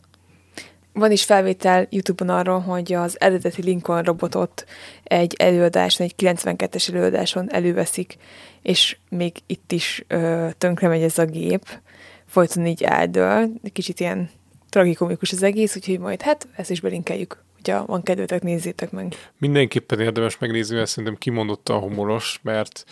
[0.93, 4.65] Van is felvétel YouTube-on arról, hogy az eredeti Lincoln robotot
[5.05, 8.17] egy előadáson, egy 92-es előadáson előveszik,
[8.63, 11.81] és még itt is ö, tönkre megy ez a gép,
[12.27, 14.31] folyton így eldől, kicsit ilyen
[14.69, 19.15] tragikomikus az egész, úgyhogy majd hát ezt is belinkeljük, hogyha van kedvetek, nézzétek meg.
[19.39, 22.85] Mindenképpen érdemes megnézni, mert szerintem kimondottan humoros, mert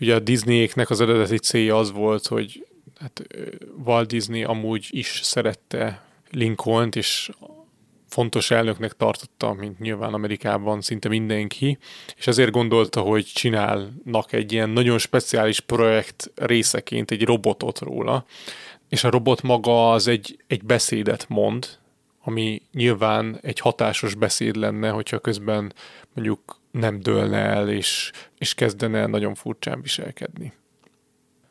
[0.00, 2.66] ugye a Disneyéknek az eredeti célja az volt, hogy
[3.00, 3.26] hát
[3.84, 7.30] Walt Disney amúgy is szerette Lincoln-t, és
[8.08, 11.78] fontos elnöknek tartotta, mint nyilván Amerikában szinte mindenki,
[12.16, 18.24] és ezért gondolta, hogy csinálnak egy ilyen nagyon speciális projekt részeként egy robotot róla,
[18.88, 21.68] és a robot maga az egy, egy beszédet mond,
[22.22, 25.72] ami nyilván egy hatásos beszéd lenne, hogyha közben
[26.14, 30.52] mondjuk nem dőlne el, és, és kezdene nagyon furcsán viselkedni.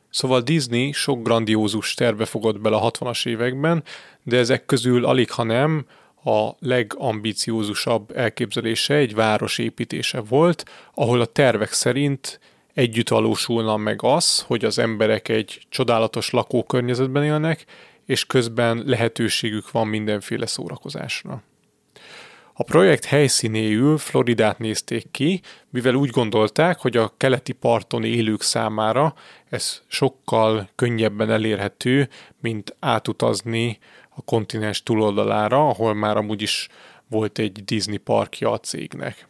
[0.09, 3.83] Szóval Disney sok grandiózus terve fogott bele a 60-as években,
[4.23, 5.85] de ezek közül alig, ha nem,
[6.23, 12.39] a legambiciózusabb elképzelése egy város építése volt, ahol a tervek szerint
[12.73, 17.65] együtt valósulna meg az, hogy az emberek egy csodálatos lakókörnyezetben élnek,
[18.05, 21.43] és közben lehetőségük van mindenféle szórakozásra.
[22.57, 29.13] A projekt helyszínéül Floridát nézték ki, mivel úgy gondolták, hogy a keleti parton élők számára
[29.49, 32.09] ez sokkal könnyebben elérhető,
[32.39, 33.79] mint átutazni
[34.09, 36.67] a kontinens túloldalára, ahol már amúgy is
[37.07, 39.27] volt egy Disney parkja a cégnek.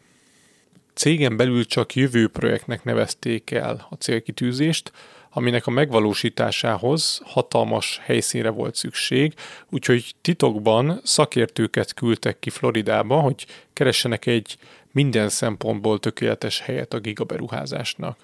[0.94, 4.92] Cégen belül csak jövő projektnek nevezték el a célkitűzést,
[5.36, 9.34] aminek a megvalósításához hatalmas helyszínre volt szükség,
[9.70, 14.56] úgyhogy titokban szakértőket küldtek ki Floridába, hogy keressenek egy
[14.92, 18.18] minden szempontból tökéletes helyet a gigaberuházásnak.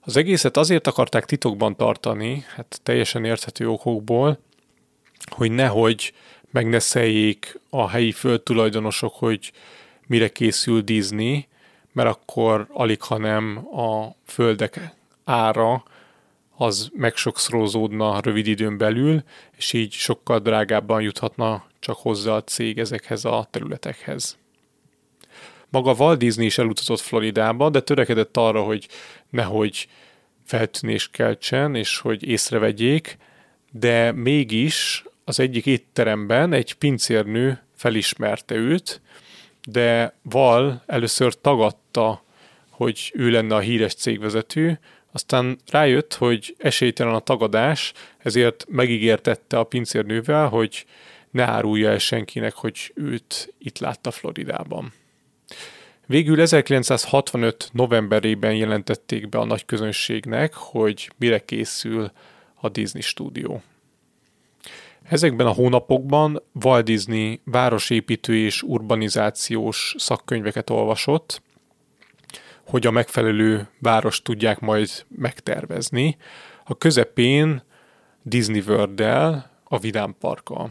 [0.00, 4.38] Az egészet azért akarták titokban tartani, hát teljesen érthető okokból,
[5.30, 6.12] hogy nehogy
[6.50, 9.52] meg ne szeljék a helyi földtulajdonosok, hogy
[10.06, 11.46] mire készül Disney,
[11.92, 14.94] mert akkor alig, ha nem a földek
[15.24, 15.82] ára
[16.56, 19.22] az megsokszorozódna rövid időn belül,
[19.56, 24.38] és így sokkal drágábban juthatna csak hozzá a cég ezekhez a területekhez.
[25.68, 28.88] Maga Walt Disney is elutazott Floridába, de törekedett arra, hogy
[29.30, 29.88] nehogy
[30.44, 33.16] feltűnés keltsen, és hogy észrevegyék,
[33.70, 39.00] de mégis az egyik étteremben egy pincérnő felismerte őt,
[39.64, 42.22] de Val először tagadta,
[42.70, 44.80] hogy ő lenne a híres cégvezető,
[45.12, 50.84] aztán rájött, hogy esélytelen a tagadás, ezért megígértette a pincérnővel, hogy
[51.30, 54.92] ne árulja el senkinek, hogy őt itt látta Floridában.
[56.06, 57.68] Végül 1965.
[57.72, 62.10] novemberében jelentették be a nagy közönségnek, hogy mire készül
[62.54, 63.62] a Disney stúdió.
[65.02, 71.42] Ezekben a hónapokban Walt Disney városépítő és urbanizációs szakkönyveket olvasott,
[72.66, 76.16] hogy a megfelelő város tudják majd megtervezni.
[76.64, 77.62] A közepén
[78.22, 79.00] Disney world
[79.64, 80.70] a Vidám Parka.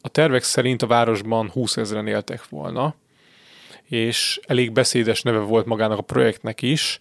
[0.00, 2.94] A tervek szerint a városban 20 ezeren éltek volna,
[3.84, 6.98] és elég beszédes neve volt magának a projektnek is,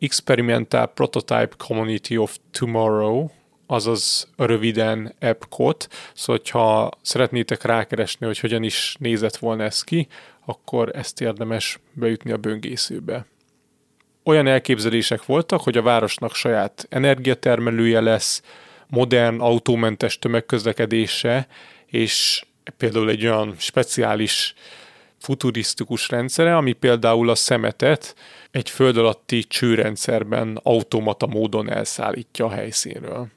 [0.00, 3.28] Experimental Prototype Community of Tomorrow,
[3.66, 10.08] azaz röviden Epcot, szóval ha szeretnétek rákeresni, hogy hogyan is nézett volna ez ki,
[10.44, 13.26] akkor ezt érdemes beütni a böngészőbe.
[14.28, 18.42] Olyan elképzelések voltak, hogy a városnak saját energiatermelője lesz,
[18.86, 21.46] modern, autómentes tömegközlekedése,
[21.86, 22.44] és
[22.76, 24.54] például egy olyan speciális
[25.18, 28.14] futurisztikus rendszere, ami például a szemetet
[28.50, 33.28] egy föld alatti csőrendszerben automata módon elszállítja a helyszínről.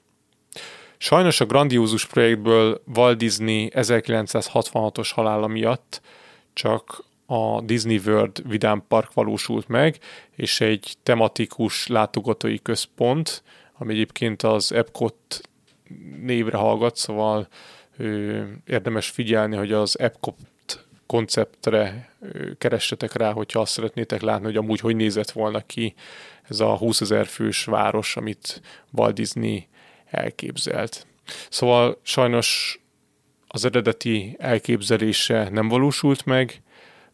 [0.97, 6.01] Sajnos a grandiózus projektből Walt Disney 1966-os halála miatt
[6.53, 9.99] csak a Disney World Vidám Park valósult meg,
[10.35, 13.43] és egy tematikus látogatói központ,
[13.73, 15.41] ami egyébként az Epcot
[16.21, 17.47] névre hallgat, szóval
[17.97, 20.35] ö, érdemes figyelni, hogy az Epcot
[21.05, 25.93] konceptre ö, keressetek rá, hogyha azt szeretnétek látni, hogy amúgy hogy nézett volna ki
[26.49, 29.67] ez a 20 ezer fős város, amit Walt Disney
[30.05, 31.07] elképzelt.
[31.49, 32.79] Szóval sajnos
[33.47, 36.61] az eredeti elképzelése nem valósult meg,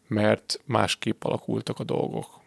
[0.08, 2.40] mert másképp alakultak a dolgok.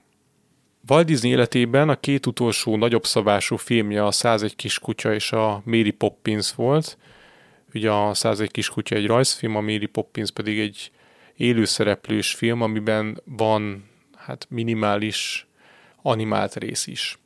[0.87, 5.91] Walt Disney életében a két utolsó nagyobb szabású filmje a 101 kiskutya és a Mary
[5.91, 6.97] Poppins volt.
[7.73, 10.91] Ugye a 101 kiskutya egy rajzfilm, a Mary Poppins pedig egy
[11.35, 15.47] élőszereplős film, amiben van hát minimális
[16.01, 17.19] animált rész is.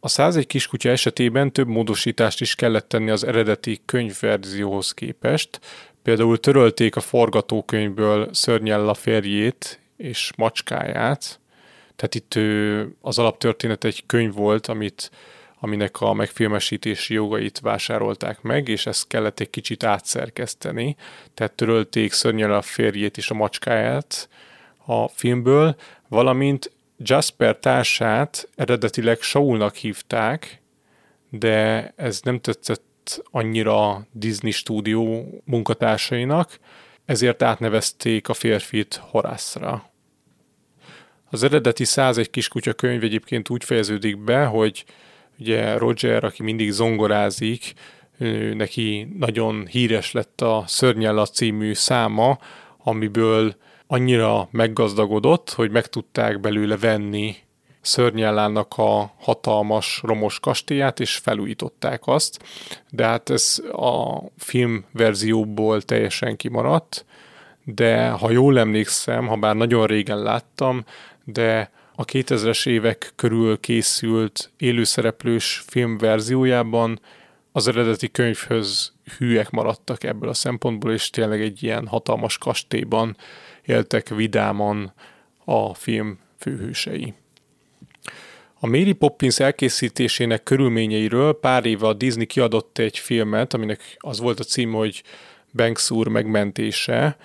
[0.00, 5.60] A 101 kiskutya esetében több módosítást is kellett tenni az eredeti könyvverzióhoz képest.
[6.02, 11.40] Például törölték a forgatókönyvből Szörnyella férjét és macskáját,
[11.96, 12.38] tehát itt
[13.00, 15.10] az alaptörténet egy könyv volt, amit,
[15.60, 20.96] aminek a megfilmesítési jogait vásárolták meg, és ezt kellett egy kicsit átszerkeszteni.
[21.34, 24.28] Tehát törölték Szörnyella férjét és a macskáját
[24.86, 25.76] a filmből,
[26.08, 30.60] valamint Jasper társát eredetileg Saulnak hívták,
[31.30, 32.82] de ez nem tetszett
[33.30, 36.58] annyira Disney stúdió munkatársainak,
[37.04, 39.90] ezért átnevezték a férfit Horászra.
[41.30, 44.84] Az eredeti 101 kiskutya könyv egyébként úgy fejeződik be, hogy
[45.38, 47.72] ugye Roger, aki mindig zongorázik,
[48.54, 52.38] neki nagyon híres lett a Szörnyella című száma,
[52.78, 53.56] amiből
[53.86, 57.36] annyira meggazdagodott, hogy meg tudták belőle venni
[57.82, 62.42] Szörnyellának a hatalmas romos kastélyát, és felújították azt,
[62.90, 67.04] de hát ez a film verzióból teljesen kimaradt,
[67.64, 70.84] de ha jól emlékszem, ha bár nagyon régen láttam,
[71.24, 77.00] de a 2000-es évek körül készült élőszereplős film verziójában
[77.52, 83.16] az eredeti könyvhöz hűek maradtak ebből a szempontból, és tényleg egy ilyen hatalmas kastélyban
[83.64, 84.92] éltek vidáman
[85.44, 87.14] a film főhősei.
[88.64, 94.40] A Mary Poppins elkészítésének körülményeiről pár éve a Disney kiadott egy filmet, aminek az volt
[94.40, 95.02] a cím, hogy
[95.52, 97.16] Banks úr megmentése.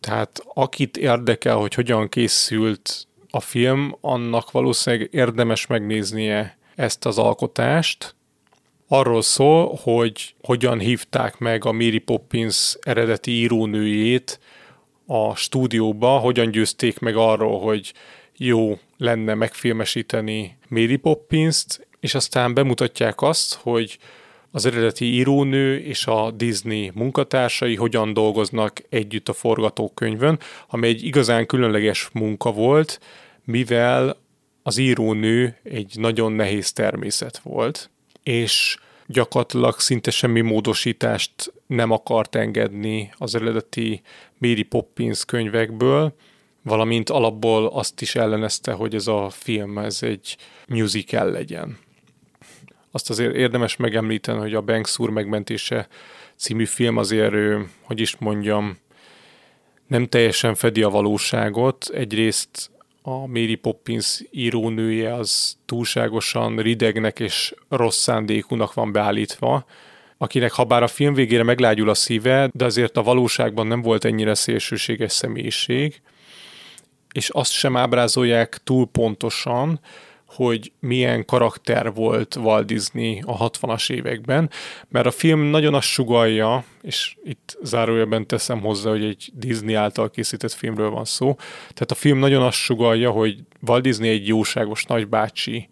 [0.00, 8.14] Tehát akit érdekel, hogy hogyan készült a film, annak valószínűleg érdemes megnéznie ezt az alkotást.
[8.88, 14.40] Arról szól, hogy hogyan hívták meg a Mary Poppins eredeti írónőjét
[15.06, 17.92] a stúdióba, hogyan győzték meg arról, hogy
[18.36, 23.98] jó lenne megfilmesíteni Mary Poppins-t, és aztán bemutatják azt, hogy
[24.50, 30.38] az eredeti írónő és a Disney munkatársai hogyan dolgoznak együtt a forgatókönyvön,
[30.68, 33.00] ami egy igazán különleges munka volt,
[33.44, 34.16] mivel
[34.62, 37.90] az írónő egy nagyon nehéz természet volt,
[38.22, 38.76] és
[39.06, 44.02] gyakorlatilag szinte semmi módosítást nem akart engedni az eredeti
[44.38, 46.14] Mary Poppins könyvekből,
[46.62, 50.36] valamint alapból azt is ellenezte, hogy ez a film ez egy
[50.68, 51.78] musical legyen.
[52.90, 55.88] Azt azért érdemes megemlíteni, hogy a Banks úr megmentése
[56.36, 57.34] című film azért,
[57.82, 58.78] hogy is mondjam,
[59.86, 61.90] nem teljesen fedi a valóságot.
[61.94, 62.70] Egyrészt
[63.02, 69.64] a Mary Poppins írónője az túlságosan ridegnek és rossz szándékúnak van beállítva,
[70.18, 74.04] akinek ha bár a film végére meglágyul a szíve, de azért a valóságban nem volt
[74.04, 76.00] ennyire szélsőséges személyiség,
[77.12, 79.80] és azt sem ábrázolják túl pontosan,
[80.26, 84.50] hogy milyen karakter volt Walt Disney a 60-as években,
[84.88, 90.10] mert a film nagyon azt sugalja, és itt zárójelben teszem hozzá, hogy egy Disney által
[90.10, 94.84] készített filmről van szó, tehát a film nagyon azt sugalja, hogy Walt Disney egy jóságos
[94.84, 95.68] nagybácsi,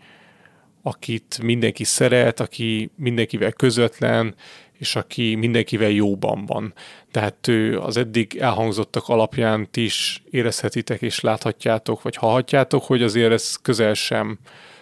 [0.82, 4.34] akit mindenki szeret, aki mindenkivel közvetlen,
[4.80, 6.74] és aki mindenkivel jóban van.
[7.10, 13.56] Tehát ő az eddig elhangzottak alapján is érezhetitek és láthatjátok, vagy hallhatjátok, hogy azért ez
[13.62, 14.38] közel sem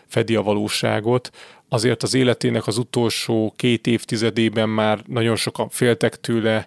[0.07, 1.31] fedi a valóságot.
[1.69, 6.67] azért az életének az utolsó két évtizedében már nagyon sokan féltek tőle,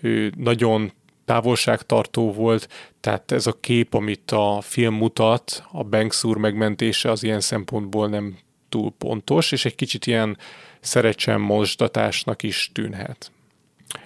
[0.00, 0.92] ő nagyon
[1.24, 2.68] távolságtartó volt,
[3.00, 8.08] tehát ez a kép, amit a film mutat, a Banks úr megmentése az ilyen szempontból
[8.08, 8.38] nem
[8.68, 10.36] túl pontos, és egy kicsit ilyen
[10.82, 13.30] szerecsen mosdatásnak is tűnhet.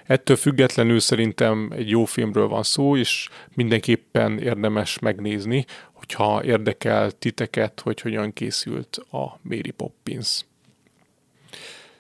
[0.07, 7.81] Ettől függetlenül szerintem egy jó filmről van szó, és mindenképpen érdemes megnézni, hogyha érdekel titeket,
[7.81, 10.45] hogy hogyan készült a Mary Poppins.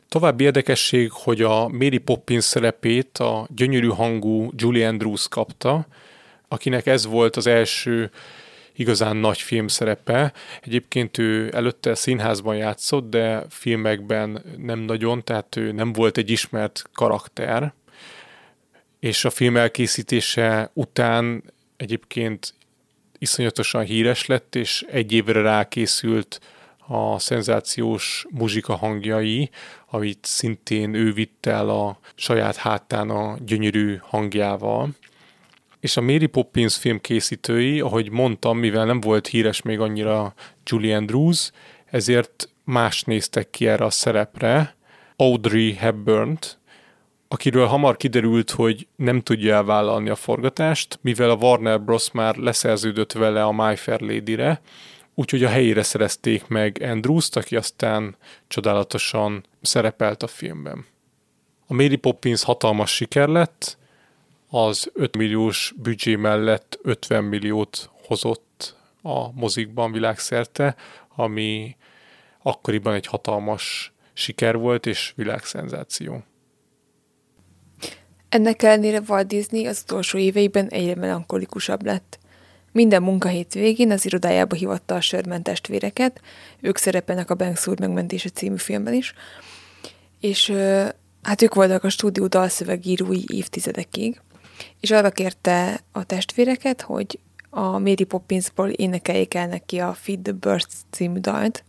[0.09, 5.86] További érdekesség, hogy a Mary Poppins szerepét a gyönyörű hangú Julie Andrews kapta,
[6.48, 8.11] akinek ez volt az első
[8.77, 10.32] igazán nagy film szerepe.
[10.61, 16.85] Egyébként ő előtte színházban játszott, de filmekben nem nagyon, tehát ő nem volt egy ismert
[16.93, 17.74] karakter.
[19.01, 21.43] És a film elkészítése után
[21.77, 22.55] egyébként
[23.19, 26.40] iszonyatosan híres lett, és egy évre rákészült
[26.86, 29.51] a szenzációs muzsika hangjai,
[29.90, 34.89] amit szintén ő vitt el a saját hátán a gyönyörű hangjával.
[35.81, 40.35] És a Mary Poppins film készítői, ahogy mondtam, mivel nem volt híres még annyira
[40.65, 41.51] Julie Andrews,
[41.86, 44.74] ezért más néztek ki erre a szerepre,
[45.16, 46.39] Audrey hepburn
[47.28, 52.11] akiről hamar kiderült, hogy nem tudja elvállalni a forgatást, mivel a Warner Bros.
[52.11, 54.61] már leszerződött vele a My Fair Lady-re,
[55.15, 58.16] úgyhogy a helyére szerezték meg Andrews-t, aki aztán
[58.48, 60.86] csodálatosan szerepelt a filmben.
[61.66, 63.78] A Mary Poppins hatalmas siker lett,
[64.51, 70.77] az 5 milliós büdzsé mellett 50 milliót hozott a mozikban világszerte,
[71.16, 71.77] ami
[72.43, 76.24] akkoriban egy hatalmas siker volt és világszenzáció.
[78.28, 82.18] Ennek ellenére Walt Disney az utolsó éveiben egyre melankolikusabb lett.
[82.73, 86.20] Minden munkahét végén az irodájába hivatta a Sherman testvéreket,
[86.60, 89.14] ők szerepelnek a Banks úr megmentése című filmben is,
[90.20, 90.52] és
[91.23, 94.20] hát ők voltak a stúdió dalszövegírói évtizedekig,
[94.81, 97.19] és arra kérte a testvéreket, hogy
[97.51, 101.65] a Mary Poppinsból énekeljék el neki a Feed the Birds című dalt,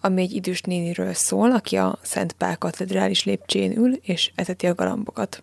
[0.00, 4.74] ami egy idős néniről szól, aki a Szent Pál katedrális lépcsén ül, és eteti a
[4.74, 5.42] galambokat.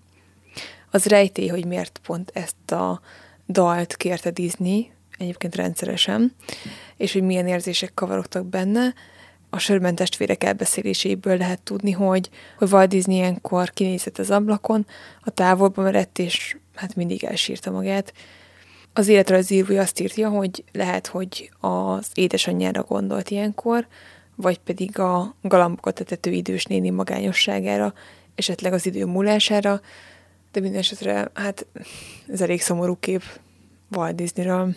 [0.92, 3.02] Az rejtély, hogy miért pont ezt a
[3.48, 6.36] dalt kérte Disney, egyébként rendszeresen,
[6.98, 8.94] és hogy milyen érzések kavarogtak benne,
[9.50, 14.88] a sörben testvérek elbeszéléséből lehet tudni, hogy, hogy Walt Disney ilyenkor kinézett az ablakon,
[15.22, 18.14] a távolba merett, és hát mindig elsírta magát.
[18.94, 23.88] Az életrajzírója azt írja, hogy lehet, hogy az édesanyjára gondolt ilyenkor,
[24.36, 27.94] vagy pedig a galambokat etető idős néni magányosságára,
[28.36, 29.82] esetleg az idő múlására,
[30.52, 31.66] de minden esetre, hát
[32.28, 33.24] ez elég szomorú kép
[33.92, 34.76] Walt Disneyről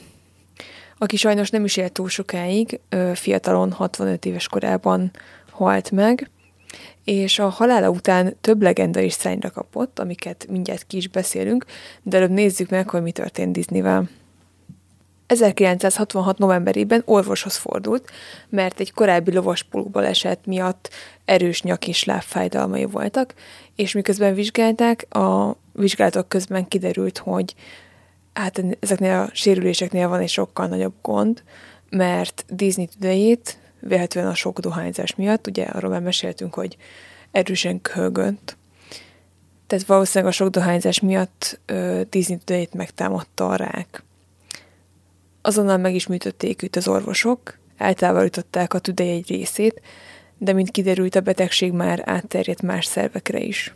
[1.03, 2.81] aki sajnos nem is élt túl sokáig,
[3.15, 5.11] fiatalon, 65 éves korában
[5.51, 6.31] halt meg,
[7.05, 11.65] és a halála után több legenda is szányra kapott, amiket mindjárt ki is beszélünk,
[12.03, 14.09] de előbb nézzük meg, hogy mi történt Disneyvel.
[15.27, 16.39] 1966.
[16.39, 18.11] novemberében orvoshoz fordult,
[18.49, 20.91] mert egy korábbi lovaspulóból esett miatt
[21.25, 23.35] erős nyak és lábfájdalmai voltak,
[23.77, 27.55] és miközben vizsgálták, a vizsgálatok közben kiderült, hogy
[28.33, 31.43] hát ezeknél a sérüléseknél van egy sokkal nagyobb gond,
[31.91, 36.77] mert Disney tüdejét, véletlenül a sok dohányzás miatt, ugye arról már meséltünk, hogy
[37.31, 38.57] erősen köhögönt,
[39.71, 44.03] tehát valószínűleg a sok dohányzás miatt ö, Disney tüdejét megtámadta a rák.
[45.43, 49.81] Azonnal meg is műtötték őt az orvosok, eltávolították a tüdej egy részét,
[50.39, 53.75] de mint kiderült, a betegség már átterjedt más szervekre is.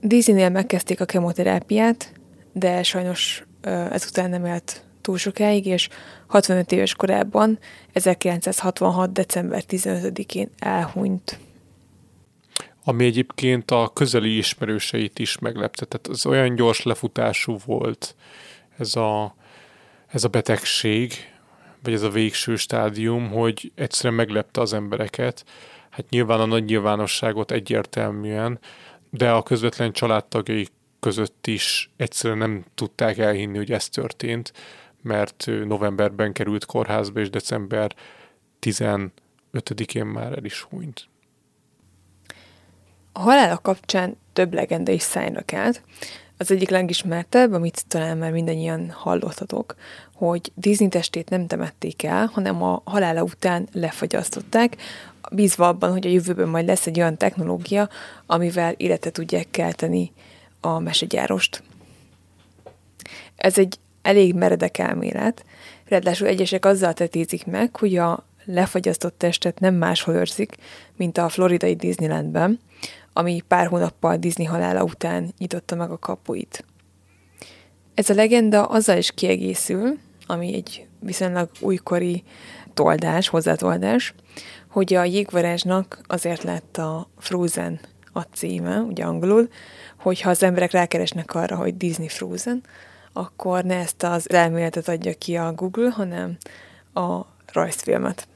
[0.00, 2.12] Disneynél megkezdték a kemoterápiát,
[2.52, 3.44] de sajnos
[3.90, 5.88] ezután nem élt túl sokáig, és
[6.26, 7.58] 65 éves korában,
[7.92, 9.12] 1966.
[9.12, 11.38] december 15-én elhunyt.
[12.84, 15.84] Ami egyébként a közeli ismerőseit is meglepte.
[15.84, 18.14] Tehát az olyan gyors lefutású volt
[18.78, 19.34] ez a,
[20.06, 21.12] ez a betegség,
[21.82, 25.44] vagy ez a végső stádium, hogy egyszerűen meglepte az embereket.
[25.90, 28.58] Hát nyilván a nagy nyilvánosságot egyértelműen,
[29.10, 30.68] de a közvetlen családtagjai
[31.00, 34.52] között is egyszerűen nem tudták elhinni, hogy ez történt,
[35.02, 37.94] mert novemberben került kórházba, és december
[38.60, 41.08] 15-én már el is hunyt.
[43.12, 45.82] A halála kapcsán több legenda is szájra kelt.
[46.36, 49.74] Az egyik legismertebb, amit talán már mindannyian hallottatok,
[50.14, 54.76] hogy Disney testét nem temették el, hanem a halála után lefagyasztották,
[55.32, 57.88] bízva abban, hogy a jövőben majd lesz egy olyan technológia,
[58.26, 60.12] amivel életet tudják kelteni
[60.60, 61.62] a mesegyárost.
[63.36, 65.44] Ez egy elég meredek elmélet,
[65.88, 70.54] ráadásul egyesek azzal tetézik meg, hogy a lefagyasztott testet nem máshol őrzik,
[70.96, 72.60] mint a floridai Disneylandben,
[73.12, 76.64] ami pár hónappal Disney halála után nyitotta meg a kapuit.
[77.94, 82.22] Ez a legenda azzal is kiegészül, ami egy viszonylag újkori
[82.74, 84.14] toldás, hozzátoldás,
[84.68, 87.80] hogy a jégvarázsnak azért lett a Frozen
[88.12, 89.48] a címe, ugye angolul,
[89.98, 92.62] hogyha az emberek rákeresnek arra, hogy Disney Frozen,
[93.12, 96.36] akkor ne ezt az elméletet adja ki a Google, hanem
[96.94, 97.20] a
[97.52, 98.28] rajzfilmet.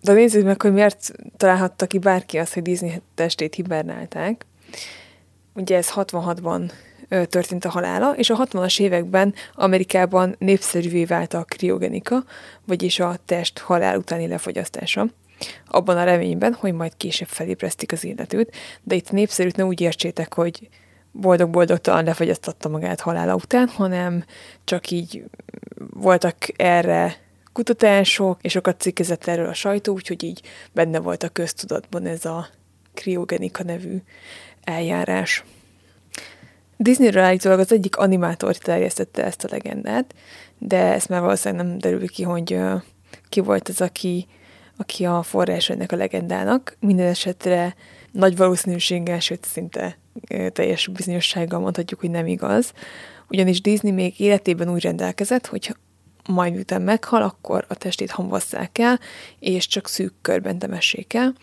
[0.00, 4.46] De nézzük meg, hogy miért találhatta ki bárki azt, hogy Disney testét hibernálták.
[5.54, 6.70] Ugye ez 66-ban
[7.08, 12.24] történt a halála, és a 60-as években Amerikában népszerűvé vált a kriogenika,
[12.64, 15.06] vagyis a test halál utáni lefogyasztása.
[15.66, 20.34] Abban a reményben, hogy majd később felébresztik az illetőt, de itt népszerűt ne úgy értsétek,
[20.34, 20.68] hogy
[21.20, 24.24] boldog-boldogtalan lefagyasztotta magát halála után, hanem
[24.64, 25.24] csak így
[25.90, 27.16] voltak erre
[27.52, 32.48] kutatások, és sokat cikkezett erről a sajtó, úgyhogy így benne volt a köztudatban ez a
[32.94, 33.96] kriogenika nevű
[34.64, 35.44] eljárás.
[36.76, 40.14] Disneyről állítólag az egyik animátor terjesztette ezt a legendát,
[40.58, 42.58] de ezt már valószínűleg nem derül ki, hogy
[43.28, 44.26] ki volt az, aki,
[44.76, 46.76] aki a forrás ennek a legendának.
[46.80, 47.74] Minden esetre
[48.16, 49.98] nagy valószínűséggel, sőt szinte
[50.52, 52.72] teljes bizonyossággal mondhatjuk, hogy nem igaz.
[53.28, 55.76] Ugyanis Disney még életében úgy rendelkezett, hogy
[56.28, 59.00] majd miután meghal, akkor a testét hamvasszák el,
[59.38, 61.34] és csak szűk körben temessék el.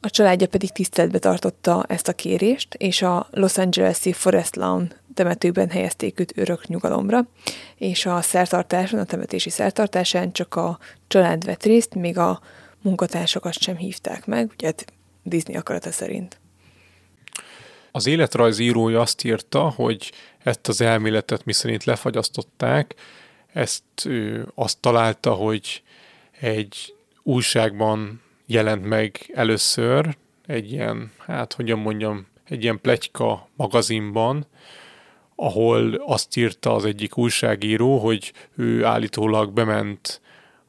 [0.00, 5.70] A családja pedig tiszteletbe tartotta ezt a kérést, és a Los Angeles-i Forest Lawn temetőben
[5.70, 7.28] helyezték őt örök nyugalomra,
[7.76, 12.40] és a szertartáson, a temetési szertartásán csak a család vett részt, még a
[12.82, 14.92] munkatársakat sem hívták meg, ugye hát
[15.24, 16.38] Disney akarata szerint.
[17.90, 22.94] Az életrajzírója azt írta, hogy ezt az elméletet miszerint lefagyasztották,
[23.52, 25.82] ezt ő azt találta, hogy
[26.40, 34.46] egy újságban jelent meg először, egy ilyen, hát hogyan mondjam, egy ilyen pletyka magazinban,
[35.34, 40.20] ahol azt írta az egyik újságíró, hogy ő állítólag bement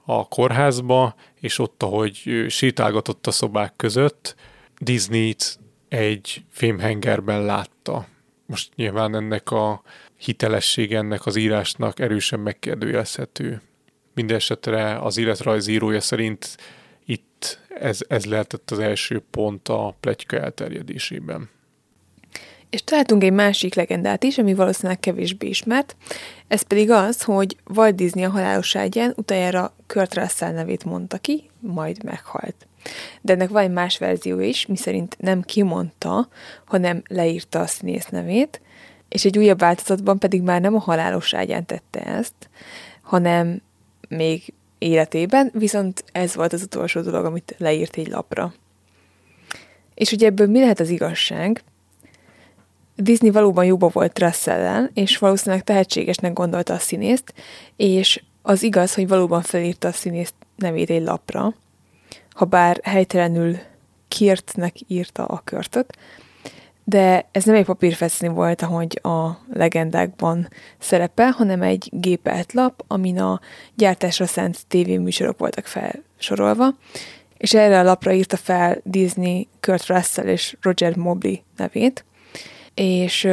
[0.06, 1.16] a kórházba,
[1.46, 4.36] és ott, ahogy sétálgatott a szobák között,
[4.78, 5.60] Disney-t
[5.90, 8.08] egy fémhengerben látta.
[8.46, 9.82] Most nyilván ennek a
[10.18, 13.62] hitelesség ennek az írásnak erősen megkérdőjelezhető.
[14.14, 16.58] Mindenesetre az életrajzírója szerint
[17.06, 21.50] itt ez, ez lehetett az első pont a pletyka elterjedésében.
[22.76, 25.96] És találtunk egy másik legendát is, ami valószínűleg kevésbé ismert,
[26.48, 31.50] ez pedig az, hogy Walt Disney a halálos ágyán utoljára Kurt Russell nevét mondta ki,
[31.60, 32.68] majd meghalt.
[33.22, 36.28] De ennek van egy más verzió is, miszerint nem kimondta,
[36.66, 38.62] hanem leírta a színész nevét,
[39.10, 42.50] és egy újabb változatban pedig már nem a halálos ágyán tette ezt,
[43.02, 43.62] hanem
[44.10, 48.54] még életében, viszont ez volt az utolsó dolog, amit leírt egy lapra.
[49.94, 51.64] És ugye ebből mi lehet az igazság?
[52.96, 57.34] Disney valóban jóba volt russell és valószínűleg tehetségesnek gondolta a színészt,
[57.76, 61.54] és az igaz, hogy valóban felírta a színészt nevét egy lapra,
[62.32, 63.58] ha bár helytelenül
[64.08, 65.98] Kirtnek írta a körtöt,
[66.84, 70.48] de ez nem egy papírfeszni volt, ahogy a legendákban
[70.80, 73.40] szerepel, hanem egy gépelt lap, amin a
[73.76, 76.76] gyártásra szánt tévéműsorok voltak felsorolva,
[77.38, 82.06] és erre a lapra írta fel Disney, Kurt Russell és Roger Mobley nevét,
[82.76, 83.24] és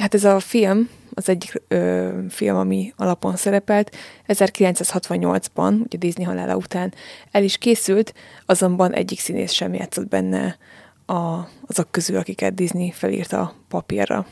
[0.00, 3.96] hát ez a film, az egyik ö, film, ami alapon szerepelt,
[4.28, 6.94] 1968-ban, ugye Disney halála után
[7.30, 8.14] el is készült,
[8.46, 10.58] azonban egyik színész sem játszott benne
[11.06, 14.26] a, azok közül, akiket Disney felírt a papírra.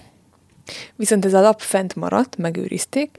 [0.96, 3.18] Viszont ez a lap fent maradt, megőrizték,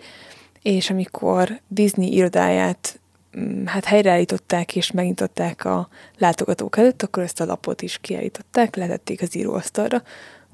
[0.62, 3.00] és amikor Disney irodáját
[3.38, 5.88] mm, hát helyreállították és megnyitották a
[6.18, 10.04] látogatók előtt, akkor ezt a lapot is kiállították, letették az íróasztalra,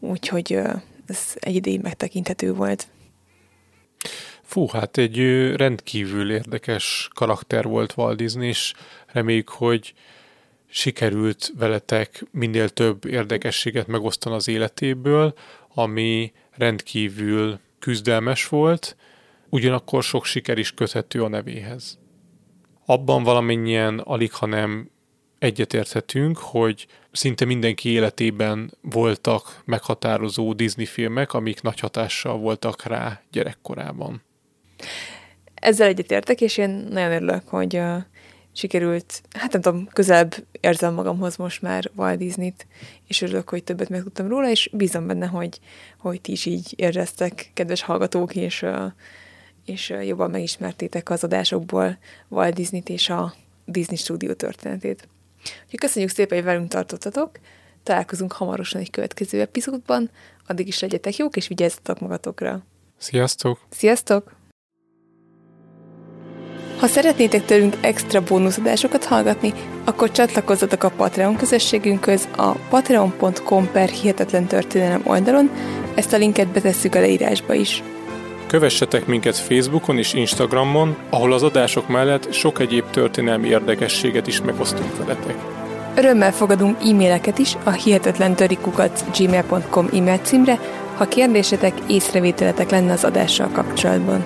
[0.01, 0.53] úgyhogy
[1.05, 2.87] ez egy ideig megtekinthető volt.
[4.41, 5.17] Fú, hát egy
[5.55, 8.73] rendkívül érdekes karakter volt Walt Disney, és
[9.07, 9.93] reméljük, hogy
[10.69, 15.33] sikerült veletek minél több érdekességet megosztani az életéből,
[15.73, 18.95] ami rendkívül küzdelmes volt,
[19.49, 21.99] ugyanakkor sok siker is köthető a nevéhez.
[22.85, 24.89] Abban valamennyien alig, ha nem
[25.41, 34.21] egyetérthetünk, hogy szinte mindenki életében voltak meghatározó Disney filmek, amik nagy hatással voltak rá gyerekkorában.
[35.53, 37.81] Ezzel egyetértek, és én nagyon örülök, hogy
[38.53, 42.67] sikerült, hát nem tudom, közelebb érzem magamhoz most már Walt Disney-t,
[43.07, 45.59] és örülök, hogy többet megtudtam róla, és bízom benne, hogy,
[45.97, 48.65] hogy ti is így éreztek, kedves hallgatók, és,
[49.65, 51.97] és jobban megismertétek az adásokból
[52.27, 53.33] Walt Disney-t és a
[53.65, 55.07] Disney stúdió történetét.
[55.63, 57.31] Úgyhogy köszönjük szépen, hogy velünk tartottatok,
[57.83, 60.09] találkozunk hamarosan egy következő epizódban,
[60.47, 62.65] addig is legyetek jók, és vigyázzatok magatokra.
[62.97, 63.59] Sziasztok!
[63.69, 64.39] Sziasztok!
[66.79, 69.53] Ha szeretnétek tőlünk extra bónuszadásokat hallgatni,
[69.85, 75.51] akkor csatlakozzatok a Patreon közösségünkhöz a patreon.com per hihetetlen történelem oldalon,
[75.95, 77.83] ezt a linket betesszük a leírásba is.
[78.51, 84.97] Kövessetek minket Facebookon és Instagramon, ahol az adások mellett sok egyéb történelmi érdekességet is megosztunk
[84.97, 85.35] veletek.
[85.95, 88.35] Örömmel fogadunk e-maileket is a hihetetlen
[89.17, 90.59] gmail.com e-mail címre,
[90.95, 94.25] ha kérdésetek, észrevételetek lenne az adással kapcsolatban.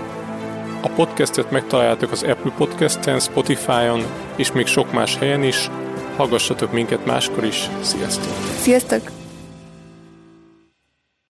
[0.81, 4.03] A podcastet megtaláljátok az Apple Podcast-en, Spotify-on
[4.35, 5.69] és még sok más helyen is.
[6.15, 7.69] Hallgassatok minket máskor is.
[7.81, 8.33] Sziasztok!
[8.61, 9.24] Sziasztok!